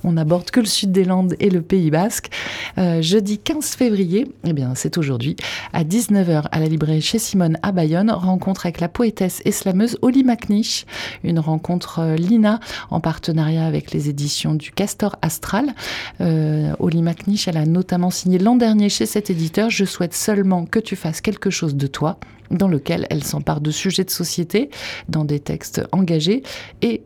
on 0.05 0.13
n'aborde 0.13 0.51
que 0.51 0.61
le 0.61 0.67
sud 0.67 0.93
des 0.93 1.05
Landes 1.05 1.35
et 1.41 1.51
le 1.51 1.63
Pays 1.63 1.91
Basque. 1.91 2.31
Euh, 2.79 3.03
jeudi 3.03 3.39
15 3.39 3.75
février, 3.75 4.31
eh 4.45 4.53
bien 4.53 4.73
c'est 4.75 4.99
aujourd'hui, 4.99 5.37
à 5.73 5.85
19h 5.85 6.45
à 6.51 6.61
la 6.61 6.67
librairie 6.67 7.03
chez 7.03 7.19
Simone 7.19 7.59
à 7.63 7.73
Bayonne, 7.73 8.11
rencontre 8.11 8.67
avec 8.67 8.81
la 8.81 8.89
poétesse 8.89 9.43
et 9.45 9.53
slameuse 9.53 9.99
Oli 10.03 10.25
McNish, 10.25 10.87
une 11.25 11.39
rencontre 11.39 12.01
euh, 12.01 12.17
Lina 12.17 12.48
en 12.91 13.01
partenariat 13.01 13.67
avec 13.67 13.93
les 13.93 14.09
éditions 14.09 14.55
du 14.55 14.73
Castor 14.73 15.17
Astral. 15.23 15.75
Euh, 16.21 16.73
Oli 16.79 17.03
McNish, 17.03 17.49
elle 17.49 17.57
a 17.57 17.67
notamment 17.67 18.11
signé 18.11 18.39
l'an 18.39 18.57
dernier 18.57 18.89
chez 18.89 19.07
cet 19.07 19.31
éditeur 19.31 19.71
Je 19.71 19.85
souhaite 19.85 20.15
seulement 20.15 20.65
que 20.65 20.79
tu 20.79 20.97
fasses 20.97 21.21
quelque 21.21 21.51
chose 21.51 21.75
de 21.75 21.87
toi 21.87 22.19
dans 22.51 22.69
lequel 22.69 23.07
elle 23.11 23.25
s'empare 23.25 23.61
de 23.61 23.71
sujets 23.71 24.05
de 24.05 24.11
société 24.11 24.71
dans 25.09 25.25
des 25.25 25.41
textes 25.41 25.83
engagés 25.93 26.43
et 26.81 27.03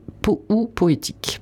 ou 0.49 0.67
poétiques 0.67 1.41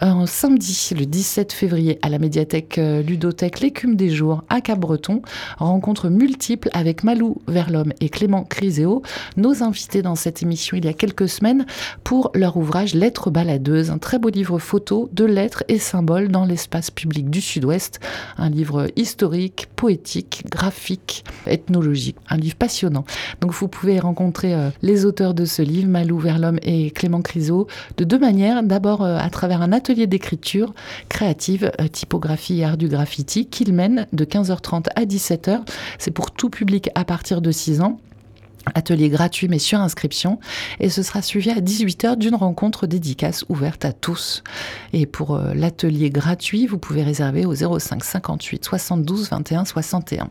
un 0.00 0.26
samedi, 0.26 0.90
le 0.98 1.06
17 1.06 1.52
février, 1.52 1.98
à 2.02 2.08
la 2.08 2.18
médiathèque 2.18 2.78
euh, 2.78 3.02
Ludothèque 3.02 3.60
L'écume 3.60 3.96
des 3.96 4.10
jours 4.10 4.42
à 4.48 4.60
Cap-Breton. 4.60 5.22
Rencontre 5.58 6.08
multiple 6.08 6.68
avec 6.72 7.04
Malou 7.04 7.36
Verlhomme 7.46 7.92
et 8.00 8.08
Clément 8.08 8.44
Criséo, 8.44 9.02
nos 9.36 9.62
invités 9.62 10.02
dans 10.02 10.16
cette 10.16 10.42
émission 10.42 10.76
il 10.76 10.84
y 10.84 10.88
a 10.88 10.92
quelques 10.92 11.28
semaines 11.28 11.64
pour 12.02 12.30
leur 12.34 12.56
ouvrage 12.56 12.94
Lettres 12.94 13.30
baladeuses, 13.30 13.90
un 13.90 13.98
très 13.98 14.18
beau 14.18 14.30
livre 14.30 14.58
photo 14.58 15.08
de 15.12 15.24
lettres 15.24 15.64
et 15.68 15.78
symboles 15.78 16.28
dans 16.28 16.44
l'espace 16.44 16.90
public 16.90 17.30
du 17.30 17.40
Sud-Ouest. 17.40 18.00
Un 18.36 18.50
livre 18.50 18.88
historique, 18.96 19.68
poétique, 19.76 20.44
graphique, 20.50 21.24
ethnologique. 21.46 22.16
Un 22.28 22.36
livre 22.36 22.56
passionnant. 22.56 23.04
Donc 23.40 23.52
vous 23.52 23.68
pouvez 23.68 24.00
rencontrer 24.00 24.54
euh, 24.54 24.70
les 24.82 25.04
auteurs 25.04 25.34
de 25.34 25.44
ce 25.44 25.62
livre, 25.62 25.88
Malou 25.88 26.18
Verlhomme 26.18 26.58
et 26.62 26.90
Clément 26.90 27.22
Criséo, 27.22 27.68
de 27.96 28.04
deux 28.04 28.18
manières. 28.18 28.62
D'abord 28.62 29.02
euh, 29.02 29.18
à 29.18 29.30
travers 29.30 29.62
un 29.62 29.72
atelier 29.72 29.83
d'écriture 29.92 30.74
créative, 31.08 31.70
euh, 31.80 31.88
typographie 31.88 32.60
et 32.60 32.64
art 32.64 32.76
du 32.76 32.88
graffiti 32.88 33.46
qu'il 33.46 33.72
mène 33.72 34.06
de 34.12 34.24
15h30 34.24 34.86
à 34.96 35.04
17h. 35.04 35.60
C'est 35.98 36.10
pour 36.10 36.30
tout 36.30 36.50
public 36.50 36.90
à 36.94 37.04
partir 37.04 37.40
de 37.40 37.50
6 37.50 37.80
ans. 37.80 38.00
Atelier 38.74 39.08
gratuit 39.08 39.48
mais 39.48 39.58
sur 39.58 39.80
inscription 39.80 40.38
et 40.80 40.88
ce 40.88 41.02
sera 41.02 41.22
suivi 41.22 41.50
à 41.50 41.60
18h 41.60 42.16
d'une 42.16 42.34
rencontre 42.34 42.86
dédicace 42.86 43.44
ouverte 43.48 43.84
à 43.84 43.92
tous. 43.92 44.42
Et 44.92 45.06
pour 45.06 45.34
euh, 45.34 45.54
l'atelier 45.54 46.10
gratuit, 46.10 46.66
vous 46.66 46.78
pouvez 46.78 47.02
réserver 47.02 47.44
au 47.46 47.54
05 47.54 48.02
58 48.02 48.64
72 48.64 49.30
21 49.30 49.64
61. 49.64 50.30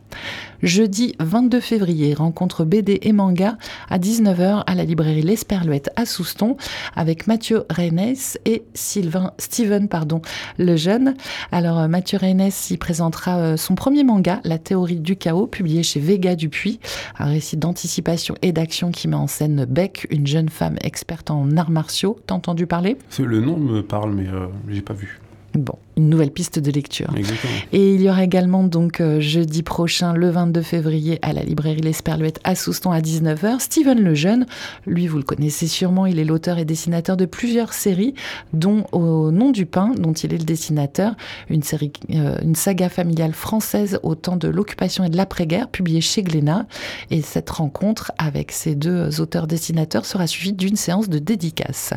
Jeudi 0.62 1.16
22 1.20 1.60
février, 1.60 2.14
rencontre 2.14 2.64
BD 2.64 3.00
et 3.02 3.12
manga 3.12 3.58
à 3.90 4.00
19h 4.00 4.64
à 4.66 4.76
la 4.76 4.84
librairie 4.84 5.22
L'Esperluette 5.22 5.90
à 5.96 6.06
Souston 6.06 6.58
avec 6.96 7.28
Mathieu 7.28 7.66
Reynes 7.70 8.16
et 8.46 8.64
Sylvain 8.74 9.32
Steven 9.38 9.88
pardon, 9.88 10.22
le 10.58 10.76
jeune. 10.76 11.16
Alors 11.52 11.80
euh, 11.80 11.88
Mathieu 11.88 12.18
Reynes 12.18 12.50
y 12.70 12.78
présentera 12.78 13.38
euh, 13.38 13.58
son 13.58 13.76
premier 13.76 14.04
manga 14.04 14.40
La 14.44 14.58
théorie 14.58 15.00
du 15.00 15.16
chaos 15.16 15.48
publié 15.48 15.84
chez 15.84 16.00
Vega 16.00 16.36
Dupuis, 16.36 16.80
un 17.20 17.26
récit 17.26 17.58
d'anticipation 17.58 18.23
et 18.42 18.52
d'action 18.52 18.92
qui 18.92 19.08
met 19.08 19.16
en 19.16 19.28
scène 19.28 19.66
Beck, 19.66 20.08
une 20.10 20.28
jeune 20.28 20.50
femme 20.50 20.78
experte 20.82 21.32
en 21.32 21.58
arts 21.58 21.72
martiaux. 21.72 22.20
T'as 22.28 22.36
entendu 22.36 22.68
parler? 22.68 22.98
Le 23.20 23.40
nom 23.40 23.58
me 23.58 23.82
parle, 23.82 24.14
mais 24.14 24.28
euh, 24.28 24.48
j'ai 24.70 24.82
pas 24.82 24.94
vu. 24.94 25.20
Bon, 25.54 25.78
une 25.98 26.10
nouvelle 26.10 26.32
piste 26.32 26.60
de 26.60 26.72
lecture. 26.72 27.14
Exactement. 27.16 27.54
Et 27.72 27.94
il 27.94 28.02
y 28.02 28.10
aura 28.10 28.24
également 28.24 28.64
donc 28.64 29.02
euh, 29.02 29.20
jeudi 29.20 29.64
prochain, 29.64 30.14
le 30.14 30.30
22 30.30 30.62
février, 30.62 31.20
à 31.22 31.34
la 31.34 31.44
librairie 31.44 31.82
L'Esperluette 31.82 32.40
à 32.44 32.56
Souston 32.56 32.92
à 32.92 33.00
19h, 33.00 33.60
Steven 33.60 34.00
Lejeune. 34.00 34.46
Lui, 34.88 35.08
vous 35.08 35.18
le 35.18 35.24
connaissez 35.24 35.68
sûrement, 35.68 36.06
il 36.06 36.20
est 36.20 36.24
l'auteur 36.24 36.58
et 36.58 36.66
dessinateur 36.66 37.18
de 37.18 37.26
plusieurs 37.26 37.74
séries, 37.74 38.14
dont 38.54 38.86
Au 38.92 39.32
nom 39.32 39.52
du 39.52 39.66
pain, 39.66 39.92
dont 39.98 40.14
il 40.14 40.34
est 40.34 40.38
le 40.38 40.44
dessinateur, 40.44 41.16
une 41.50 41.64
série, 41.64 41.92
euh, 42.12 42.38
une 42.42 42.56
saga 42.56 42.90
familiale 42.90 43.34
française 43.34 44.00
au 44.04 44.16
temps 44.16 44.38
de 44.38 44.48
l'occupation 44.48 45.04
et 45.04 45.10
de 45.10 45.18
l'après-guerre, 45.18 45.68
publiée 45.70 46.02
chez 46.02 46.24
Glénat. 46.24 46.66
Et 47.12 47.22
cette 47.22 47.50
rencontre 47.50 48.12
avec 48.18 48.52
ces 48.52 48.76
deux 48.76 49.22
auteurs-dessinateurs 49.22 50.06
sera 50.06 50.28
suivie 50.28 50.54
d'une 50.54 50.76
séance 50.76 51.10
de 51.10 51.20
dédicace. 51.20 51.94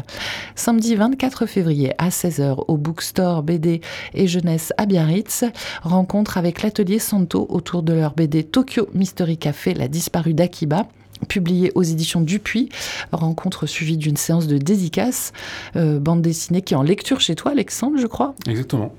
Samedi 0.54 0.94
24 0.94 1.46
février 1.46 1.92
à 1.98 2.08
16h 2.08 2.64
au 2.68 2.76
Bookstore 2.76 3.42
BD 3.42 3.80
et 4.14 4.26
jeunesse 4.26 4.72
à 4.76 4.86
Biarritz. 4.86 5.44
Rencontre 5.82 6.38
avec 6.38 6.62
l'atelier 6.62 6.98
Santo 6.98 7.46
autour 7.48 7.82
de 7.82 7.92
leur 7.92 8.14
BD 8.14 8.44
Tokyo 8.44 8.88
Mystery 8.94 9.38
Café, 9.38 9.74
la 9.74 9.88
disparue 9.88 10.34
d'Akiba 10.34 10.86
publié 11.28 11.72
aux 11.74 11.82
éditions 11.82 12.20
Dupuis, 12.20 12.68
rencontre 13.10 13.66
suivie 13.66 13.96
d'une 13.96 14.16
séance 14.16 14.46
de 14.46 14.58
dédicace, 14.58 15.32
euh, 15.74 15.98
bande 15.98 16.20
dessinée 16.20 16.60
qui 16.60 16.74
est 16.74 16.76
en 16.76 16.82
lecture 16.82 17.20
chez 17.20 17.34
toi, 17.34 17.52
Alexandre, 17.52 17.96
je 17.98 18.06
crois. 18.06 18.34
Exactement. 18.46 18.92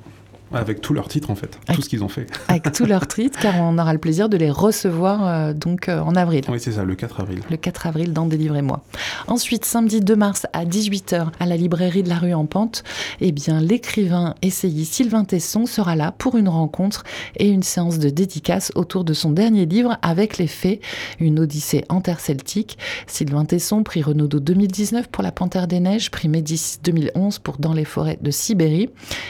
Avec 0.54 0.82
tous 0.82 0.94
leurs 0.94 1.08
titres 1.08 1.30
en 1.30 1.36
fait, 1.36 1.60
tout 1.74 1.82
ce 1.82 1.90
qu'ils 1.90 2.04
ont 2.04 2.10
fait. 2.10 2.28
Avec 2.48 2.72
tous 2.72 2.86
leurs 2.86 3.08
titres, 3.08 3.38
car 3.40 3.56
on 3.60 3.78
aura 3.78 3.92
le 3.92 4.00
plaisir 4.00 4.30
de 4.30 4.38
les 4.38 4.50
recevoir 4.50 5.28
euh, 5.28 5.54
donc 5.54 5.90
euh, 5.90 6.00
en 6.00 6.16
avril. 6.16 6.44
Oui, 6.50 6.60
c'est 6.60 6.74
ça, 6.74 6.86
le 6.86 6.96
4 6.96 7.22
avril. 7.22 7.40
Le 7.50 7.58
4 7.58 7.88
avril 7.88 8.14
dans 8.14 8.26
Délivrez-moi. 8.26 8.82
Ensuite, 9.28 9.66
samedi 9.66 10.00
2 10.00 10.16
mars 10.16 10.48
à 10.54 10.66
18h 10.66 11.28
à 11.40 11.46
la 11.46 11.58
librairie 11.58 12.04
de 12.04 12.10
la 12.10 12.18
rue 12.18 12.34
en 12.34 12.46
Pente, 12.46 12.84
eh 13.20 13.32
bien 13.32 13.60
l'écrivain 13.60 14.36
essayiste 14.42 14.94
Sylvain 14.94 15.26
Tesson 15.26 15.66
sera 15.66 15.96
là 15.96 16.14
pour 16.18 16.38
une 16.38 16.50
rencontre 16.50 17.04
et 17.36 17.50
une 17.50 17.64
séance 17.64 18.00
de 18.00 18.10
dédicace 18.10 18.72
autour 18.76 19.04
de 19.04 19.14
son 19.14 19.32
dernier 19.32 19.66
livre 19.66 19.98
Avec 20.02 20.38
les 20.38 20.48
fées, 20.48 20.80
une 21.20 21.40
odyssée 21.40 21.84
interceltique. 21.90 22.78
Sylvain 23.06 23.46
Tesson, 23.46 23.84
prix 23.84 24.02
Renaudot 24.02 24.40
2019 24.40 25.10
pour 25.10 25.24
La 25.24 25.32
Panthère 25.32 25.68
des 25.68 25.80
Neiges, 25.80 26.10
prix 26.10 26.30
Médicis 26.30 26.78
2011 26.84 27.40
pour 27.40 27.58
Dans 27.58 27.74
les 27.74 27.86
forêts 27.86 28.18
de 28.22 28.32
Sibérie. 28.32 28.90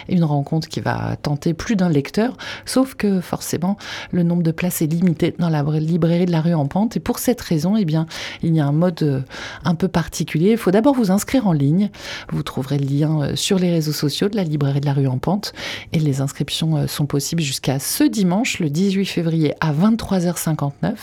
Une 0.10 0.24
rencontre 0.24 0.68
qui 0.68 0.80
va 0.80 1.07
tenter 1.16 1.54
plus 1.54 1.76
d'un 1.76 1.90
lecteur, 1.90 2.36
sauf 2.66 2.96
que 2.96 3.22
forcément 3.22 3.78
le 4.12 4.24
nombre 4.24 4.44
de 4.44 4.52
places 4.52 4.82
est 4.82 4.88
limité 4.88 5.34
dans 5.38 5.50
la 5.50 5.64
librairie 5.64 6.26
de 6.26 6.32
la 6.32 6.42
rue 6.42 6.54
en 6.54 6.66
pente 6.66 6.98
et 6.98 7.00
pour 7.00 7.20
cette 7.20 7.42
raison, 7.42 7.78
eh 7.78 7.86
bien, 7.86 8.06
il 8.44 8.56
y 8.56 8.60
a 8.60 8.66
un 8.66 8.72
mode 8.72 9.02
euh, 9.04 9.22
un 9.64 9.76
peu 9.76 9.88
particulier. 9.88 10.52
Il 10.52 10.58
faut 10.58 10.72
d'abord 10.72 10.96
vous 10.96 11.12
inscrire 11.12 11.48
en 11.48 11.54
ligne. 11.54 11.90
Vous 12.32 12.44
trouverez 12.44 12.78
le 12.78 12.86
lien 12.86 13.22
euh, 13.22 13.36
sur 13.36 13.60
les 13.60 13.72
réseaux 13.72 13.92
sociaux 13.92 14.30
de 14.30 14.36
la 14.36 14.44
librairie 14.44 14.82
de 14.82 14.86
la 14.86 14.94
rue 14.94 15.08
en 15.08 15.18
pente 15.18 15.54
et 15.94 16.00
les 16.00 16.22
inscriptions 16.22 16.78
euh, 16.78 16.88
sont 16.88 17.06
possibles 17.06 17.42
jusqu'à 17.42 17.80
ce 17.80 18.04
dimanche, 18.04 18.60
le 18.60 18.70
18 18.70 19.06
février 19.06 19.54
à 19.62 19.72
23h59. 19.72 20.94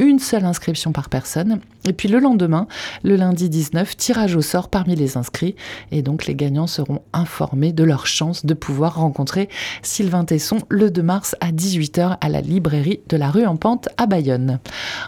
Une 0.00 0.18
seule 0.18 0.44
inscription 0.44 0.92
par 0.92 1.08
personne. 1.08 1.60
Et 1.84 1.92
puis 1.92 2.08
le 2.08 2.18
lendemain, 2.18 2.66
le 3.02 3.16
lundi 3.16 3.48
19, 3.48 3.96
tirage 3.96 4.36
au 4.36 4.42
sort 4.42 4.68
parmi 4.68 4.94
les 4.94 5.16
inscrits 5.16 5.54
et 5.90 6.02
donc 6.02 6.26
les 6.26 6.34
gagnants 6.34 6.66
seront 6.66 7.00
informés 7.12 7.72
de 7.72 7.84
leur 7.84 8.06
chance 8.06 8.44
de 8.44 8.54
pouvoir 8.54 8.96
rencontrer 8.96 9.47
Sylvain 9.82 10.24
Tesson 10.24 10.58
le 10.68 10.90
2 10.90 11.02
mars 11.02 11.36
à 11.40 11.52
18h 11.52 12.18
à 12.20 12.28
la 12.28 12.40
librairie 12.40 13.00
de 13.08 13.16
la 13.16 13.30
rue 13.30 13.46
en 13.46 13.56
Pente 13.56 13.88
à 13.96 14.06
Bayonne. 14.06 14.58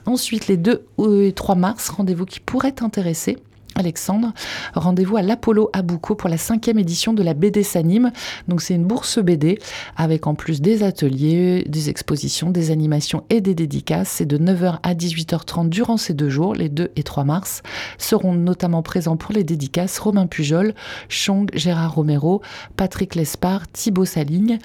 Ensuite, 0.06 0.48
les 0.48 0.56
2 0.56 0.84
et 1.22 1.32
3 1.32 1.54
mars, 1.54 1.88
rendez-vous 1.88 2.26
qui 2.26 2.40
pourrait 2.40 2.72
t'intéresser. 2.72 3.38
Alexandre, 3.80 4.32
rendez-vous 4.74 5.16
à 5.16 5.22
l'Apollo 5.22 5.70
Boucault 5.82 6.14
pour 6.14 6.28
la 6.28 6.36
cinquième 6.36 6.78
édition 6.78 7.12
de 7.12 7.22
la 7.22 7.34
BD 7.34 7.62
s'anime. 7.62 8.12
Donc 8.46 8.60
c'est 8.60 8.74
une 8.74 8.84
bourse 8.84 9.18
BD 9.18 9.58
avec 9.96 10.26
en 10.26 10.34
plus 10.34 10.60
des 10.60 10.82
ateliers, 10.82 11.64
des 11.66 11.88
expositions, 11.88 12.50
des 12.50 12.70
animations 12.70 13.24
et 13.30 13.40
des 13.40 13.54
dédicaces. 13.54 14.08
C'est 14.10 14.26
de 14.26 14.38
9h 14.38 14.78
à 14.82 14.94
18h30 14.94 15.68
durant 15.70 15.96
ces 15.96 16.12
deux 16.12 16.28
jours, 16.28 16.54
les 16.54 16.68
2 16.68 16.90
et 16.94 17.02
3 17.02 17.24
mars. 17.24 17.62
Seront 17.98 18.34
notamment 18.34 18.82
présents 18.82 19.16
pour 19.16 19.32
les 19.32 19.44
dédicaces 19.44 19.98
Romain 19.98 20.26
Pujol, 20.26 20.74
Chong, 21.08 21.50
Gérard 21.54 21.94
Romero, 21.94 22.42
Patrick 22.76 23.14
Lespard, 23.14 23.66
Thibaut 23.72 24.04
Saligne, 24.04 24.58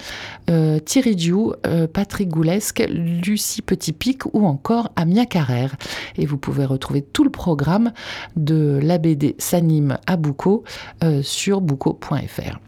euh, 0.50 0.78
Thierry 0.78 1.16
Diou, 1.16 1.54
euh, 1.66 1.86
Patrick 1.86 2.28
Goulesque, 2.28 2.86
Lucie 2.90 3.62
Petit-Pic 3.62 4.26
ou 4.34 4.46
encore 4.46 4.90
Amia 4.96 5.24
Carrère. 5.24 5.74
Et 6.18 6.26
vous 6.26 6.36
pouvez 6.36 6.66
retrouver 6.66 7.00
tout 7.02 7.24
le 7.24 7.30
programme 7.30 7.92
de 8.36 8.78
la 8.82 8.98
s'anime 9.38 9.98
à 10.06 10.16
Boucault 10.16 10.64
euh, 11.04 11.22
sur 11.22 11.60
boucault.fr. 11.60 12.58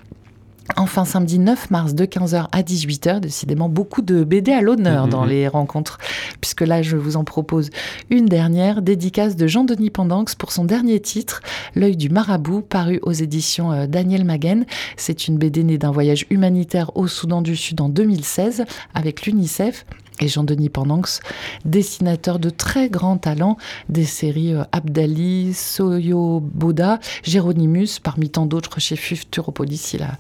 Enfin, 0.77 1.07
samedi 1.07 1.39
9 1.39 1.71
mars 1.71 1.95
de 1.95 2.05
15h 2.05 2.49
à 2.53 2.63
18h, 2.63 3.21
décidément 3.21 3.71
beaucoup 3.71 4.03
de 4.03 4.23
BD 4.23 4.53
à 4.53 4.61
l'honneur 4.61 5.07
Mmh, 5.07 5.11
dans 5.11 5.25
mmh. 5.25 5.29
les 5.29 5.49
rencontres, 5.49 5.99
puisque 6.41 6.61
là 6.61 6.83
je 6.83 6.97
vous 6.97 7.17
en 7.17 7.25
propose 7.25 7.71
une 8.11 8.27
dernière, 8.27 8.83
dédicace 8.83 9.37
de 9.37 9.47
Jean-Denis 9.47 9.91
Pendanx 9.91 10.35
pour 10.35 10.53
son 10.53 10.65
dernier 10.65 11.01
titre, 11.01 11.41
L'œil 11.75 11.97
du 11.97 12.11
marabout, 12.11 12.63
paru 12.63 13.01
aux 13.03 13.13
éditions 13.13 13.73
euh, 13.73 13.87
Daniel 13.87 14.25
Maguen. 14.25 14.65
C'est 14.97 15.29
une 15.29 15.39
BD 15.39 15.65
née 15.65 15.79
d'un 15.79 15.91
voyage 15.91 16.27
humanitaire 16.31 16.97
au 16.97 17.07
Soudan 17.07 17.43
du 17.43 17.57
Sud 17.57 17.81
en 17.81 17.89
2016 17.89 18.65
avec 18.95 19.27
l'UNICEF 19.27 19.85
et 20.23 20.29
Jean-Denis 20.29 20.69
Pendanx, 20.69 21.21
dessinateur 21.65 22.39
de 22.39 22.51
très 22.51 22.89
grand 22.89 23.19
talent 23.19 23.57
des 23.89 24.05
séries 24.05 24.55
euh, 24.55 24.65
Abdali, 24.73 25.55
Soyo 25.55 26.41
Boda, 26.41 26.99
Géronimus, 27.23 28.01
parmi 28.03 28.31
tant 28.31 28.47
d'autres 28.47 28.81
chez 28.81 28.97
Futuropolis. 28.97 29.95
Il 29.95 30.03
a 30.03 30.13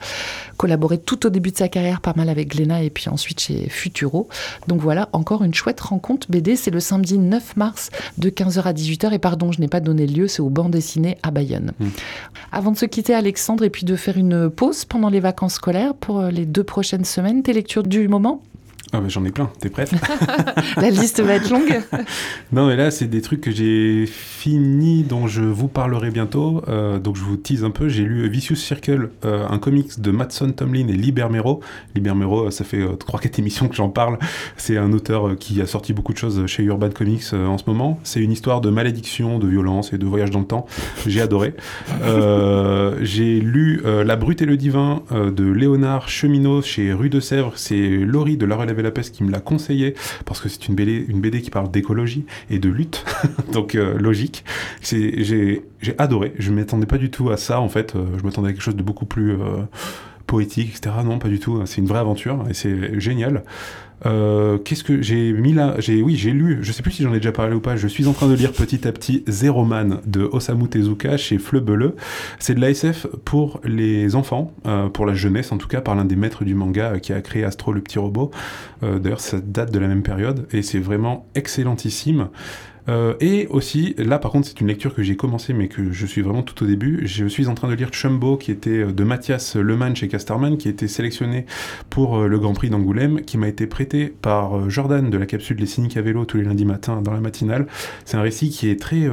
collaboré 0.57 0.99
tout 0.99 1.26
au 1.26 1.30
début 1.30 1.51
de 1.51 1.57
sa 1.57 1.68
carrière 1.68 2.01
pas 2.01 2.12
mal 2.16 2.28
avec 2.28 2.49
Glénat 2.49 2.82
et 2.82 2.90
puis 2.90 3.09
ensuite 3.09 3.40
chez 3.40 3.68
Futuro. 3.68 4.28
Donc 4.66 4.80
voilà, 4.80 5.09
encore 5.12 5.44
une 5.44 5.55
chouette 5.55 5.80
rencontre 5.80 6.26
BD. 6.30 6.57
C'est 6.57 6.70
le 6.70 6.80
samedi 6.80 7.18
9 7.18 7.57
mars 7.57 7.90
de 8.18 8.30
15h 8.30 8.62
à 8.62 8.72
18h. 8.72 9.12
Et 9.12 9.18
pardon, 9.18 9.53
je 9.53 9.61
n'ai 9.61 9.68
pas 9.68 9.80
donné 9.80 10.07
lieu, 10.07 10.28
c'est 10.28 10.42
au 10.42 10.51
banc 10.51 10.68
dessiné 10.68 11.18
à 11.22 11.30
Bayonne. 11.30 11.72
Mm. 11.78 11.86
Avant 12.53 12.72
de 12.72 12.76
se 12.76 12.86
quitter, 12.86 13.14
Alexandre, 13.14 13.64
et 13.64 13.70
puis 13.70 13.84
de 13.84 13.96
faire 13.96 14.16
une 14.16 14.51
pause 14.51 14.84
pendant 14.84 15.09
les 15.09 15.20
vacances 15.20 15.55
scolaires 15.55 15.94
pour 15.94 16.20
euh, 16.20 16.30
les 16.30 16.46
deux 16.46 16.64
prochaines 16.64 17.05
semaines, 17.05 17.42
tes 17.42 17.53
lectures 17.53 17.82
du 17.82 18.09
moment? 18.09 18.42
Ah 18.93 19.01
bah 19.01 19.09
j'en 19.09 19.24
ai 19.24 19.30
plein, 19.30 19.51
t'es 19.61 19.68
prête? 19.68 19.93
La 20.76 20.91
liste 20.91 21.20
va 21.20 21.34
être 21.34 21.51
longue. 21.51 21.80
Non 22.53 22.66
mais 22.66 22.76
là 22.76 22.91
c'est 22.91 23.07
des 23.07 23.20
trucs 23.20 23.43
que 23.43 23.51
j'ai 23.51 24.07
fini 24.07 25.03
dont 25.03 25.26
je 25.26 25.43
vous 25.43 25.68
parlerai 25.68 26.11
bientôt. 26.11 26.62
Euh, 26.68 26.99
donc 26.99 27.16
je 27.16 27.22
vous 27.22 27.36
tease 27.36 27.64
un 27.64 27.70
peu. 27.70 27.89
J'ai 27.89 28.05
lu 28.05 28.28
Vicious 28.28 28.57
Circle, 28.57 29.11
euh, 29.24 29.47
un 29.49 29.59
comics 29.59 30.01
de 30.01 30.11
Matson 30.11 30.51
Tomlin 30.53 30.89
et 30.89 30.95
Liber 30.95 31.28
Mero. 31.30 31.61
Liber 31.95 32.14
Mero, 32.14 32.47
euh, 32.47 32.51
ça 32.51 32.64
fait 32.64 32.80
euh, 32.80 32.95
3-4 32.95 33.41
émissions 33.41 33.68
que 33.68 33.74
j'en 33.74 33.91
parle. 33.91 34.18
C'est 34.57 34.78
un 34.78 34.93
auteur 34.93 35.36
qui 35.39 35.61
a 35.61 35.66
sorti 35.66 35.93
beaucoup 35.93 36.12
de 36.12 36.18
choses 36.18 36.47
chez 36.47 36.62
Urban 36.62 36.91
Comics 36.91 37.22
euh, 37.34 37.47
en 37.47 37.59
ce 37.59 37.64
moment. 37.66 37.99
C'est 38.03 38.20
une 38.20 38.32
histoire 38.32 38.61
de 38.61 38.70
malédiction, 38.70 39.39
de 39.39 39.47
violence 39.47 39.93
et 39.93 39.99
de 39.99 40.07
voyage 40.07 40.30
dans 40.30 40.41
le 40.41 40.47
temps. 40.47 40.66
J'ai 41.07 41.20
adoré. 41.20 41.55
Euh, 42.03 42.97
j'ai 43.03 43.41
lu 43.41 43.80
euh, 43.84 44.05
La 44.05 44.16
Brute 44.16 44.43
et 44.43 44.47
le 44.47 44.57
Divin 44.57 45.03
euh, 45.12 45.30
de 45.30 45.45
Léonard 45.45 46.09
Cheminot 46.09 46.62
chez 46.62 46.93
Rue 46.93 47.11
de 47.11 47.20
Sèvres. 47.20 47.53
C'est 47.57 47.89
Laurie 47.99 48.36
de 48.36 48.47
La 48.47 48.57
Relève 48.57 48.78
la 48.83 48.91
Peste 48.91 49.14
qui 49.14 49.24
me 49.24 49.31
l'a 49.31 49.41
conseillé 49.41 49.95
parce 50.24 50.41
que 50.41 50.49
c'est 50.49 50.68
une 50.68 50.74
BD, 50.74 51.43
qui 51.43 51.51
parle 51.51 51.70
d'écologie 51.70 52.24
et 52.51 52.59
de 52.59 52.68
lutte. 52.68 53.05
Donc 53.53 53.74
euh, 53.74 53.99
logique. 53.99 54.45
J'ai 54.83 55.62
adoré. 55.99 56.33
Je 56.39 56.53
m'attendais 56.53 56.87
pas 56.87 56.99
du 56.99 57.11
tout 57.11 57.31
à 57.31 57.37
ça 57.37 57.61
en 57.61 57.68
fait. 57.68 57.95
Euh, 57.95 58.07
je 58.18 58.24
m'attendais 58.24 58.49
à 58.49 58.53
quelque 58.53 58.62
chose 58.62 58.76
de 58.76 58.83
beaucoup 58.83 59.07
plus 59.07 59.33
euh, 59.33 59.62
poétique, 60.26 60.70
etc. 60.76 60.97
Non, 61.05 61.18
pas 61.18 61.29
du 61.29 61.39
tout. 61.39 61.64
C'est 61.66 61.81
une 61.81 61.87
vraie 61.87 62.01
aventure 62.01 62.45
et 62.49 62.55
c'est 62.55 62.99
génial. 63.01 63.43
Euh, 64.07 64.59
Qu'est-ce 64.59 64.84
que 64.84 65.03
j'ai 65.03 65.32
mis 65.32 65.53
là? 65.53 65.74
J'ai 65.78 66.03
oui, 66.03 66.16
j'ai 66.16 66.30
lu. 66.30 66.59
Je 66.62 66.72
sais 66.72 66.82
plus 66.82 66.92
si 66.92 67.03
j'en 67.03 67.12
ai 67.12 67.18
déjà 67.18 67.32
parlé 67.32 67.55
ou 67.55 67.61
pas. 67.61 67.76
Je 67.76 67.88
suis 67.88 68.07
en 68.07 68.12
train 68.12 68.28
de 68.28 68.34
lire 68.34 68.53
petit 68.53 68.86
à 68.86 68.92
petit 68.92 69.24
Zero 69.28 69.64
Man 69.64 70.01
de 70.07 70.22
Osamu 70.22 70.68
Tezuka 70.68 71.16
chez 71.16 71.38
Fleu 71.38 71.64
C'est 72.38 72.55
de 72.55 72.61
l'ASF 72.61 73.07
pour 73.24 73.61
les 73.64 74.14
enfants, 74.14 74.53
euh, 74.66 74.88
pour 74.88 75.07
la 75.07 75.14
jeunesse 75.14 75.53
en 75.53 75.59
tout 75.59 75.68
cas, 75.68 75.80
par 75.80 75.94
l'un 75.94 76.05
des 76.05 76.16
maîtres 76.16 76.44
du 76.44 76.55
manga 76.55 76.92
euh, 76.92 76.99
qui 76.99 77.12
a 77.12 77.20
créé 77.20 77.44
Astro 77.44 77.72
le 77.72 77.80
petit 77.80 77.99
robot. 77.99 78.30
Euh, 78.82 78.99
D'ailleurs, 78.99 79.20
ça 79.20 79.40
date 79.40 79.72
de 79.72 79.78
la 79.78 79.88
même 79.88 80.03
période 80.03 80.46
et 80.53 80.62
c'est 80.62 80.78
vraiment 80.78 81.26
excellentissime. 81.34 82.28
Euh, 82.89 83.14
et 83.20 83.47
aussi, 83.49 83.95
là 83.99 84.18
par 84.18 84.30
contre, 84.30 84.49
c'est 84.49 84.61
une 84.61 84.68
lecture 84.68 84.95
que 84.95 85.03
j'ai 85.03 85.16
commencé, 85.16 85.53
mais 85.53 85.68
que 85.68 85.93
je 85.93 86.07
suis 86.07 86.22
vraiment 86.22 86.43
tout 86.43 86.62
au 86.62 86.66
début. 86.66 87.03
Je 87.07 87.26
suis 87.26 87.49
en 87.49 87.55
train 87.55 87.68
de 87.68 87.74
lire 87.74 87.93
Chumbo, 87.93 88.36
qui 88.36 88.51
était 88.51 88.70
euh, 88.70 88.93
de 88.93 89.05
Mathias 89.05 89.57
Lemann 89.57 89.95
chez 89.95 90.09
Casterman, 90.09 90.57
qui 90.57 90.68
a 90.68 90.70
été 90.70 90.89
sélectionné 90.89 91.47
pour 91.91 92.18
euh, 92.18 92.26
le 92.26 92.39
Grand 92.39 92.55
Prix 92.55 92.70
d'Angoulême, 92.70 93.22
qui 93.22 93.39
m'a 93.39 93.49
été 93.49 93.66
prêté 93.66 94.07
par 94.07 94.70
Jordan 94.70 95.11
de 95.11 95.18
la 95.18 95.26
capsule 95.26 95.57
Les 95.59 95.66
Cyniques 95.66 95.97
à 95.97 96.03
vélo 96.03 96.24
tous 96.24 96.39
les 96.39 96.45
lundis 96.45 96.64
matins 96.64 97.01
dans 97.03 97.12
la 97.12 97.20
matinale. 97.20 97.66
C'est 98.05 98.16
un 98.16 98.22
récit 98.22 98.51
qui 98.51 98.68
est 98.70 98.80
très 98.80 99.09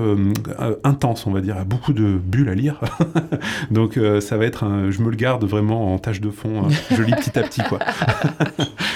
euh, 0.60 0.76
intense, 0.84 1.28
on 1.28 1.32
va 1.32 1.42
dire, 1.42 1.58
à 1.58 1.64
beaucoup 1.64 1.94
de 1.94 2.18
bulles 2.24 2.50
à 2.50 2.56
lire. 2.56 2.80
Donc 3.72 3.98
euh, 3.98 4.22
ça 4.22 4.38
va 4.38 4.46
être, 4.46 4.64
un, 4.64 4.92
je 4.92 5.02
me 5.02 5.10
le 5.10 5.16
garde 5.16 5.44
vraiment 5.44 5.94
en 5.94 6.00
tâche 6.00 6.22
de 6.22 6.30
fond, 6.30 6.66
euh, 6.66 6.96
je 6.96 7.02
lis 7.04 7.14
petit 7.14 7.38
à 7.38 7.44
petit, 7.44 7.62
quoi. 7.68 7.80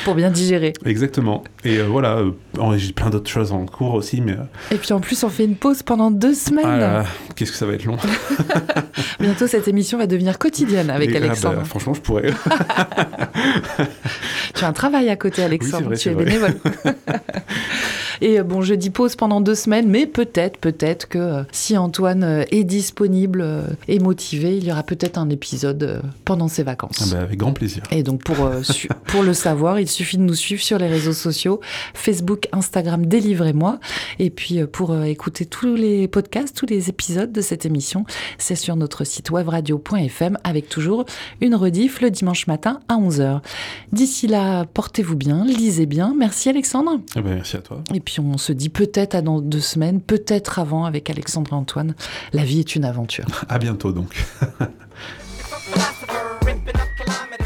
Pour 0.05 0.15
bien 0.15 0.29
digérer. 0.29 0.73
Exactement. 0.85 1.43
Et 1.63 1.79
voilà, 1.81 2.23
j'ai 2.77 2.93
plein 2.93 3.09
d'autres 3.09 3.29
choses 3.29 3.51
en 3.51 3.65
cours 3.65 3.93
aussi, 3.95 4.21
mais 4.21 4.33
euh, 4.33 4.43
Et 4.71 4.75
puis 4.75 4.93
en 4.93 4.99
plus, 4.99 5.23
on 5.23 5.29
fait 5.29 5.45
une 5.45 5.55
pause 5.55 5.83
pendant 5.83 6.11
deux 6.11 6.33
semaines. 6.33 6.65
ah 6.65 7.03
qu'est-ce 7.35 7.51
que 7.51 7.57
ça 7.57 7.65
va 7.65 7.73
être 7.73 7.85
long. 7.85 7.97
Bientôt, 9.19 9.47
cette 9.47 9.67
émission 9.67 9.97
va 9.97 10.07
devenir 10.07 10.37
quotidienne 10.37 10.89
avec 10.89 11.09
Et, 11.11 11.15
ah, 11.15 11.17
Alexandre. 11.17 11.57
bah, 11.57 11.63
franchement, 11.65 11.93
je 11.93 12.01
pourrais. 12.01 12.31
Tu 14.55 14.65
as 14.65 14.67
un 14.67 14.73
travail 14.73 15.07
à 15.09 15.15
côté, 15.15 15.41
Alexandre. 15.43 15.85
vrai, 15.85 15.95
tu 15.97 16.09
es 16.09 16.13
vrai. 16.13 16.25
bénévole. 16.25 16.55
Et 18.21 18.37
euh, 18.39 18.43
bon, 18.43 18.61
je 18.61 18.73
dis 18.73 18.89
pause 18.89 19.15
pendant 19.15 19.39
deux 19.39 19.55
semaines, 19.55 19.87
mais 19.89 20.05
peut-être, 20.05 20.57
peut-être 20.57 21.07
que 21.07 21.17
euh, 21.17 21.43
si 21.53 21.77
Antoine 21.77 22.43
est 22.51 22.65
disponible 22.65 23.39
euh, 23.41 23.63
et 23.87 23.99
motivé, 23.99 24.57
il 24.57 24.65
y 24.65 24.71
aura 24.73 24.83
peut-être 24.83 25.17
un 25.17 25.29
épisode 25.29 25.81
euh, 25.83 26.01
pendant 26.25 26.49
ses 26.49 26.63
vacances. 26.63 27.01
Ah 27.01 27.15
bah, 27.15 27.21
avec 27.21 27.37
grand 27.37 27.53
plaisir. 27.53 27.83
Et 27.91 28.03
donc 28.03 28.21
pour, 28.23 28.51
pour 29.05 29.23
le 29.23 29.33
savoir, 29.33 29.79
il 29.79 29.87
suffit 29.87 30.17
de 30.17 30.23
nous 30.23 30.33
suivre 30.33 30.61
sur 30.61 30.77
les 30.77 30.87
réseaux 30.87 31.13
sociaux, 31.13 31.61
Facebook, 31.93 32.48
Instagram, 32.51 33.05
Délivrez-moi. 33.05 33.79
Et 34.19 34.29
puis 34.29 34.59
euh, 34.59 34.67
pour 34.67 34.91
euh, 34.91 35.03
écouter 35.03 35.45
tous 35.45 35.75
les 35.75 36.07
podcasts, 36.07 36.55
tous 36.55 36.65
les 36.65 36.89
épisodes 36.89 37.31
de 37.31 37.41
cette 37.41 37.65
émission, 37.65 38.05
c'est 38.37 38.55
sur 38.55 38.75
notre 38.75 39.03
site 39.03 39.31
webradio.fm 39.31 40.37
avec 40.43 40.69
toujours 40.69 41.05
une 41.41 41.55
rediff 41.55 42.01
le 42.01 42.11
dimanche 42.11 42.47
matin 42.47 42.79
à 42.87 42.95
11h. 42.95 43.41
D'ici 43.91 44.27
là, 44.27 44.65
portez-vous 44.65 45.15
bien, 45.15 45.45
lisez 45.45 45.85
bien. 45.85 46.13
Merci 46.17 46.49
Alexandre. 46.49 46.99
Ah 47.15 47.21
bah, 47.21 47.31
merci 47.35 47.55
à 47.55 47.61
toi. 47.61 47.83
Et 47.93 47.99
puis 47.99 48.19
on 48.19 48.37
se 48.37 48.53
dit 48.53 48.69
peut-être 48.69 49.15
à 49.15 49.21
dans 49.21 49.39
deux 49.41 49.59
semaines, 49.59 50.01
peut-être 50.01 50.59
avant 50.59 50.85
avec 50.85 51.09
Alexandre 51.09 51.53
et 51.53 51.55
Antoine. 51.55 51.95
La 52.33 52.43
vie 52.43 52.59
est 52.59 52.75
une 52.75 52.85
aventure. 52.85 53.25
À 53.49 53.57
bientôt 53.57 53.91
donc. 53.91 54.25